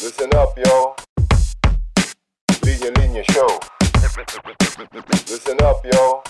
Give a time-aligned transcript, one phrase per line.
[0.00, 0.94] Listen up, yo.
[2.62, 3.48] Linya Linya Show.
[5.26, 6.22] Listen up, yo.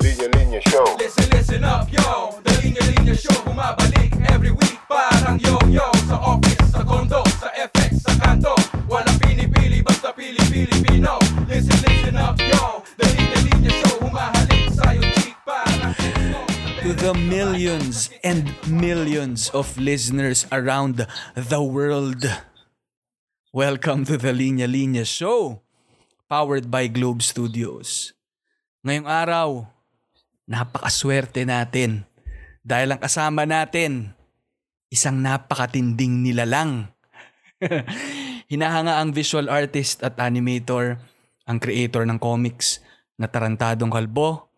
[0.00, 0.84] Linya Linya Show.
[0.98, 6.70] Listen, listen up, yo The Linya Linya Show Bumabalik every week Parang yo-yo Sa office,
[6.72, 8.54] sa condo, sa FX, sa kanto
[8.88, 11.18] Walang pinipili, basta pili-Pilipino
[11.48, 12.77] Listen, listen up, yo
[16.88, 21.04] to the millions and millions of listeners around
[21.36, 22.24] the world.
[23.52, 25.60] Welcome to the Linya Linya Show,
[26.32, 28.16] powered by Globe Studios.
[28.88, 29.48] Ngayong araw,
[30.48, 32.08] napakaswerte natin
[32.64, 34.16] dahil ang kasama natin,
[34.88, 36.88] isang napakatinding nilalang.
[38.48, 40.96] Hinahanga ang visual artist at animator,
[41.44, 42.80] ang creator ng comics
[43.20, 44.48] na Tarantadong Kalbo,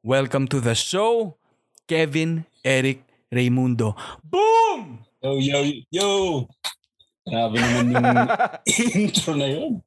[0.00, 1.36] Welcome to the show,
[1.86, 3.94] Kevin Eric Raimundo.
[4.26, 5.06] Boom!
[5.22, 5.58] Yo, yo,
[5.90, 6.10] yo!
[7.26, 8.06] Grabe naman yung
[8.98, 9.82] intro na yun.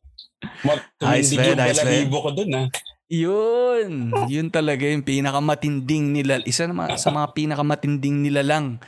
[0.99, 1.57] Tumindig yung Ayos ba yun?
[1.59, 2.63] balahibo ko dun, ha?
[3.11, 3.91] Yun!
[4.31, 6.39] Yun talaga yung pinakamatinding nila.
[6.47, 8.79] Isa na mga, sa mga pinakamatinding nila lang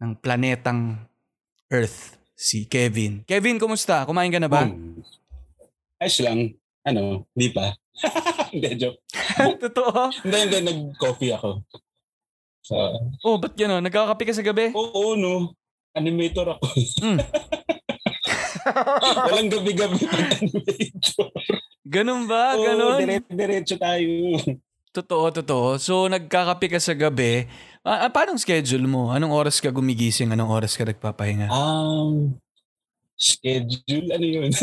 [0.00, 1.04] ng planetang
[1.68, 3.28] Earth, si Kevin.
[3.28, 4.08] Kevin, kumusta?
[4.08, 4.64] Kumain ka na ba?
[4.64, 5.04] Boom.
[6.00, 6.56] Ayos lang.
[6.80, 7.76] Ano, di pa.
[8.54, 9.04] hindi, joke.
[9.68, 10.08] Totoo?
[10.24, 11.60] Hindi, hindi, nag-coffee ako.
[12.68, 12.76] So,
[13.24, 13.80] Oh, ba't gano'n?
[13.80, 14.76] Nagkakape ka sa gabi?
[14.76, 15.56] oo, no.
[15.96, 16.68] Animator ako.
[17.00, 17.18] Mm.
[19.32, 21.28] Walang gabi-gabi pag animator.
[21.88, 22.52] Ganun ba?
[22.54, 23.00] Oo, Ganun?
[23.00, 24.36] dire-diretso tayo.
[24.92, 25.80] Totoo, totoo.
[25.80, 27.48] So, nagkakape ka sa gabi.
[27.80, 29.08] Ah, ah, paano ang schedule mo?
[29.08, 30.28] Anong oras ka gumigising?
[30.28, 31.48] Anong oras ka nagpapahinga?
[31.48, 32.36] Um,
[33.16, 34.52] schedule, ano yun?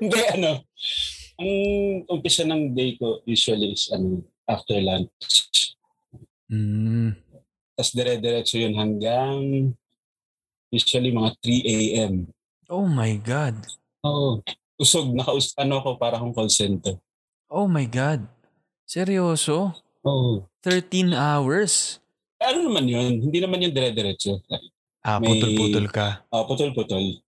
[0.00, 0.64] Hindi, ano.
[1.36, 1.50] Ang
[2.08, 5.73] umpisa ng day ko usually is ano, after lunch.
[6.54, 7.18] Mm.
[7.74, 9.38] Tapos dire-diretso yun hanggang
[10.70, 12.14] usually mga 3 a.m.
[12.70, 13.58] Oh my God.
[14.06, 14.38] Oo.
[14.78, 16.94] Usog, nakaus ano ako para akong call center.
[17.50, 18.22] Oh my God.
[18.86, 19.74] Seryoso?
[20.06, 20.46] Oo.
[20.62, 21.98] 13 hours?
[22.38, 23.12] Ano naman yun?
[23.26, 24.38] Hindi naman yun dire-diretso.
[25.02, 26.22] Ah, May- putol-putol ka.
[26.30, 27.20] Oh, putol-putol.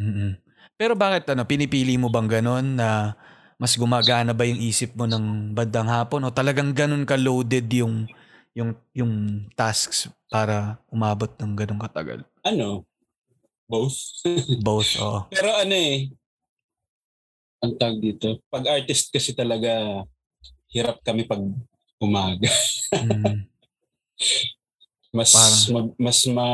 [0.00, 0.40] mm
[0.80, 3.12] Pero bakit ano, pinipili mo bang ganon na
[3.60, 8.08] mas gumagana ba yung isip mo ng bandang hapon o talagang ganon ka loaded yung
[8.50, 9.12] yung yung
[9.54, 12.20] tasks para umabot ng ganong katagal?
[12.42, 12.82] Ano?
[13.70, 14.26] Both.
[14.66, 15.30] Both, oo.
[15.30, 16.10] Pero ano eh,
[17.60, 20.02] ang tag dito, pag artist kasi talaga,
[20.72, 21.42] hirap kami pag
[22.00, 22.50] umaga.
[22.90, 23.44] Mm.
[25.10, 26.46] Mas Parang- mag- mas ma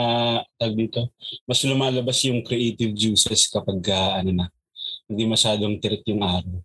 [0.57, 1.13] tag dito,
[1.45, 4.47] mas lumalabas yung creative juices kapag ah, ano na,
[5.05, 6.57] hindi masyadong tirik yung araw.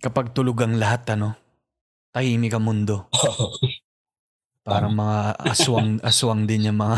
[0.00, 1.36] Kapag tulog ang lahat, ano,
[2.08, 3.04] tahimik ang mundo.
[4.64, 6.96] Parang mga aswang aswang din yung mga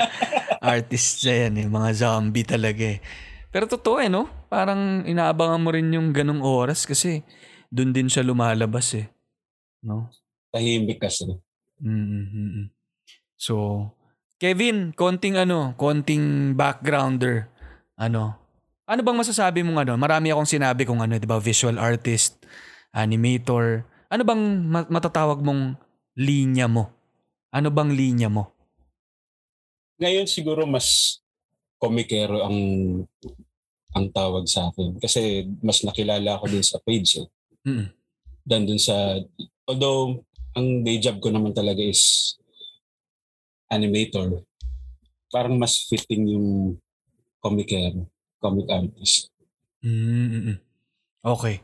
[0.74, 1.66] artists na yan eh.
[1.68, 2.98] Mga zombie talaga eh.
[3.52, 4.26] Pero totoo eh, no?
[4.48, 7.22] Parang inaabangan mo rin yung ganong oras kasi
[7.68, 9.06] doon din siya lumalabas eh.
[9.84, 10.08] No?
[10.50, 11.28] Tahimik kasi.
[11.78, 12.72] mm
[13.36, 13.92] So,
[14.40, 17.52] Kevin, konting ano, konting backgrounder.
[18.00, 18.40] Ano?
[18.88, 19.92] Ano bang masasabi mong ano?
[20.00, 21.36] Marami akong sinabi kung ano, 'di ba?
[21.36, 22.40] Visual artist,
[22.96, 23.84] animator.
[24.08, 25.76] Ano bang ma- matatawag mong
[26.18, 26.90] linya mo?
[27.54, 28.50] Ano bang linya mo?
[30.02, 31.18] Ngayon siguro mas
[31.78, 32.58] komikero ang
[33.94, 37.28] ang tawag sa akin kasi mas nakilala ako din sa page eh.
[37.64, 37.88] Mm.
[38.44, 39.16] than dun sa
[39.64, 40.20] although
[40.52, 42.36] ang day job ko naman talaga is
[43.72, 44.44] animator
[45.32, 46.76] parang mas fitting yung
[47.40, 48.04] comicero
[48.42, 49.32] comic artist
[49.84, 50.56] Mm-mm.
[51.20, 51.60] Okay.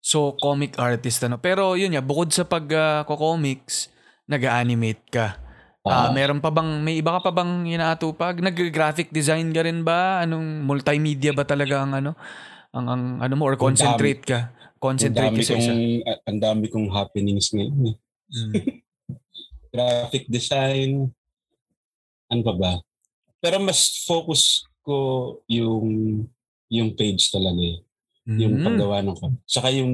[0.00, 1.36] So, comic artist ano.
[1.36, 3.92] Pero yun ya, bukod sa pag-comics,
[4.24, 5.36] nag-animate ka.
[5.80, 6.10] Ah, Ah.
[6.12, 8.40] meron pa bang may iba ka pa bang inaatupag?
[8.44, 10.20] Nag-graphic design ka rin ba?
[10.20, 12.12] Anong multimedia ba talaga ang ano?
[12.76, 14.52] Ang, ang ano mo or concentrate ka?
[14.76, 15.72] Concentrate ka sa isa.
[16.04, 17.96] ah, ang dami kong happenings ngayon eh.
[18.30, 18.52] Mm.
[19.70, 21.14] graphic design
[22.26, 22.72] ano pa ba
[23.38, 24.96] pero mas focus ko
[25.46, 26.22] yung
[26.70, 27.78] yung page talaga eh.
[28.26, 28.64] Yung Mm.
[28.64, 29.92] paggawa ng com- saka yung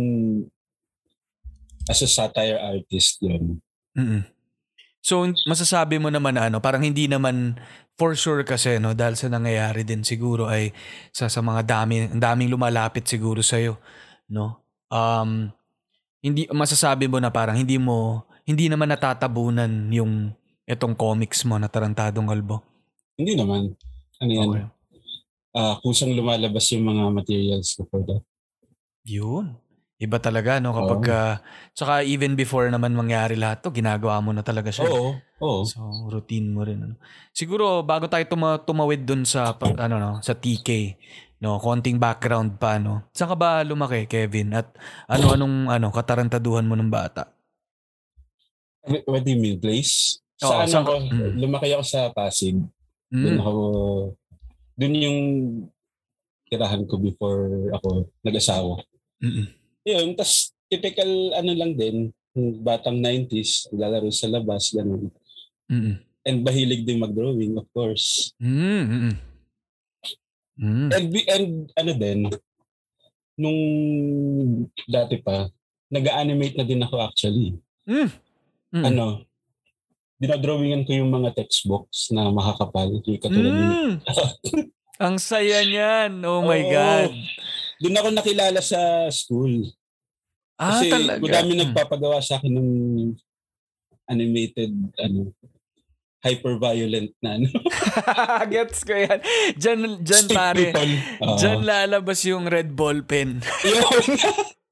[1.87, 3.63] as a satire artist yun
[3.97, 4.23] Mm-mm.
[5.01, 7.55] So, masasabi mo naman na ano, parang hindi naman
[7.95, 10.75] for sure kasi no dahil sa nangyayari din siguro ay
[11.15, 13.57] sa sa mga dami ang daming lumalapit siguro sa
[14.29, 14.61] no
[14.93, 15.49] um
[16.21, 20.35] hindi masasabi mo na parang hindi mo hindi naman natatabunan yung
[20.67, 22.61] etong comics mo na Tarantadong Kalbo.
[23.17, 23.73] hindi naman
[24.21, 24.65] ano yan Okay.
[25.57, 28.21] Ah kusang lumalabas yung mga materials ko for that
[29.07, 29.55] Yun.
[29.97, 30.77] Iba talaga, no?
[30.77, 31.35] Kapag, ah,
[31.73, 34.85] tsaka even before naman mangyari lahat to, ginagawa mo na talaga siya.
[34.93, 35.61] Oo, oo.
[35.65, 35.81] So,
[36.13, 36.85] routine mo rin.
[36.85, 37.01] Ano.
[37.33, 40.69] Siguro, bago tayo tuma- tumawid dun sa, pa- ano, no, sa TK,
[41.41, 43.09] no, konting background pa, no.
[43.17, 44.53] Saan ka ba lumaki, Kevin?
[44.53, 44.75] At
[45.09, 47.33] ano-anong, ano, katarantaduhan mo ng bata?
[48.85, 50.21] What do you mean, place?
[50.37, 51.09] Saan saan ako?
[51.09, 51.41] Mm.
[51.41, 52.61] Lumaki ako sa Pasig.
[53.09, 53.41] Doon Mm.
[53.41, 53.63] ako,
[54.77, 55.21] doon yung
[56.47, 58.85] tirahan ko before ako nag-asawa.
[59.19, 59.49] Mm-mm.
[59.83, 62.13] Yun, tas typical ano lang din,
[62.63, 65.11] batang 90s, lalaro sa labas, ganun.
[65.67, 65.97] Mm-mm.
[66.27, 68.35] And mahilig din mag-drawing, of course.
[68.39, 69.15] Mm, mm-mm.
[70.57, 70.89] Mm.
[70.89, 72.21] And, and ano din,
[73.37, 73.61] nung
[74.89, 75.47] dati pa,
[75.93, 77.61] nag-animate na din ako actually.
[77.87, 78.11] Mm.
[78.75, 78.85] Mm.
[78.91, 79.26] Ano,
[80.17, 82.89] dinadrawingan ko yung mga textbooks na makakapal.
[82.99, 83.93] Yung katulad Mm.
[85.07, 86.25] Ang saya niyan.
[86.25, 86.73] Oh my Oo.
[86.73, 87.13] God.
[87.77, 88.81] Doon ako nakilala sa
[89.11, 89.69] school.
[90.57, 91.21] Ah, Kasi talaga.
[91.21, 91.61] madami Mm.
[91.63, 92.71] nagpapagawa sa akin ng
[94.07, 95.37] animated, ano,
[96.23, 97.49] hyper-violent na ano.
[98.51, 99.21] Gets ko yan.
[99.53, 100.59] Diyan, diyan Stick pare.
[100.73, 100.93] people.
[101.23, 101.37] Oo.
[101.37, 103.45] Diyan lalabas yung red ball pen.
[103.63, 104.05] Yun.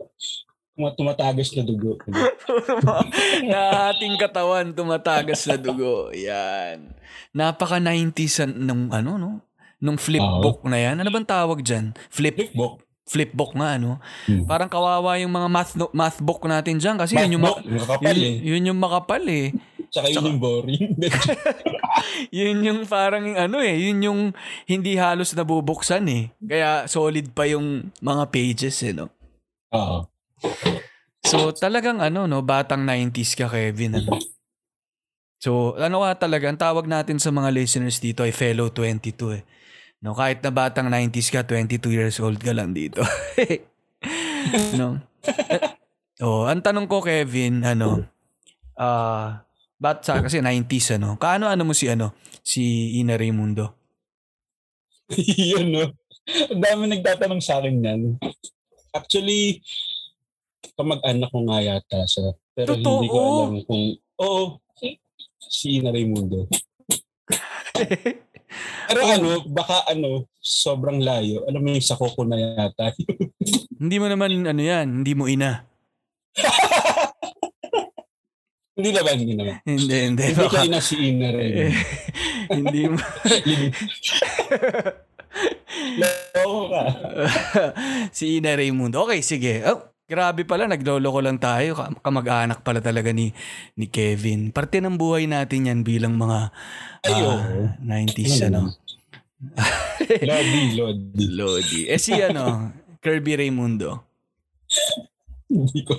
[0.74, 1.92] Mga tumatagos na dugo.
[3.50, 6.10] na ating katawan tumatagas na dugo.
[6.10, 6.90] Yan.
[7.30, 9.30] Napaka 90s an- nung ano no?
[9.78, 10.42] Nung flip Oo.
[10.42, 10.98] book na yan.
[10.98, 11.94] Ano bang tawag diyan?
[12.10, 12.82] Flip Flipbook.
[13.04, 14.00] flip book nga ano.
[14.24, 14.48] Hmm.
[14.48, 18.16] Parang kawawa yung mga math no- math book natin diyan kasi yun yung ma- nakakapal
[18.16, 18.34] yun, eh.
[18.42, 19.46] yun yung makapal eh.
[19.92, 20.90] Tsaka yun yung boring.
[22.34, 24.20] Yun yung parang ano eh, yun yung
[24.66, 26.24] hindi halos nabubuksan eh.
[26.42, 29.06] Kaya solid pa yung mga pages eh no.
[29.70, 30.10] Oo.
[31.24, 34.18] So talagang ano no, batang 90s ka Kevin ano.
[35.40, 39.42] So ano ka talaga, ang tawag natin sa mga listeners dito ay fellow 22 eh.
[40.04, 43.00] No, kahit na batang 90s ka, 22 years old ka lang dito.
[44.78, 45.00] no.
[45.24, 45.74] Eh,
[46.22, 48.06] Oh, ang tanong ko Kevin, ano,
[48.78, 49.42] ah,
[49.82, 51.18] bat sa kasi 90s ano.
[51.18, 52.14] Kaano ano mo si ano,
[52.46, 53.74] si Ina Raimundo?
[55.50, 55.84] yun, no?
[56.54, 58.00] Ang dami nagtatanong sa akin yan.
[58.94, 59.58] Actually,
[60.74, 62.34] kamag-anak ko nga yata siya.
[62.54, 62.92] Pero Totoo?
[62.98, 63.84] hindi ko alam kung...
[64.22, 64.42] Oo,
[65.48, 66.46] si Ina Raimundo.
[68.88, 71.42] Pero ano, baka ano, sobrang layo.
[71.50, 72.94] Alam mo yung sa Coco na yata.
[73.82, 75.66] hindi mo naman ano yan, hindi mo ina.
[78.78, 79.54] hindi naman, hindi naman.
[79.66, 80.22] Hindi, hindi.
[80.30, 81.74] Hindi Baka, kayo na si Ina Raimundo.
[82.54, 82.98] hindi mo.
[86.38, 86.82] Loko ka.
[88.14, 89.02] si Ina Raimundo.
[89.02, 89.66] Okay, sige.
[89.66, 91.74] Oh, grabe pala, nagloloko lang tayo.
[91.74, 93.32] Kam- Kamag-anak pala talaga ni,
[93.74, 94.52] ni Kevin.
[94.52, 96.52] Parte ng buhay natin yan bilang mga
[97.04, 97.36] Ay, ah, oo.
[97.80, 98.72] 90s, Ano.
[100.24, 101.24] Lodi, Lodi.
[101.28, 101.80] Lodi.
[101.84, 104.08] Eh si ano, Kirby Raimundo.
[105.44, 105.92] Hindi ko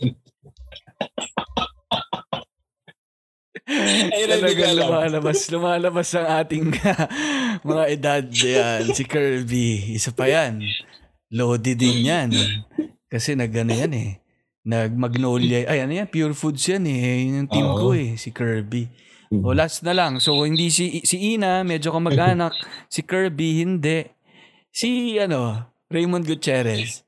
[3.65, 4.77] Ay, alam.
[4.77, 6.69] lumalabas, lumalabas ang ating
[7.69, 8.93] mga edad yan.
[8.93, 9.97] Si Kirby.
[9.97, 10.61] Isa pa yan.
[11.33, 12.29] Lodi din yan.
[13.15, 14.19] Kasi nag-ano yan eh.
[14.67, 15.71] Nag-magnolia.
[15.71, 16.11] Ay, ano yan?
[16.11, 17.23] Pure Foods yan eh.
[17.23, 17.79] Yun yung team Oo.
[17.79, 18.19] ko eh.
[18.19, 18.91] Si Kirby.
[19.31, 20.19] O last na lang.
[20.19, 22.51] So, hindi si, si Ina, medyo kamag-anak.
[22.91, 24.03] si Kirby, hindi.
[24.67, 27.07] Si, ano, Raymond Gutierrez.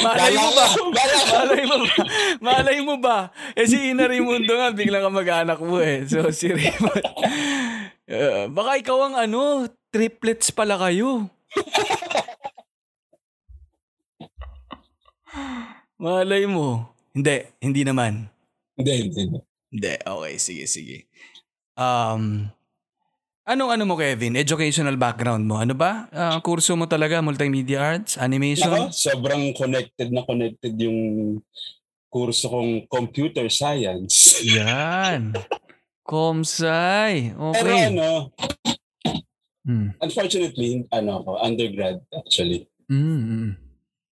[0.00, 0.66] Malay mo ba?
[1.28, 1.92] Malay mo ba?
[2.40, 3.18] Malay mo ba?
[3.52, 6.06] Eh si Ina Raimundo nga, biglang kamag-anak mo eh.
[6.08, 7.04] So si Raymond.
[8.04, 11.24] Uh, baka ikaw ang ano, triplets pala kayo.
[16.04, 16.92] Malay mo.
[17.16, 18.28] Hindi, hindi naman.
[18.76, 19.40] Hindi, hindi.
[19.72, 21.08] Hindi, okay, sige, sige.
[21.80, 22.52] Um,
[23.48, 24.36] anong ano mo, Kevin?
[24.36, 25.56] Educational background mo?
[25.56, 26.12] Ano ba?
[26.12, 27.24] Ah, kurso mo talaga?
[27.24, 28.20] Multimedia arts?
[28.20, 28.68] Animation?
[28.68, 31.40] Nako, sobrang connected na connected yung
[32.12, 34.44] kurso kong computer science.
[34.44, 35.32] Yan.
[36.04, 37.32] Komsay.
[37.32, 37.88] Pero Okay.
[37.88, 38.28] ano,
[39.64, 39.96] Mm.
[39.96, 42.68] unfortunately, ano ako, undergrad actually.
[42.92, 43.50] Mm, mm,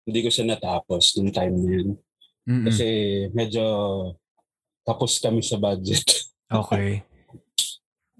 [0.04, 1.88] Hindi ko siya natapos nung time na yun.
[2.44, 2.64] mm, mm.
[2.68, 2.86] Kasi
[3.32, 3.64] medyo
[4.84, 6.04] tapos kami sa budget.
[6.48, 7.04] Okay.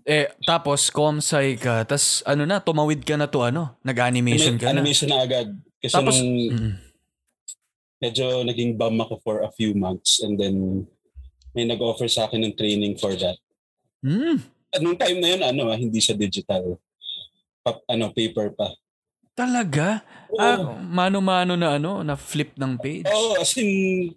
[0.05, 1.81] Eh, tapos, komsay ka.
[1.89, 3.73] Tapos, ano na, tumawid ka na to, ano?
[3.81, 4.85] Nag-animation ka na.
[4.85, 5.49] Animation na agad.
[5.81, 6.73] Kasi Tapos, nung mm,
[8.05, 10.85] medyo naging bum ako for a few months and then
[11.57, 13.41] may nag-offer sa akin ng training for that.
[14.01, 14.37] Mm,
[14.69, 16.77] At nung time na yun, ano, ah, hindi siya digital.
[17.61, 18.69] Pa, ano, paper pa.
[19.33, 20.03] talaga?
[20.29, 20.43] Oo.
[20.43, 23.07] Ah, mano-mano na ano, na flip ng page?
[23.07, 24.11] Oo, as in,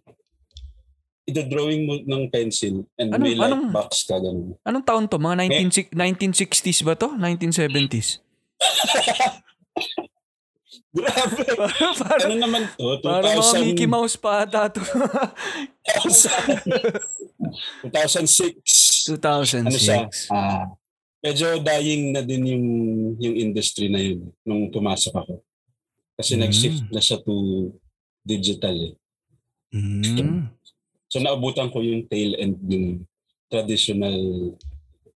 [1.24, 4.58] ito-drawing mo ng pencil and Anong- may light anong- box ka ganun.
[4.66, 5.22] Anong taon to?
[5.22, 7.14] Mga 19, 1960s ba to?
[7.14, 8.18] 1970s?
[10.92, 11.44] Grabe!
[11.56, 13.00] parang, parang, ano naman to?
[13.00, 14.82] parang mga 2000, Mickey Mouse pa ata to.
[17.86, 18.81] 2006.
[19.08, 19.65] 2006.
[19.65, 19.98] Ano siya?
[20.29, 20.65] Ah,
[21.22, 22.65] medyo dying na din yung
[23.22, 25.34] yung industry na yun nung pumasok ako.
[26.17, 26.41] Kasi Mm.
[26.46, 27.34] nag-shift na siya to
[28.22, 28.93] digital eh.
[29.74, 30.51] Mm.
[31.10, 33.05] So naabutan ko yung tail end yung
[33.51, 34.15] traditional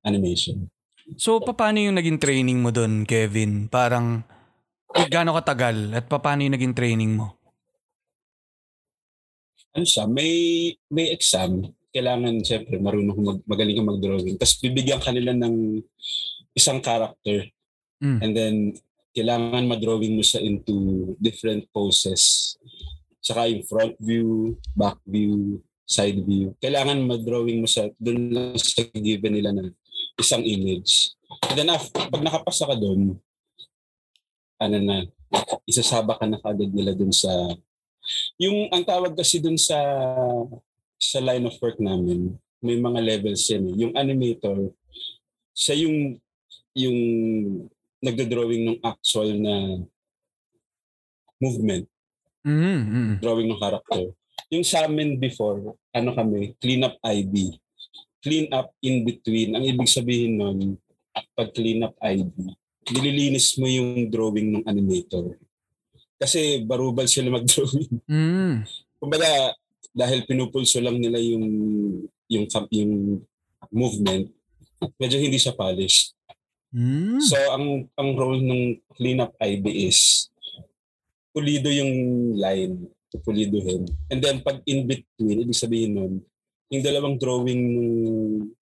[0.04, 0.68] animation.
[1.20, 3.68] So, paano yung naging training mo doon, Kevin?
[3.68, 4.24] Parang,
[4.96, 5.92] eh, gaano katagal?
[5.92, 7.36] At paano yung naging training mo?
[9.74, 10.32] Ano siya, may
[10.88, 11.66] may exam.
[11.94, 14.36] Kailangan siyempre marunong mag, magaling kang mag-drawing.
[14.42, 15.80] Tapos bibigyan kanila ng
[16.58, 17.46] isang character.
[18.02, 18.20] Mm.
[18.20, 18.56] And then
[19.14, 20.74] kailangan ma-drawing mo siya into
[21.22, 22.56] different poses.
[23.22, 26.58] Saka yung front view, back view, side view.
[26.58, 29.70] Kailangan ma-drawing mo siya doon lang sa given nila na
[30.18, 31.14] isang image.
[31.46, 33.22] And then after, pag nakapasa ka doon,
[34.58, 35.06] ano na,
[35.70, 37.32] isasaba ka na kagad nila doon sa
[38.36, 39.80] yung ang tawag kasi dun sa
[41.04, 43.68] sa line of work namin, may mga levels yan.
[43.68, 43.76] eh.
[43.84, 44.72] Yung animator,
[45.52, 46.16] siya yung
[46.74, 46.98] yung
[48.00, 49.84] nagdo-drawing ng actual na
[51.38, 51.86] movement,
[52.44, 53.14] Mm, mm.
[53.24, 54.12] drawing ng character.
[54.52, 55.64] Yung sa amin before,
[55.96, 57.56] ano kami, clean up IB.
[58.20, 59.56] Clean up in between.
[59.56, 60.76] Ang ibig sabihin nun,
[61.32, 62.28] pag clean up IB,
[62.92, 65.40] nililinis mo yung drawing ng animator.
[66.20, 67.92] Kasi barubal sila mag-drawing.
[68.12, 68.68] Mm.
[69.00, 69.28] kumbaga
[69.94, 71.46] dahil pinupulso lang nila yung
[72.28, 72.94] yung yung
[73.70, 74.28] movement
[74.98, 76.18] medyo hindi siya polished
[76.74, 77.22] Mm.
[77.22, 80.26] so ang ang role ng cleanup IB is
[81.30, 81.94] pulido yung
[82.34, 82.90] line
[83.22, 86.14] pulidohin and then pag in between ibig sabihin nun
[86.74, 87.92] yung dalawang drawing ng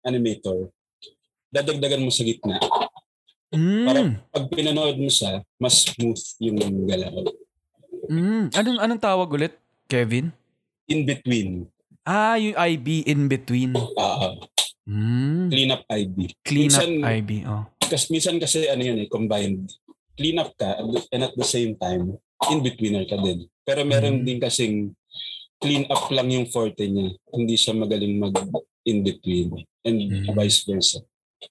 [0.03, 0.67] animator
[1.47, 2.59] dadagdagan mo sa gitna
[3.51, 3.83] Mm.
[3.83, 7.31] Parang- pag pinanood mo siya mas smooth yung galaw
[8.11, 8.51] Mm.
[8.51, 9.55] Anong, anong tawag ulit,
[9.87, 10.35] Kevin?
[10.87, 11.67] In between
[12.01, 13.77] Ah, yung IB in between.
[13.77, 14.33] uh,
[14.81, 15.53] Mm.
[15.53, 17.45] cleanup IB Clean up IB.
[17.45, 17.69] Oh.
[17.77, 19.69] Kasi minsan kasi ano yun eh, combined.
[20.17, 22.17] Clean up ka and at the same time,
[22.49, 23.45] in betweener ka din.
[23.61, 24.25] Pero meron Mm.
[24.25, 24.75] din kasing
[25.61, 27.13] clean up lang yung forte niya.
[27.29, 28.33] Hindi siya magaling mag
[28.81, 29.53] in between
[29.85, 30.33] and Mm.
[30.33, 30.97] vice versa.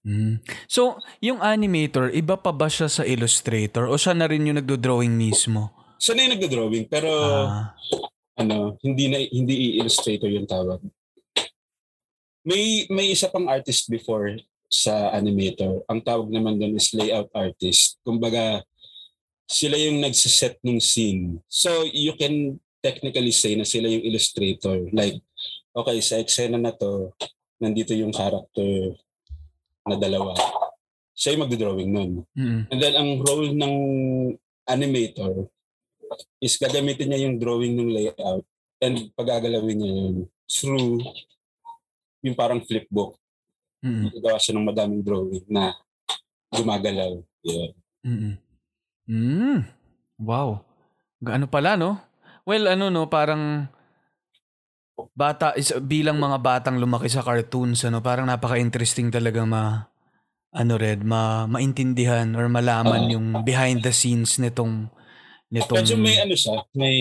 [0.03, 0.43] Mm.
[0.67, 5.15] So, yung animator, iba pa ba siya sa illustrator o siya na rin yung nagdo-drawing
[5.15, 5.71] mismo?
[5.97, 7.11] Siya na yung nagdo-drawing pero
[7.47, 7.79] Ah.
[8.41, 10.81] Ano, hindi na hindi i-illustrator yung tawag.
[12.41, 15.85] May may isa pang artist before sa animator.
[15.91, 18.01] Ang tawag naman doon is layout artist.
[18.01, 18.65] Kumbaga,
[19.51, 21.43] sila yung nagsiset ng scene.
[21.51, 24.87] So, you can technically say na sila yung illustrator.
[24.95, 25.19] Like,
[25.75, 27.11] okay, sa eksena na to,
[27.59, 28.95] nandito yung character
[29.85, 30.39] na dalawa.
[31.19, 32.13] Siya yung magdodrawing nun.
[32.39, 32.71] Mm.
[32.71, 33.75] And then, ang role ng
[34.71, 35.51] animator
[36.43, 38.45] is gagamitin niya yung drawing ng layout
[38.81, 40.15] and pagagalawin niya yun
[40.51, 41.05] through
[42.25, 43.17] yung parang flipbook.
[43.81, 44.13] Mm.
[44.13, 45.73] Gagawa siya ng madaming drawing na
[46.53, 47.21] gumagalaw.
[47.41, 47.73] Yeah.
[48.05, 48.35] Mm.
[49.09, 49.61] Mm.
[50.21, 50.65] Wow.
[51.21, 51.97] Gaano pala, no?
[52.45, 53.69] Well, ano, no, parang
[55.17, 59.89] bata, is, bilang mga batang lumaki sa cartoons, ano, parang napaka-interesting talaga ma,
[60.53, 63.13] ano red, ma, maintindihan or malaman Oo.
[63.17, 64.93] yung behind the scenes nitong,
[65.51, 66.97] nitong, Medyo may ano siya, may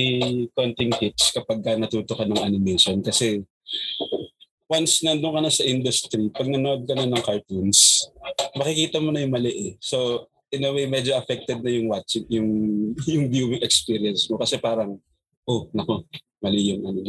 [0.58, 3.46] konting hits kapag ka natuto ka ng animation kasi
[4.70, 8.06] once nandun ka na sa industry, pag nanood ka na ng cartoons,
[8.54, 9.74] makikita mo na yung mali eh.
[9.82, 12.50] So, in a way, medyo affected na yung watching, yung,
[13.14, 14.38] yung viewing experience mo.
[14.38, 15.02] Kasi parang,
[15.50, 16.06] oh, nako,
[16.38, 17.02] mali yung ano.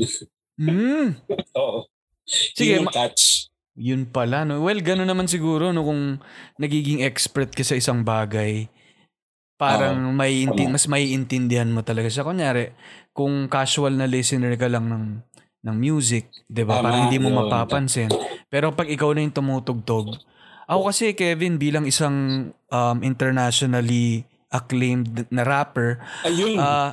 [0.57, 1.09] Mm.
[1.61, 1.85] Oo.
[2.25, 3.53] Sige, Yun yung catch.
[3.81, 4.65] Yun pala, no?
[4.65, 5.85] Well, gano'n naman siguro, no?
[5.85, 6.21] Kung
[6.57, 8.69] nagiging expert ka sa isang bagay,
[9.61, 12.25] parang may inti- mas maiintindihan mo talaga siya.
[12.25, 12.73] Kunyari,
[13.13, 15.05] kung casual na listener ka lang ng
[15.61, 16.81] ng music, 'di ba?
[16.81, 18.09] Parang hindi mo mapapansin.
[18.49, 20.17] Pero pag ikaw na yung tumutugtog,
[20.65, 26.91] ako kasi Kevin bilang isang um, internationally acclaimed na rapper, Ayun, ah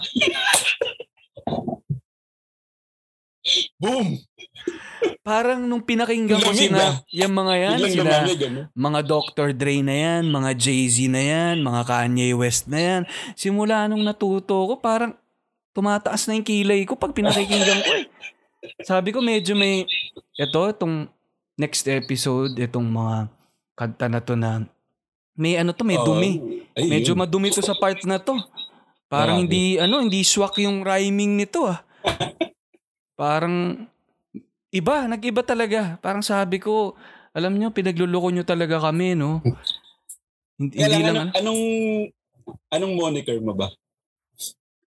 [3.79, 4.19] boom!
[5.27, 6.93] parang nung pinakinggan ko sina, ah.
[7.11, 8.61] yung mga yan, sila, lumamig, ano?
[8.71, 9.47] mga Dr.
[9.51, 13.01] Dre na yan, mga Jay-Z na yan, mga Kanye West na yan.
[13.35, 15.13] Simula nung natuto ko, parang
[15.75, 18.05] tumataas na yung kilay ko pag pinakikinggan ko eh.
[18.87, 19.83] Sabi ko medyo may,
[20.39, 21.11] ito, itong
[21.59, 23.27] next episode, itong mga
[23.75, 24.63] kanta na to na,
[25.37, 26.07] may ano to, may Oo.
[26.17, 26.63] dumi.
[26.73, 28.33] Medyo madumi to sa part na to.
[29.11, 31.83] Parang hindi, ano, hindi swak yung rhyming nito ah.
[33.17, 33.89] Parang,
[34.69, 35.97] iba, nag-iba talaga.
[35.99, 36.93] Parang sabi ko,
[37.33, 39.41] alam nyo, pinagluloko nyo talaga kami, no?
[40.55, 41.61] Hindi, Kaya hindi lang, lang, anong, anong,
[42.71, 43.73] anong moniker mo ba?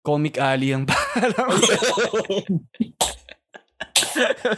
[0.01, 1.53] Comic Alley ang parang.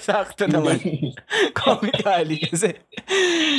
[0.01, 0.79] Sakto naman.
[1.59, 2.71] Comic Alley kasi.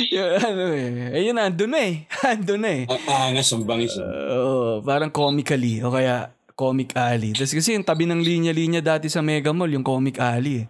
[0.08, 1.12] Yun, ano eh.
[1.14, 2.08] Ayun, andun na eh.
[2.32, 2.84] Andun na eh.
[2.88, 3.96] Ang angas, ang bangis.
[3.96, 4.04] eh.
[4.32, 7.32] Oo, parang comically o kaya Comic Alley.
[7.32, 10.62] Tapos kasi yung tabi ng linya-linya dati sa Mega Mall, yung Comic Alley.
[10.62, 10.66] eh.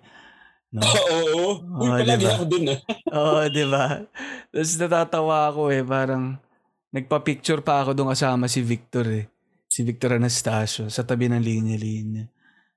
[0.73, 0.81] No?
[0.81, 1.51] Oo, oo.
[1.79, 2.33] Uy, Oo, palagi diba?
[2.33, 2.79] ako dun ah.
[3.19, 3.85] Oo, di ba?
[4.49, 6.25] Tapos natatawa ako eh, parang
[6.89, 9.25] nagpa-picture pa ako doon kasama si Victor eh.
[9.67, 12.25] Si Victor Anastasio sa tabi ng linya-linya.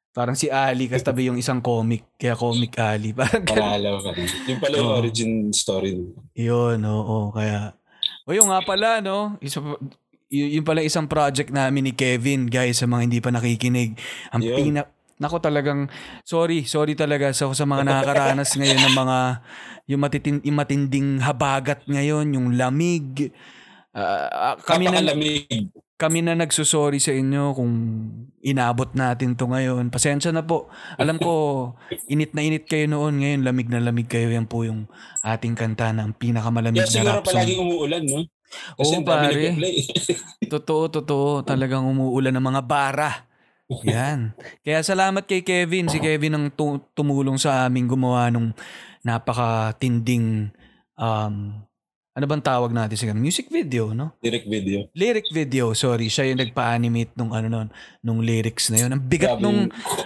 [0.09, 3.11] Parang si Ali kasi tabi yung isang comic, kaya Comic Ali.
[3.17, 3.43] Parang.
[3.43, 4.27] Paralaw ka rin.
[4.47, 4.97] Yung pala yung Oo.
[4.97, 5.91] origin story.
[6.31, 7.75] Yun, oo, kaya.
[8.23, 9.35] O yun nga pala, no?
[9.37, 9.59] Isa,
[10.29, 13.97] y- yun pala isang project namin ni Kevin, guys, sa mga hindi pa nakikinig.
[14.33, 14.57] Ang Yun.
[14.57, 14.87] pinak...
[15.15, 15.87] Nako talagang,
[16.27, 19.17] sorry, sorry talaga sa, sa mga nakakaranas ngayon ng mga,
[19.87, 23.31] yung, matitin, yung matinding habagat ngayon, yung lamig.
[23.95, 24.99] Ah, kami na
[25.95, 27.71] kami na nagsusorry sa inyo kung
[28.43, 29.87] inabot natin to ngayon.
[29.87, 30.67] Pasensya na po.
[30.99, 31.31] Alam ko,
[32.11, 33.23] init na init kayo noon.
[33.23, 34.27] Ngayon, lamig na lamig kayo.
[34.27, 34.91] Yan po yung
[35.23, 37.39] ating kanta ng pinakamalamig Kaya na siguro rap song.
[37.39, 38.19] palaging umuulan, no?
[38.75, 39.43] Kasi Oo, dami pare.
[40.53, 41.41] Totoo, totoo.
[41.41, 43.11] Talagang umuulan ng mga bara.
[43.81, 44.37] Yan.
[44.61, 45.89] Kaya salamat kay Kevin.
[45.89, 48.53] Si Kevin ang tu- tumulong sa amin gumawa nung
[49.01, 50.53] napakatinding
[50.97, 51.65] um,
[52.15, 53.11] ano bang tawag natin sa?
[53.11, 54.15] Music video, no?
[54.23, 54.87] Direct video.
[54.95, 56.07] Lyric video, sorry.
[56.07, 57.67] Siya yung nagpa-animate nung ano nun,
[57.99, 58.95] nung lyrics na yun.
[58.95, 59.59] Ang bigat Grabe nung,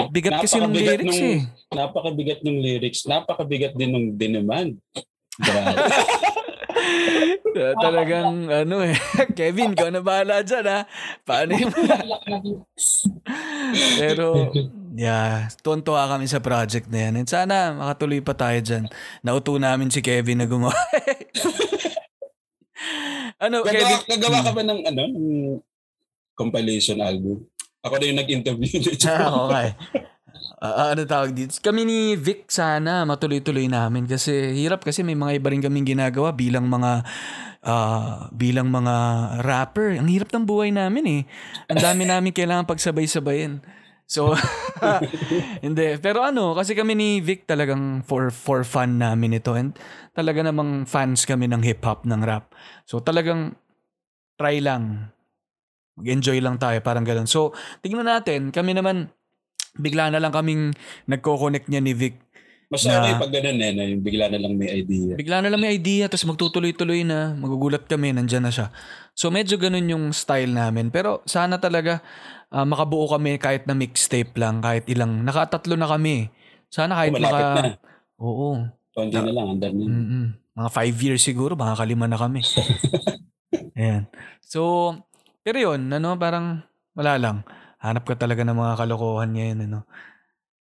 [0.10, 1.40] bigat kasi nung Napakabigat lyrics nung- eh.
[1.70, 3.00] Napakabigat ng lyrics.
[3.06, 4.74] Napakabigat din ng demand.
[5.38, 5.78] Grabe.
[7.56, 8.96] Talagang ano eh.
[9.38, 10.86] Kevin, ikaw na bahala dyan ha.
[11.26, 11.74] Paano yung...
[14.02, 14.52] Pero,
[14.96, 17.18] yeah, tuwan-tuwa kami sa project na yan.
[17.22, 18.90] And sana makatuloy pa tayo dyan.
[19.26, 20.76] Nauto namin si Kevin na gumawa.
[23.44, 24.00] ano, Gagawa, Kevin?
[24.18, 25.04] gagawa ka ba ng ano?
[25.10, 25.28] Ng
[26.38, 27.46] compilation album?
[27.80, 29.08] Ako na yung nag-interview dito.
[29.08, 29.68] Ah, okay.
[30.60, 31.56] Ah, ano tawag dito?
[31.64, 36.36] Kami ni Vic sana matuloy-tuloy namin kasi hirap kasi may mga iba rin kaming ginagawa
[36.36, 37.08] bilang mga
[37.64, 38.96] ah, bilang mga
[39.40, 39.96] rapper.
[39.96, 41.22] Ang hirap ng buhay namin eh.
[41.72, 43.64] Ang dami namin kailangan pagsabay-sabayin.
[44.04, 44.36] So,
[45.66, 45.96] hindi.
[46.04, 49.56] Pero ano, kasi kami ni Vic talagang for, for fun namin ito.
[49.56, 49.78] And
[50.12, 52.52] talaga namang fans kami ng hip-hop, ng rap.
[52.84, 53.56] So, talagang
[54.36, 55.14] try lang.
[55.96, 57.30] Mag-enjoy lang tayo, parang ganun.
[57.30, 57.54] So,
[57.86, 58.50] tignan natin.
[58.50, 59.14] Kami naman,
[59.78, 60.74] bigla na lang kaming
[61.06, 62.18] nagko-connect niya ni Vic.
[62.70, 65.18] Mas Na- ano yung pag ganun eh, na yung bigla na lang may idea.
[65.18, 68.70] Bigla na lang may idea, tapos magtutuloy-tuloy na, magugulat kami, nandyan na siya.
[69.18, 70.94] So medyo ganun yung style namin.
[70.94, 72.06] Pero sana talaga
[72.54, 76.30] ah, makabuo kami kahit na mixtape lang, kahit ilang, nakatatlo na kami.
[76.70, 77.62] Sana kahit Malapit maka...
[77.66, 77.72] na.
[78.22, 78.70] Oo.
[78.94, 79.84] Konti na lang, andar na.
[79.90, 80.26] Mm-mm.
[80.54, 82.46] Mga five years siguro, makakalima na kami.
[83.80, 84.06] Ayan.
[84.46, 84.94] So,
[85.42, 86.62] pero yun, ano, parang
[86.94, 87.38] wala lang.
[87.80, 89.80] Hanap ka talaga ng mga kalokohan ngayon, ano.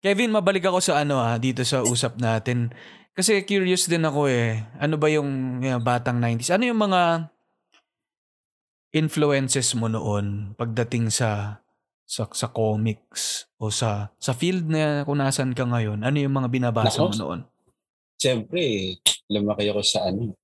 [0.05, 2.74] Kevin, mabalik ako sa ano ah, dito sa usap natin.
[3.14, 4.61] Kasi curious din ako eh.
[4.77, 6.53] Ano ba yung yung batang 90s?
[6.53, 7.33] Ano yung mga
[8.92, 11.62] influences mo noon pagdating sa
[12.05, 16.05] sa, sa comics o sa sa field na kung nasan ka ngayon?
[16.05, 17.09] Ano yung mga binabasa Nako.
[17.09, 17.40] mo noon?
[18.20, 18.98] Siyempre,
[19.31, 20.37] lumaki ako sa ano,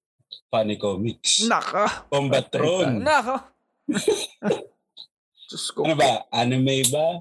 [0.48, 1.44] funny comics.
[1.44, 2.06] Naka!
[2.08, 3.02] Combatron.
[3.02, 3.50] Naka!
[5.50, 5.82] Diyos ko.
[5.82, 6.30] Ano ba?
[6.30, 7.18] Anime ba?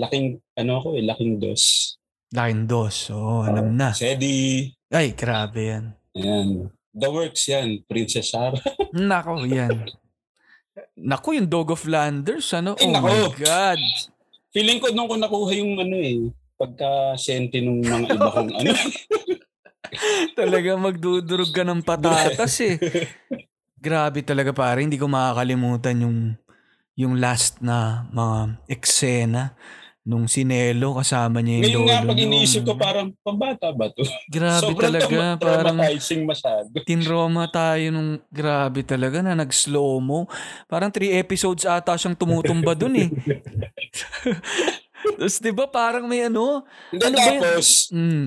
[0.00, 1.94] Laking, ano ako eh, laking dos.
[2.32, 3.12] Laking dos.
[3.12, 3.92] Oo, alam na.
[3.92, 4.72] Sedi.
[4.88, 5.84] Ay, grabe yan.
[6.16, 6.72] Ayan.
[6.96, 7.84] The Works yan.
[7.84, 8.56] Princess Sarah.
[8.96, 9.84] Nako, yan.
[10.96, 12.80] Nako, yung Dog of Landers, ano?
[12.80, 13.06] Ay, oh nako.
[13.12, 13.82] my God.
[14.56, 18.72] Feeling ko nung ko nakuha yung ano eh, pagka senti nung mga iba kong ano.
[20.38, 22.80] Talaga magdudurog ka ng patatas eh.
[23.84, 26.18] Grabe talaga pare, hindi ko makakalimutan yung
[26.94, 28.36] yung last na mga
[28.68, 29.52] eksena
[30.00, 31.88] nung sinelo kasama niya yung Ngayon lolo.
[31.88, 34.00] nga pag iniisip ko parang pambata ba to?
[34.30, 36.66] Grabe Sobrang talaga, trauma- parang traumatizing masyado.
[36.84, 40.24] tinroma tayo nung grabe talaga na nag-slow mo.
[40.66, 43.08] Parang three episodes ata siyang tumutumba dun eh.
[45.16, 46.62] Tapos di ba parang may ano?
[46.88, 47.40] Hindi, Ano ba yun?
[47.42, 48.26] tapos, Mm,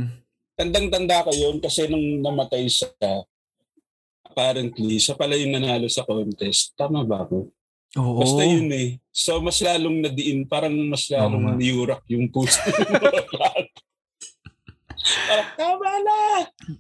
[0.54, 2.90] tandang-tanda ko yun kasi nung namatay siya,
[4.24, 6.74] apparently, siya pala yung nanalo sa contest.
[6.74, 7.50] Tama ba ako?
[7.98, 8.22] Oo.
[8.22, 9.02] Basta yun eh.
[9.10, 12.62] So, mas lalong nadiin, parang mas Oo lalong niurak yung puso.
[15.08, 16.20] parang, tama na!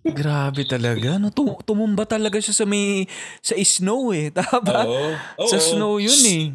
[0.04, 1.16] Grabe talaga.
[1.16, 3.08] No, tum- tumumba talaga siya sa may
[3.40, 4.30] sa snow eh.
[4.38, 4.84] Tama?
[4.84, 5.16] Oo.
[5.16, 5.50] Oo.
[5.50, 6.46] sa snow yun eh.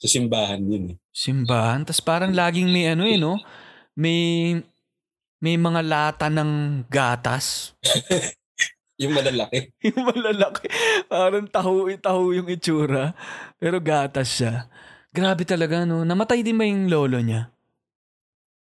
[0.00, 0.96] Sa simbahan yun eh.
[1.12, 1.84] Simbahan.
[1.84, 3.36] Tapos parang laging may ano eh, no?
[3.96, 4.56] May
[5.40, 7.72] may mga lata ng gatas.
[9.00, 9.72] Yung malalaki.
[9.88, 10.68] yung malalaki.
[11.08, 13.16] Parang tahu-tahu yung itsura.
[13.56, 14.68] Pero gatas siya.
[15.10, 16.04] Grabe talaga, no?
[16.04, 17.48] Namatay din ba yung lolo niya?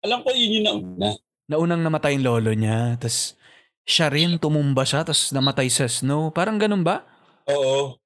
[0.00, 1.08] Alam ko yun yung nauna.
[1.44, 2.96] Naunang namatay yung lolo niya.
[2.96, 3.36] Tapos
[3.84, 5.04] siya rin, tumumba siya.
[5.04, 6.32] Tapos namatay sa snow.
[6.32, 7.04] Parang ganun ba?
[7.52, 8.00] Oo.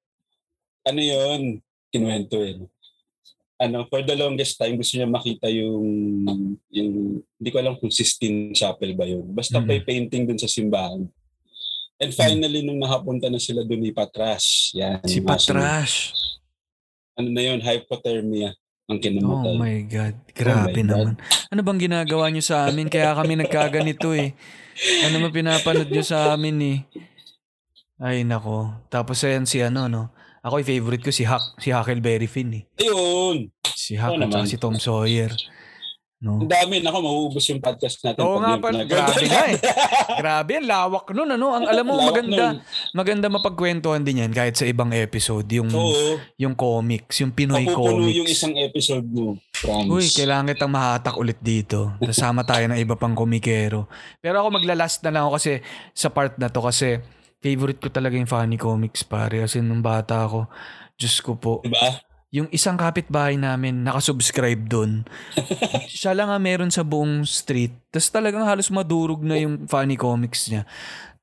[0.83, 1.63] Ano yun?
[1.87, 2.59] Kinuwento eh.
[3.59, 5.83] Ano, for the longest time, gusto niya makita yung,
[6.71, 9.23] yung hindi ko alam kung Sistine Chapel ba yun.
[9.35, 9.67] Basta Mhm.
[9.67, 11.07] may painting dun sa simbahan.
[11.99, 15.03] And finally, nung nakapunta na sila dun ni Patras, yan.
[15.03, 16.15] Si Patrash.
[17.13, 18.55] Ano na yun, hypothermia
[18.87, 19.53] ang Oh kinamatay.
[19.59, 20.15] my God.
[20.31, 20.87] Grabe Oh my God.
[20.87, 21.13] naman.
[21.51, 22.87] Ano bang ginagawa niyo sa amin?
[22.87, 24.31] Kaya kami nagkaganito eh.
[25.05, 26.77] Ano man pinapanood niyo sa amin eh.
[27.99, 28.71] Ay nako.
[28.87, 30.03] Tapos ayan si ano no.
[30.39, 32.63] Ako yung favorite ko si Huck, si Huckleberry Finn eh.
[32.79, 33.51] Ayun!
[33.75, 35.35] Si Huck Oo at si Tom Sawyer.
[36.19, 36.35] No?
[36.35, 36.83] Ang dami.
[36.83, 38.19] Nako, mauubos yung podcast natin.
[38.19, 39.55] Oo nga pa, grabe nga eh.
[40.19, 41.55] Grabe, ang lawak nun ano.
[41.55, 42.57] Ang alam mo Lawak maganda, nun.
[42.91, 46.19] maganda mapagkwentuhan din yan kahit sa ibang episode yung Oo.
[46.35, 48.17] yung comics, yung Pinoy Mapupuno comics.
[48.19, 49.39] yung isang episode mo.
[49.55, 49.87] Promise.
[49.87, 51.95] Uy, kailangan kitang mahatak ulit dito.
[52.03, 53.87] Kasama tayo ng iba pang komikero.
[54.19, 55.63] Pero ako maglalast na lang ako kasi
[55.95, 56.99] sa part na to kasi
[57.39, 59.39] favorite ko talaga yung funny comics pare.
[59.39, 60.51] Kasi nung bata ako,
[60.99, 61.63] Diyos ko po.
[61.63, 61.95] Diba?
[62.29, 65.01] Yung isang kapitbahay namin, nakasubscribe doon.
[65.89, 67.73] Siya lang nga meron sa buong street.
[67.89, 70.69] Tapos talagang halos madurog na yung funny comics niya.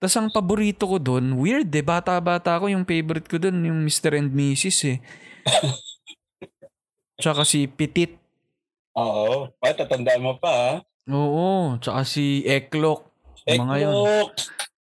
[0.02, 4.18] Tapos ang paborito ko doon, weird eh, bata-bata ko, yung favorite ko doon, yung Mr.
[4.18, 4.98] and Mrs.
[4.98, 4.98] eh.
[7.22, 8.12] Tsaka si Petit.
[8.98, 9.54] Oo.
[9.62, 10.72] Pa, tatandaan mo pa, ha?
[11.06, 13.06] Oo, tsaka si Eklok.
[13.46, 13.94] Mga yun.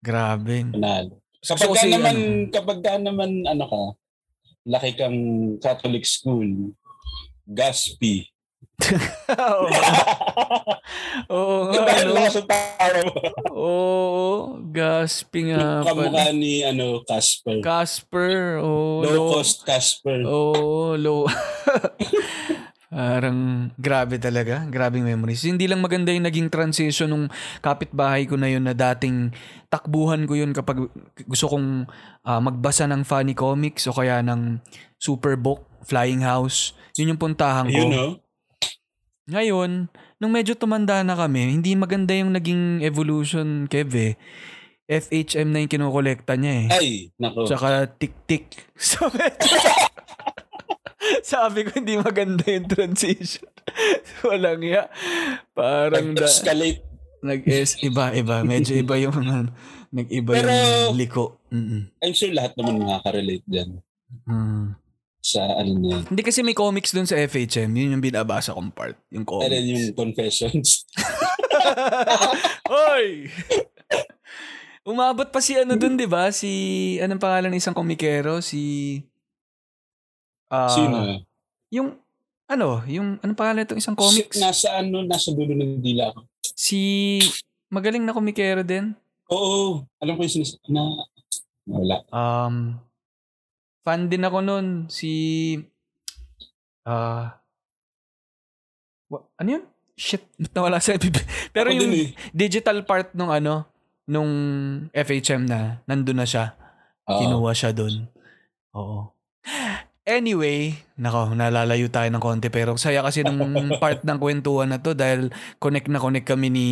[0.02, 0.66] Grabe.
[0.74, 1.22] Panalo.
[1.46, 3.82] Kapag si, naman, ano, kapag ka naman, ano ka,
[4.66, 5.20] laki kang
[5.62, 6.74] Catholic school,
[7.46, 8.26] Gaspi.
[9.32, 9.66] Oo.
[11.32, 12.12] Oo nga, ano?
[12.12, 13.14] lang sa tawa mo.
[13.56, 14.26] Oo,
[14.70, 17.64] gasping nga Kamukha ni, ano, Casper.
[17.64, 20.22] Casper, oh, Low cost Casper.
[20.28, 21.26] Oh, low.
[22.96, 24.64] Parang grabe talaga.
[24.72, 25.44] Grabing memories.
[25.44, 27.28] Hindi lang maganda yung naging transition nung
[27.60, 29.36] kapitbahay ko na yun na dating
[29.68, 30.88] takbuhan ko yun kapag
[31.28, 31.84] gusto kong
[32.26, 34.60] ah, magbasa ng funny comics o kaya ng
[34.98, 36.74] Superbook, Flying House.
[36.98, 37.78] Yun yung puntahan ko.
[37.78, 38.08] Ayun, no?
[39.26, 39.72] Ngayon,
[40.18, 44.14] nung medyo tumanda na kami, hindi maganda yung naging evolution, Kev eh.
[44.86, 46.68] FHM na yung kinokolekta niya eh.
[46.70, 47.46] Ay, nako.
[47.46, 48.54] Tsaka tik-tik.
[48.78, 49.50] So, medyo-
[51.26, 53.50] sabi ko hindi maganda yung transition.
[54.26, 54.90] Walang ya.
[55.52, 56.82] Parang da, Nag-escalate.
[57.26, 58.46] nag-es, iba, iba.
[58.46, 59.50] Medyo iba yung, ano,
[59.96, 60.52] nag-iba Pero-
[60.92, 61.26] yung liko.
[61.50, 61.88] Mm-mm.
[61.98, 63.80] I'm sure lahat naman makaka-relate dyan
[64.22, 64.76] Mm.
[65.18, 66.04] sa ano na.
[66.04, 67.72] Hindi kasi may comics dun sa FHM.
[67.72, 69.00] Yun yung binabasa kong part.
[69.10, 69.72] Yung And then comics.
[69.82, 70.68] yung confessions.
[72.68, 73.32] Hoy!
[74.86, 76.30] Umabot pa si ano dun, di ba?
[76.30, 76.52] Si,
[77.00, 78.38] anong pangalan ng isang komikero?
[78.38, 79.02] Si...
[80.48, 81.26] ah, Sino?
[81.72, 81.98] Yung,
[82.46, 84.38] ano, yung, anong pangalan itong isang Si, comics?
[84.38, 86.22] nasa ano, nasa dulo ng dila ko.
[86.46, 87.18] Si,
[87.68, 88.94] magaling na komikero din.
[89.28, 90.54] Oo, alam ko yung sinas...
[90.68, 90.86] Na,
[91.66, 91.98] wala.
[92.10, 92.78] Um,
[93.82, 94.66] fan din ako nun.
[94.86, 95.10] Si,
[96.84, 97.42] ah,
[99.10, 99.64] wa- ano yun?
[99.96, 100.22] Shit,
[100.54, 101.10] nawala sa FB.
[101.50, 102.10] Pero Ako yung din eh.
[102.32, 103.66] digital part nung ano,
[104.06, 104.30] nung
[104.92, 106.54] FHM na, nandun na siya.
[107.06, 107.18] Oo.
[107.18, 108.06] Kinuha siya dun.
[108.74, 109.10] Oo.
[110.06, 113.42] Anyway, nako, nalalayo tayo ng konti pero saya kasi nung
[113.82, 116.68] part ng kwentuhan na to dahil connect na connect kami ni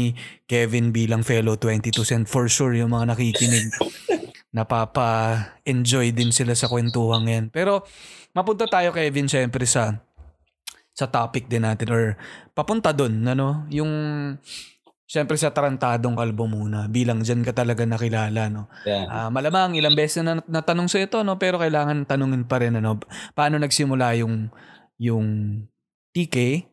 [0.46, 3.74] Kevin bilang fellow 22 cent for sure yung mga nakikinig
[4.58, 7.46] napapa-enjoy din sila sa kwentuhan yan.
[7.50, 7.90] Pero
[8.38, 9.98] mapunta tayo Kevin syempre sa
[10.94, 12.14] sa topic din natin or
[12.54, 13.90] papunta doon ano yung
[15.04, 19.08] syempre sa tarantadong kalbo muna bilang diyan ka talaga nakilala no Yan.
[19.12, 22.80] Ah, malamang ilang beses na nat- natanong sa ito no pero kailangan tanungin pa rin
[22.80, 23.00] ano
[23.36, 24.48] paano nagsimula yung
[24.98, 25.60] yung
[26.16, 26.66] TK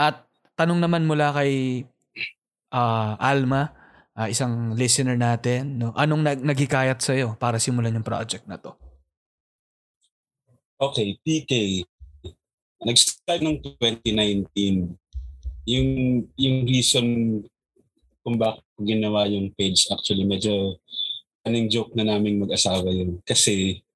[0.00, 0.24] at
[0.56, 1.84] tanong naman mula kay
[2.72, 3.76] ah, Alma
[4.16, 8.56] ah, isang listener natin no anong nag naghikayat sa iyo para simulan yung project na
[8.56, 8.76] to
[10.76, 11.82] Okay, PK.
[12.84, 14.92] Nag-start ng 2019.
[15.64, 15.88] Yung,
[16.36, 17.06] yung reason
[18.26, 20.82] kung bakit ko ginawa yung page, actually, medyo
[21.46, 23.22] anong joke na naming mag-asawa yun.
[23.22, 23.86] Kasi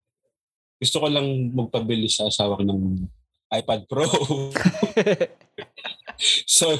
[0.79, 3.11] gusto ko lang magpabili sa asawa ko ng
[3.51, 4.07] iPad Pro.
[6.47, 6.71] so,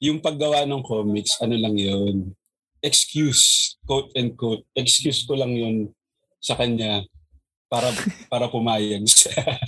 [0.00, 2.32] yung paggawa ng comics, ano lang yun,
[2.80, 5.92] excuse, quote and quote, excuse ko lang yun
[6.40, 7.04] sa kanya
[7.68, 7.92] para
[8.32, 9.60] para pumayag siya.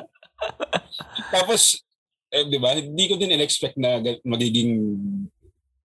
[1.36, 1.84] Tapos,
[2.32, 4.80] eh, di ba, hindi ko din in-expect na magiging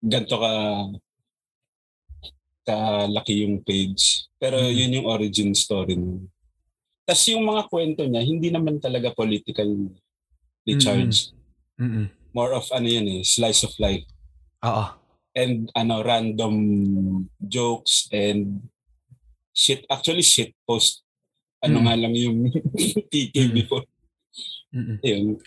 [0.01, 0.53] ganito ka
[2.65, 4.29] kalaki yung page.
[4.37, 4.75] Pero Mm.
[4.77, 6.29] yun yung origin story mo.
[7.09, 9.89] Tapos yung mga kwento niya, hindi naman talaga politically
[10.77, 11.33] charged.
[11.81, 12.13] Mm-mm.
[12.37, 14.05] More of ano yun eh, slice of life.
[14.61, 14.85] Oo.
[15.33, 16.55] And ano, random
[17.41, 18.69] jokes and
[19.57, 19.89] shit.
[19.89, 21.01] Actually, shit post.
[21.65, 21.85] Ano Mm.
[21.89, 22.39] nga lang yung
[23.11, 23.55] TK Mm.
[23.57, 23.87] before.
[24.77, 25.01] Mm-mm.
[25.01, 25.41] Yun.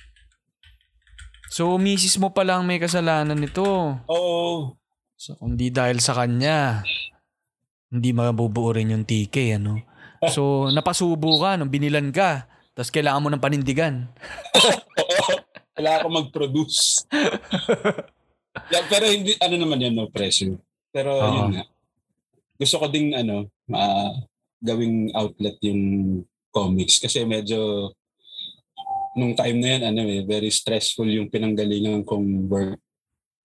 [1.52, 3.68] So, misis mo pa lang may kasalanan nito.
[4.08, 4.80] Oo.
[5.20, 6.80] So, kung di dahil sa kanya,
[7.92, 9.76] hindi mabubuo rin yung TK, ano?
[10.32, 12.46] So, napasubo ka nung binilan ka.
[12.78, 14.06] Tapos kailangan mo ng panindigan.
[15.76, 17.10] Kailangan ko mag-produce.
[18.74, 20.62] yeah, pero hindi, ano naman yan, no pressure.
[20.94, 21.26] Pero Oo.
[21.26, 21.66] yun nga.
[22.54, 24.14] Gusto ko ding, ano, ma
[24.62, 25.82] gawing outlet yung
[26.54, 27.02] comics.
[27.02, 27.90] Kasi medyo,
[29.16, 32.80] nung time na yan, ano eh, very stressful yung pinanggalingan kong work.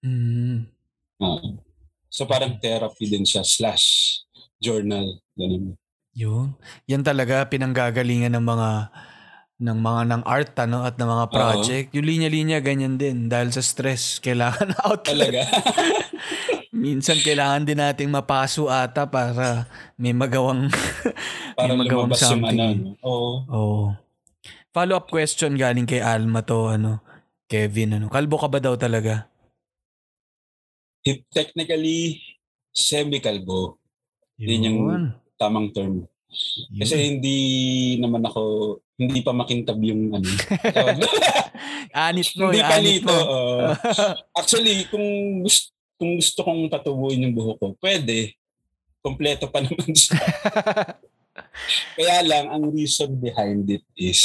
[0.04, 0.68] Mm.
[1.16, 1.58] Oo.
[2.06, 4.20] so parang therapy din siya, slash
[4.60, 5.18] journal.
[5.34, 5.74] Ganun.
[6.16, 6.56] Yun.
[6.88, 8.70] Yan talaga pinanggagalingan ng mga
[9.56, 11.86] ng mga ng art ano at ng mga project.
[11.96, 15.32] Yung linya-linya ganyan din dahil sa stress kailangan outlet.
[15.32, 15.42] Talaga.
[16.76, 19.64] Minsan kailangan din nating mapaso ata para
[19.96, 20.68] may magawang
[21.56, 22.20] Para may magawang ano.
[22.20, 22.60] something.
[22.60, 23.00] no?
[23.48, 23.96] Oo.
[24.76, 27.00] Follow-up question galing kay Alma to ano.
[27.48, 28.12] Kevin ano.
[28.12, 29.24] Kalbo ka ba daw talaga?
[31.00, 32.20] He- Technically,
[32.76, 33.80] semi-kalbo.
[34.36, 34.80] Yun yung
[35.40, 36.04] tamang term.
[36.04, 36.80] Yun.
[36.84, 37.38] Kasi hindi
[37.96, 40.28] naman ako, hindi pa makintab yung ano.
[41.96, 43.08] anit mo, hindi pa anit nito.
[43.08, 43.16] mo.
[43.16, 43.72] oo.
[44.44, 45.06] actually, kung
[45.40, 48.36] gusto, kung gusto kong patubuin yung buhok ko, pwede.
[49.00, 50.20] Kompleto pa naman siya.
[51.94, 54.22] Kaya lang, ang reason behind it is,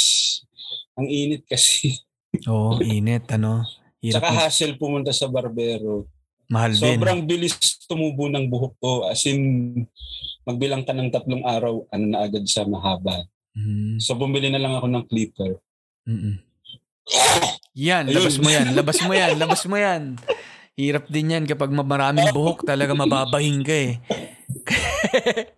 [0.92, 1.96] ang init kasi.
[2.44, 3.64] Oo, init ano.
[3.98, 4.36] Hirap Tsaka mo.
[4.36, 6.08] hassle pumunta sa barbero.
[6.46, 6.98] Mahal din.
[6.98, 8.92] Sobrang bilis tumubo ng buhok ko.
[9.04, 9.40] As in,
[10.42, 13.24] magbilang ka ng tatlong araw, ano na agad siya mahaba.
[13.52, 15.52] Mm, So, bumili na lang ako ng clipper.
[16.04, 16.36] mm-mm.
[17.74, 18.14] Yan, Ayun.
[18.14, 18.66] labas mo yan.
[18.74, 19.32] Labas mo yan.
[19.34, 20.02] Labas mo yan.
[20.72, 23.92] Hirap din yan kapag ma- maraming buhok talaga mababahing ka eh.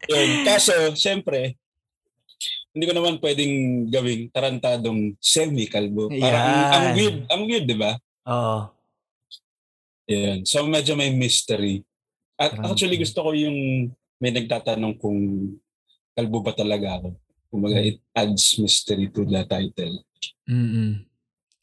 [0.07, 0.31] Yun.
[0.45, 1.59] Kaso, siyempre,
[2.75, 3.55] hindi ko naman pwedeng
[3.87, 6.11] gawing tarantadong semi-kalbo.
[6.11, 6.43] Parang
[6.75, 7.95] ang, weird, ang weird, di ba?
[8.27, 8.59] Oo.
[10.11, 10.43] Yan.
[10.45, 11.81] So, medyo may mystery.
[12.35, 12.75] At Tarantado.
[12.75, 15.19] actually, gusto ko yung may nagtatanong kung
[16.13, 17.09] kalbo ba talaga ako.
[17.49, 20.03] Kumbaga, it adds mystery to the title.
[20.51, 21.07] Mm-mm.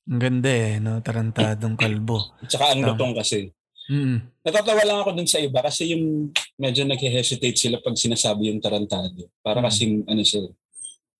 [0.08, 1.04] Ang ganda eh, no?
[1.04, 2.40] Tarantadong kalbo.
[2.40, 3.52] At saka ang lutong kasi.
[3.92, 4.24] Mm-mm.
[4.42, 9.28] Natatawa lang ako dun sa iba kasi yung medyo nag-hesitate sila pag sinasabi yung tarantado.
[9.44, 9.66] Para Mm.
[9.68, 10.42] kasing, ano siya,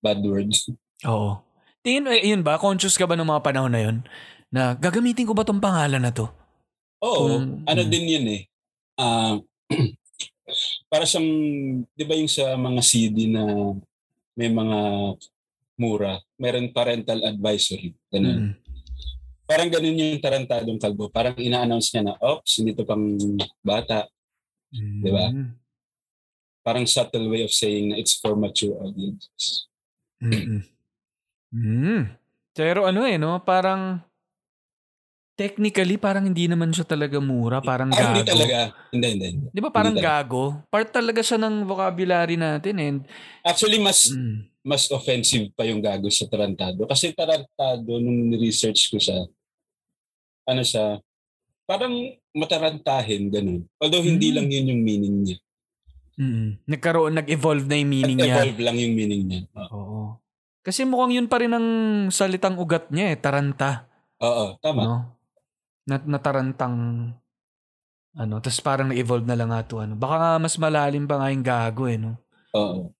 [0.02, 0.68] bad words.
[1.06, 1.38] Oo.
[1.82, 2.58] Tingin, eh, yun ba?
[2.58, 3.96] Conscious ka ba ng mga panahon na yun?
[4.52, 6.28] Na gagamitin ko ba tong pangalan na to?
[7.02, 7.90] Oo, Kung- ano mm.
[7.90, 8.42] din yun eh.
[8.98, 9.34] Ah,
[10.92, 11.30] para siyang,
[11.94, 13.74] di ba yung sa mga CD na
[14.38, 14.78] may mga
[15.80, 17.94] mura, meron parental advisory.
[18.12, 18.54] Ganun.
[18.54, 18.62] Mm-mm.
[19.42, 21.10] Parang ganun yung tarantadong kalbo.
[21.10, 23.18] Parang ina-announce niya na, oops, hindi to pang
[23.60, 24.06] bata.
[24.72, 25.28] Di ba?
[25.28, 25.58] Mm.
[26.62, 29.66] Parang subtle way of saying na it's for mature audiences.
[30.22, 30.62] Mm-mm.
[31.52, 32.02] Mm.
[32.54, 33.42] Pero ano eh, no?
[33.42, 33.98] Parang
[35.32, 38.14] technically parang hindi naman siya talaga mura, parang gago.
[38.14, 38.58] hindi talaga.
[38.92, 39.46] Hindi, hindi, hindi.
[39.50, 40.60] 'Di ba parang Hindi gago?
[40.68, 42.98] Part talaga siya ng vocabulary natin and
[43.42, 46.86] Actually, mas mm, mas offensive pa yung gago sa tarantado.
[46.86, 49.26] Kasi tarantado, nung research ko siya,
[50.46, 51.02] ano siya,
[51.66, 51.90] parang
[52.30, 53.66] matarantahin, ganun.
[53.82, 54.34] Although hindi Mm.
[54.38, 55.38] lang yun yung meaning niya.
[56.16, 58.42] Mm, nagkaroon nag-evolve na yung meaning niya.
[58.42, 59.40] Nag-evolve lang yung meaning niya.
[59.56, 60.00] Oo, Oo.
[60.62, 61.68] Kasi mukhang yun pa rin ang
[62.08, 63.90] salitang ugat niya eh, taranta,
[64.22, 64.80] Oo, tama.
[64.82, 64.96] no?
[65.82, 66.76] Nat natarantang
[68.12, 69.96] ano, tapos parang nag-evolve na lang nga to ano.
[69.96, 72.14] Baka nga mas malalim pa nga yung gago eh, no?
[72.54, 72.92] Oo.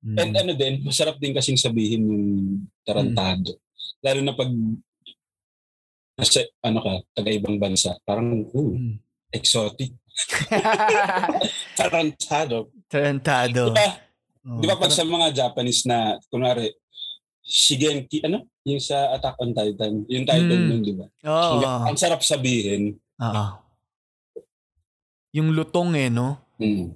[0.00, 0.16] Mm.
[0.16, 2.24] And ano din, masarap din kasing sabihin yung
[2.84, 3.56] tarantado.
[4.00, 4.48] Lalo na pag
[6.16, 7.96] nasa, ano ka, taga-ibang bansa.
[8.04, 8.96] Parang, ooh, Mm.
[9.32, 9.92] exotic.
[11.80, 12.56] Tarantado.
[12.86, 13.62] Tarantado.
[13.66, 13.86] Di ba,
[14.42, 16.68] Oo, di ba pag sa mga Japanese na, kunwari,
[17.40, 18.46] Shigenki, ano?
[18.62, 20.04] Yung sa Attack on Titan.
[20.06, 20.66] Yung title Mm.
[20.66, 21.06] nun, di ba?
[21.26, 21.58] Oo.
[21.84, 22.94] Ang sarap sabihin.
[23.18, 23.46] Oo.
[25.32, 26.38] Yung lutong eh, no?
[26.56, 26.94] Mm.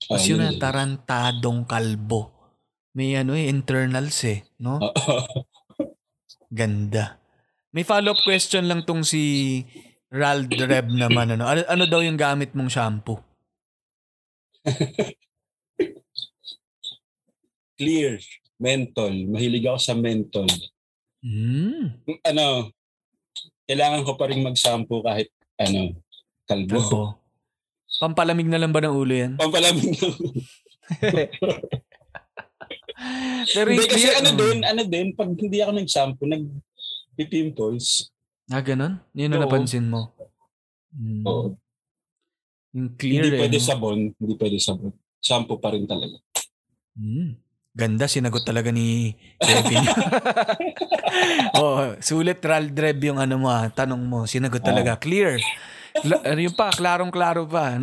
[0.00, 0.58] Tapos Oh, yun na, yun.
[0.58, 2.30] tarantadong kalbo.
[2.92, 4.78] May ano eh, internals eh, no?
[6.50, 7.16] Ganda.
[7.70, 9.62] May follow-up question lang tong si
[10.12, 11.32] Rald Reb naman.
[11.32, 13.16] Ano, ano, ano daw yung gamit mong shampoo?
[17.78, 18.18] Clear.
[18.56, 19.26] Menthol.
[19.26, 20.46] Mahilig ako sa menthol.
[21.18, 21.98] Hmm.
[22.22, 22.70] Ano,
[23.64, 25.98] kailangan ko pa rin mag-shampoo kahit ano,
[26.44, 26.78] kalbo.
[26.78, 27.02] Kalbo.
[27.92, 29.32] Pampalamig na lang ba ng ulo yan?
[29.36, 30.08] Pampalamig na.
[33.52, 34.38] Pero Hindi, kasi clear- ano Mm.
[34.38, 38.10] din, ano din, pag hindi ako nag-shampoo, nag-pimples.
[38.46, 39.02] Ah, ganun?
[39.12, 40.14] Yun ang napansin mo.
[40.94, 41.22] Mm.
[41.24, 41.58] Oo.
[42.72, 43.64] Yung clear Hindi eh, pwede no?
[43.64, 44.92] sabon, hindi pwede sabon.
[45.22, 46.16] Shampoo pa rin talaga.
[46.96, 47.36] Mm.
[47.72, 49.80] Ganda, sinagot talaga ni Kevin.
[51.60, 54.28] oh, sulit Raldreb yung ano mo ah, tanong mo.
[54.28, 55.00] Sinagot talaga.
[55.00, 55.40] Clear.
[56.04, 57.80] La, ano yun pa, klarong-klaro pa.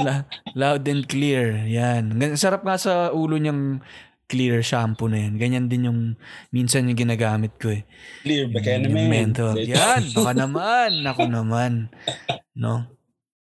[0.00, 0.24] La,
[0.56, 1.64] loud and clear.
[1.68, 2.16] Yan.
[2.36, 3.80] Sarap nga sa ulo niyang
[4.28, 5.36] clear shampoo na yan.
[5.36, 6.00] Ganyan din yung
[6.48, 7.84] minsan yung ginagamit ko eh.
[8.24, 9.36] Clear ba kaya Yung naman?
[9.60, 10.90] Yan, baka naman.
[11.04, 11.92] Ako naman.
[12.56, 12.88] No?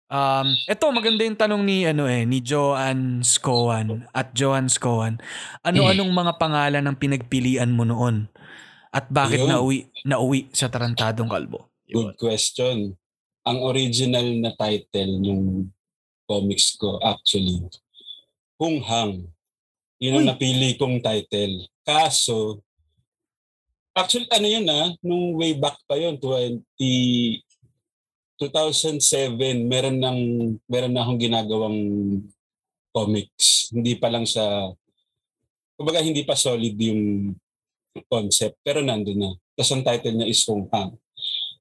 [0.09, 5.21] Um, ito maganda yung tanong ni ano eh ni Joanne Scoan at Joanne Scoan.
[5.61, 8.25] Ano-anong mga pangalan ang pinagpilian mo noon?
[8.89, 9.53] At bakit Ayun.
[9.53, 11.69] nauwi nauwi sa Tarantadong Kalbo?
[11.85, 12.97] Good question.
[13.45, 15.69] Ang original na title ng
[16.25, 17.69] comics ko actually,
[18.57, 19.29] Hung Hang.
[20.01, 20.29] Yun ang Uy.
[20.33, 21.69] napili kong title.
[21.85, 22.65] Kaso,
[23.93, 26.65] actually ano yun ah, nung way back pa yun, 20,
[28.39, 29.35] 2007,
[29.67, 30.19] meron ng
[30.65, 31.79] meron na akong ginagawang
[32.95, 33.67] comics.
[33.69, 34.71] Hindi pa lang sa
[35.75, 37.35] kumbaga hindi pa solid yung
[38.07, 39.31] concept, pero nandun na.
[39.53, 40.95] Tapos ang title niya is Hung Hang.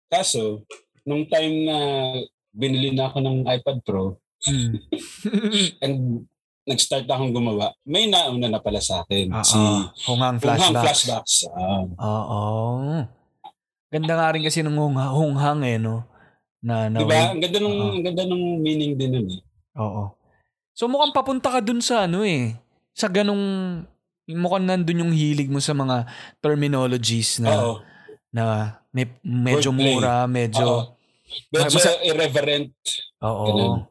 [0.06, 0.62] Kaso,
[1.02, 1.78] nung time na
[2.54, 4.78] binili na ako ng iPad Pro Hmm.
[5.82, 6.22] and
[6.62, 9.34] nag-start akong gumawa, may nauna na pala sa akin.
[9.34, 9.90] Ah, si ah.
[10.06, 10.78] Hung Hang flashbacks.
[10.78, 11.34] Flashbacks.
[11.50, 13.02] Ah, Oo.
[13.90, 16.06] Ganda nga rin kasi ng hunga- hunghang eh no.
[16.58, 17.30] Na, na diba?
[17.30, 19.40] Ang ganda nung, ang ganda nung meaning din nun eh.
[19.78, 20.10] Oo.
[20.74, 22.54] So mukhang papunta ka dun sa ano eh.
[22.94, 23.42] Sa ganong
[24.26, 26.06] mukhang nandun yung hilig mo sa mga
[26.42, 27.74] terminologies na Oo.
[28.34, 28.42] na
[28.90, 29.94] may, medyo Wordplay.
[29.94, 30.94] mura, medyo.
[31.54, 32.72] Medyo Masa- irreverent.
[33.22, 33.84] oo.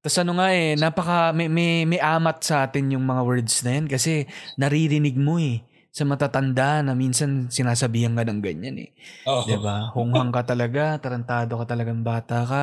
[0.00, 3.76] Tapos ano nga eh, napaka may, may, may amat sa atin yung mga words na
[3.76, 4.24] yan kasi
[4.56, 8.90] naririnig mo eh sa matatanda na minsan sinasabihan ka ng ganyan eh.
[9.26, 9.90] 'Di ba?
[9.90, 12.62] Hunghang ka talaga, tarantado ka talagang bata ka,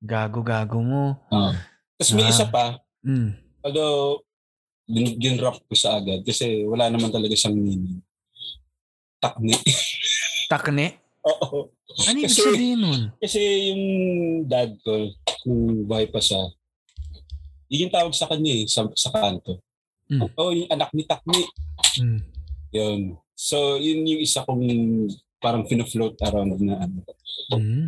[0.00, 1.04] gago-gago mo.
[1.30, 1.52] Oo.
[1.96, 2.32] Tapos may Ah.
[2.32, 2.64] isa pa,
[3.00, 3.36] Mm.
[3.60, 4.20] although
[4.86, 8.00] gin- ginrap ko sa agad kasi wala naman talaga siyang meaning.
[9.16, 9.52] Takni.
[10.52, 11.00] Takne.
[11.24, 11.72] Oo.
[12.06, 13.02] Ano Kasi- sabihin nun?
[13.16, 13.82] Kasi yung
[14.44, 15.08] dad ko,
[15.44, 16.38] nung buhay pa siya,
[17.66, 19.58] yun yung tawag sa kanya eh, sa, sa kanto.
[20.06, 20.22] Mm.
[20.36, 21.40] Oh, yung anak ni Takni.
[21.98, 22.20] Mm.
[22.74, 23.18] Yun.
[23.36, 24.64] So, yun yung isa kong
[25.38, 27.04] parang fino-float around na ano.
[27.52, 27.86] Mm.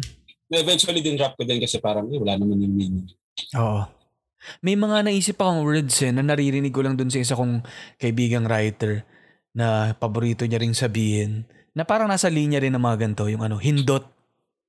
[0.48, 3.08] Eventually din rap ko din kasi parang eh, wala naman yung meaning.
[3.56, 3.84] Oo.
[4.62, 7.64] May mga naisip akong words eh, na naririnig ko lang dun sa isa kong
[7.98, 9.02] kaibigang writer
[9.52, 11.42] na paborito niya ring sabihin
[11.74, 14.06] na parang nasa linya rin ng mga ganito, yung ano, hindot.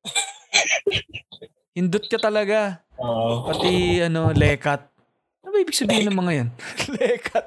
[1.77, 2.83] hindot ka talaga.
[2.99, 3.47] Oo.
[3.47, 4.88] Pati ano, lekat.
[5.59, 6.49] Ba ibig sabihin ng mga yan?
[6.95, 7.45] lekat.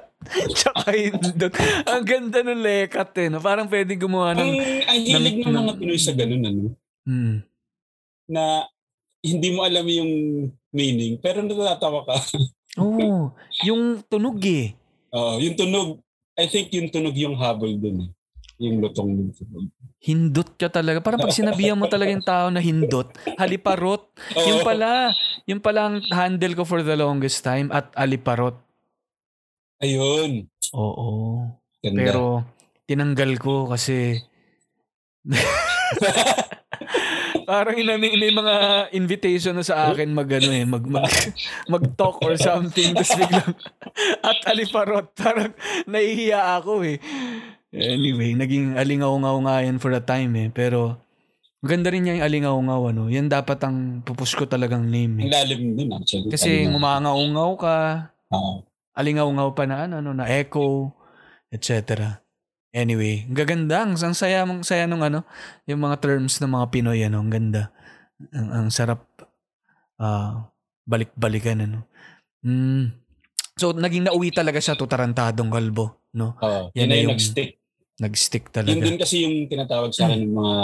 [0.53, 1.49] Tsaka hindot.
[1.83, 3.27] Ang ganda ng lekat eh.
[3.33, 3.41] No?
[3.41, 4.53] Parang pwedeng gumawa ng...
[4.85, 6.61] ang hilig ng ng- mga Pinoy sa ganun, ano,
[7.09, 7.41] Hmm.
[8.29, 8.69] na
[9.19, 10.11] hindi mo alam yung
[10.69, 12.15] meaning, pero natatawa ka.
[12.77, 13.33] Oo.
[13.65, 14.77] yung tunog eh.
[15.09, 15.97] Oo, yung tunog,
[16.37, 18.05] I think yung tunog yung habol dun.
[18.05, 18.09] eh.
[18.61, 19.33] Yung lutong.
[20.03, 21.01] Hindot ka talaga.
[21.01, 24.13] Parang pag sinabihan mo talaga yung tao na hindot, haliparot.
[24.37, 24.45] Oo.
[24.45, 25.09] Yung pala,
[25.49, 28.55] yung pala ang handle ko for the longest time at aliparot.
[29.81, 30.47] Ayun.
[30.71, 31.43] Oo.
[31.83, 31.99] Ganda.
[31.99, 32.23] Pero
[32.87, 34.19] tinanggal ko kasi
[37.49, 38.55] parang ina may, mga
[38.95, 41.07] invitation na sa akin mag ano eh, mag, mag,
[41.73, 43.51] mag-talk or something tapos biglang
[44.27, 45.51] at aliparot parang
[45.87, 46.99] nahihiya ako eh.
[47.73, 50.49] Anyway, naging alingaw-ngaw nga yan for a time eh.
[50.53, 51.01] Pero
[51.57, 53.03] maganda rin niya yung alingaw-ngaw ano.
[53.09, 55.33] Yan dapat ang pupush ko talagang name Ang eh.
[55.33, 56.29] lalim din actually.
[56.29, 57.75] Kasi Ano, ngumangaw-ngaw ka,
[58.29, 58.61] oo.
[58.93, 60.93] alingaw-ngaw pa na ano, ano na echo,
[61.49, 62.21] etc.
[62.69, 65.25] Anyway, ang gaganda, ang, ang saya, ang saya nung ano,
[65.65, 67.73] yung mga terms ng mga Pinoy, ano, ang ganda.
[68.33, 69.01] Ang, ang sarap
[69.97, 70.45] ah,
[70.85, 71.89] balik-balikan, ano.
[72.45, 73.01] Mm.
[73.53, 76.33] So, naging nauwi talaga siya to Tarantadong Kalbo, no?
[76.37, 76.73] Oo.
[76.73, 77.62] Yan Yan na na yung yung- nag-stick.
[77.95, 78.81] Nag-stick Yun talaga.
[78.81, 80.55] din kasi yung tinatawag sa akin ng mga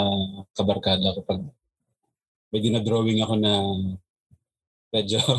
[0.50, 1.40] kabarkada ko pag
[2.50, 3.52] may dinadrawing ako na
[4.90, 5.22] medyo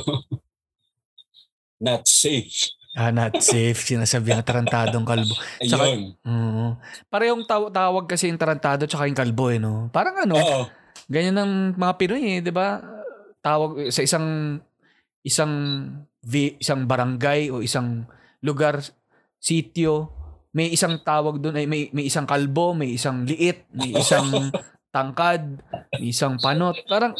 [1.80, 2.72] not safe.
[2.91, 3.76] Ah, not safe.
[3.78, 5.36] Sinasabi na Tarantadong Kalbo.
[5.59, 6.16] Tsaka- Ayun.
[6.22, 6.66] Oo.
[7.07, 9.88] Parehong taw- tawag kasi yung Tarantado tsaka yung Kalbo, eh, no?
[9.89, 10.61] Parang ano, Oo.
[11.07, 12.80] Ganyan ang mga Pinoy eh, 'di ba?
[13.41, 14.59] Tawag sa isang
[15.22, 15.53] isang
[16.22, 18.07] vi, isang barangay o isang
[18.39, 18.80] lugar,
[19.36, 20.07] sitio,
[20.52, 24.52] may isang tawag doon ay may may isang kalbo, may isang liit, may isang
[24.91, 25.64] tangkad,
[25.97, 26.76] may isang panot.
[26.88, 27.16] Parang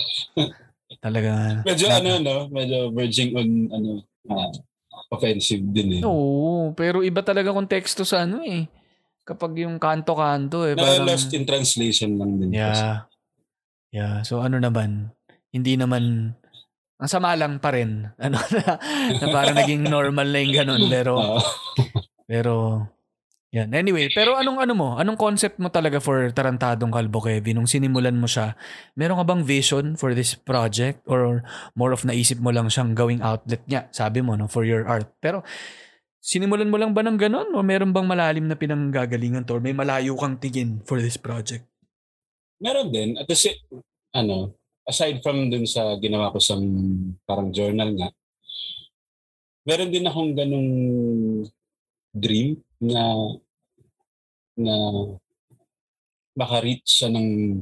[1.00, 1.64] Talaga.
[1.64, 2.36] Medyo ano, no?
[2.52, 3.90] Medyo verging on, ano,
[4.28, 4.52] ah,
[5.16, 6.02] offensive din eh.
[6.04, 8.68] Oo, pero iba talaga konteksto sa ano eh.
[9.24, 10.76] Kapag yung kanto-kanto eh.
[10.76, 12.52] Na Parang, lost in translation lang din.
[12.52, 12.84] kasi.
[12.84, 12.98] yeah.
[13.92, 14.16] Yeah.
[14.28, 15.16] So ano naman,
[15.52, 16.36] hindi naman,
[17.00, 18.12] ang sama lang pa rin.
[18.24, 18.78] Ano na,
[19.16, 20.84] na parang naging normal na yung ganun.
[20.92, 21.14] Pero,
[22.32, 22.54] pero,
[23.52, 23.76] yan.
[23.76, 24.90] Anyway, pero anong ano mo?
[24.96, 27.60] Anong concept mo talaga for Tarantadong Kalbo, Kevin?
[27.60, 28.56] Nung sinimulan mo siya,
[28.96, 31.04] meron ka bang vision for this project?
[31.04, 31.44] Or
[31.76, 33.92] more of naisip mo lang siyang gawing outlet niya?
[33.92, 34.48] Sabi mo, no?
[34.48, 35.12] For your art.
[35.20, 35.44] Pero,
[36.24, 37.52] sinimulan mo lang ba ng ganun?
[37.52, 39.60] O meron bang malalim na pinanggagalingan to?
[39.60, 41.68] Or may malayo kang tingin for this project?
[42.64, 43.20] Meron din.
[43.20, 43.52] At kasi,
[44.16, 44.56] ano,
[44.88, 46.56] aside from dun sa ginawa ko sa
[47.28, 48.16] parang journal nga,
[49.68, 50.70] meron din akong ganung
[52.16, 53.04] dream na
[54.58, 54.76] na
[56.36, 57.62] maka-reach siya ng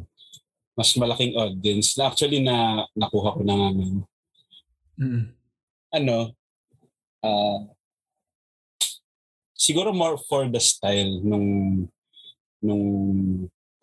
[0.79, 4.01] mas malaking audience na actually na nakuha ko na namin.
[4.95, 5.35] Mm.
[5.91, 6.31] Ano,
[7.19, 7.67] ah
[9.59, 11.83] siguro more for the style nung
[12.63, 12.85] nung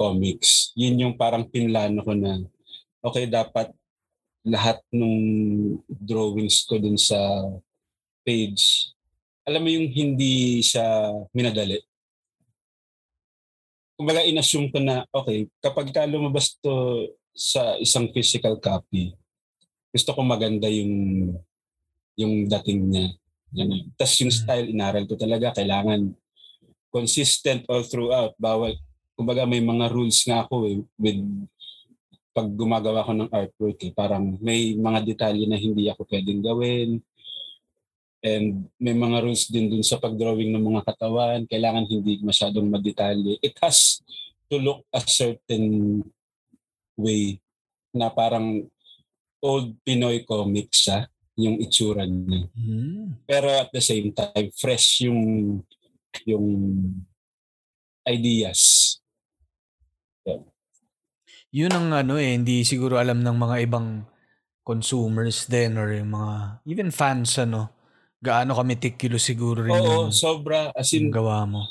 [0.01, 0.73] comics.
[0.73, 2.41] Yun yung parang pinlano ko na
[3.05, 3.69] okay, dapat
[4.47, 5.19] lahat nung
[5.87, 7.19] drawings ko dun sa
[8.25, 8.96] page,
[9.47, 11.79] alam mo yung hindi siya minadali.
[13.97, 19.15] Kumbaga, inassume ko na, okay, kapag ka lumabas to sa isang physical copy,
[19.95, 20.93] gusto ko maganda yung
[22.17, 23.07] yung dating niya.
[23.57, 23.93] Yan.
[23.95, 24.41] Tapos yung Mm.
[24.41, 26.13] style, inaral ko talaga, kailangan
[26.91, 28.33] consistent all throughout.
[28.41, 28.77] Bawal,
[29.15, 31.21] kumbaga may mga rules nga ako eh, with
[32.37, 37.01] pag gumagawa ko ng artwork eh, parang may mga detalye na hindi ako pwedeng gawin.
[38.27, 41.47] And may mga rules din dun sa pagdrawing ng mga katawan.
[41.47, 43.39] Kailangan hindi masyadong madetalye.
[43.39, 44.03] It has
[44.51, 46.03] to look a certain
[46.99, 47.39] way
[47.95, 48.67] na parang
[49.39, 51.07] old Pinoy comics siya,
[51.39, 52.51] yung itsura niya.
[52.51, 53.23] Mm.
[53.31, 55.63] Pero at the same time, fresh yung
[56.27, 56.47] yung
[58.09, 58.97] ideas.
[61.55, 64.03] Yun ang ano eh, hindi siguro alam ng mga ibang
[64.67, 67.76] consumers din or yung mga, even fans ano,
[68.19, 70.73] gaano ka meticulous siguro rin Oo, yung, sobra.
[70.73, 71.63] As in, gawa mo.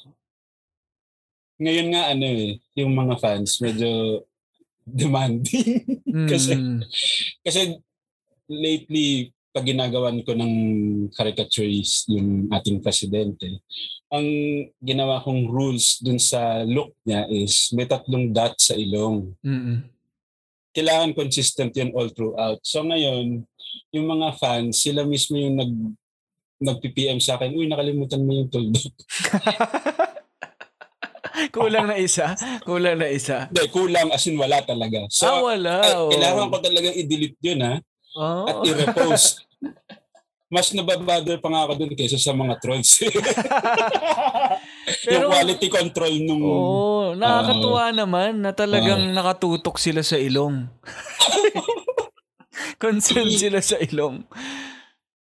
[1.55, 4.21] ngayon nga ano eh, yung mga fans medyo
[4.83, 5.81] demanding.
[6.31, 6.79] Kasi- Mm.
[7.41, 7.59] Kasi
[8.45, 10.53] lately, pag ginagawan ko ng
[11.11, 13.63] caricaturist yung ating presidente,
[14.11, 14.27] ang
[14.77, 19.31] ginawa kong rules dun sa look niya is may tatlong dot sa ilong.
[19.41, 19.79] Mm-mm.
[20.69, 22.59] Kailangan consistent yun all throughout.
[22.61, 23.47] So ngayon,
[23.89, 25.71] yung mga fans, sila mismo yung nag
[26.65, 28.89] nag-PPM sa akin, uy, nakalimutan mo yung tuldok.
[31.51, 32.31] Kulang na isa.
[32.63, 33.51] Kulang na isa.
[33.51, 35.03] Hindi, kulang as in wala talaga.
[35.11, 35.83] So, ah, wala.
[35.99, 36.07] oh.
[36.07, 37.75] kailangan ko talagang i-delete yun ha,
[38.15, 38.47] Oh.
[38.47, 39.43] at i-repost.
[40.47, 42.87] Mas nababother pa nga ako dun kaysa sa mga trolls.
[45.03, 46.39] Pero- yung quality control nung...
[46.39, 50.71] Oo, nakakatuwa naman na talagang nakatutok sila sa ilong.
[52.83, 54.23] Concerned sila sa ilong.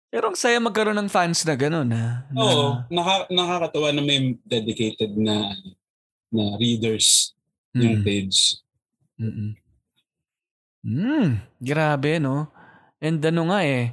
[0.09, 2.06] Pero ang saya magkaroon ng fans na gano'n ha.
[2.32, 5.52] Na, Oo, naka, nakakatawa na may dedicated na
[6.32, 7.32] na readers
[7.76, 8.04] yung Mm.
[8.04, 8.38] page.
[9.20, 9.52] Mm-mm.
[10.84, 11.28] Mm,
[11.61, 12.48] grabe no.
[13.02, 13.92] And ano nga eh,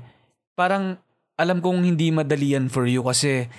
[0.56, 0.96] parang
[1.36, 3.52] alam kong hindi madali yan for you kasi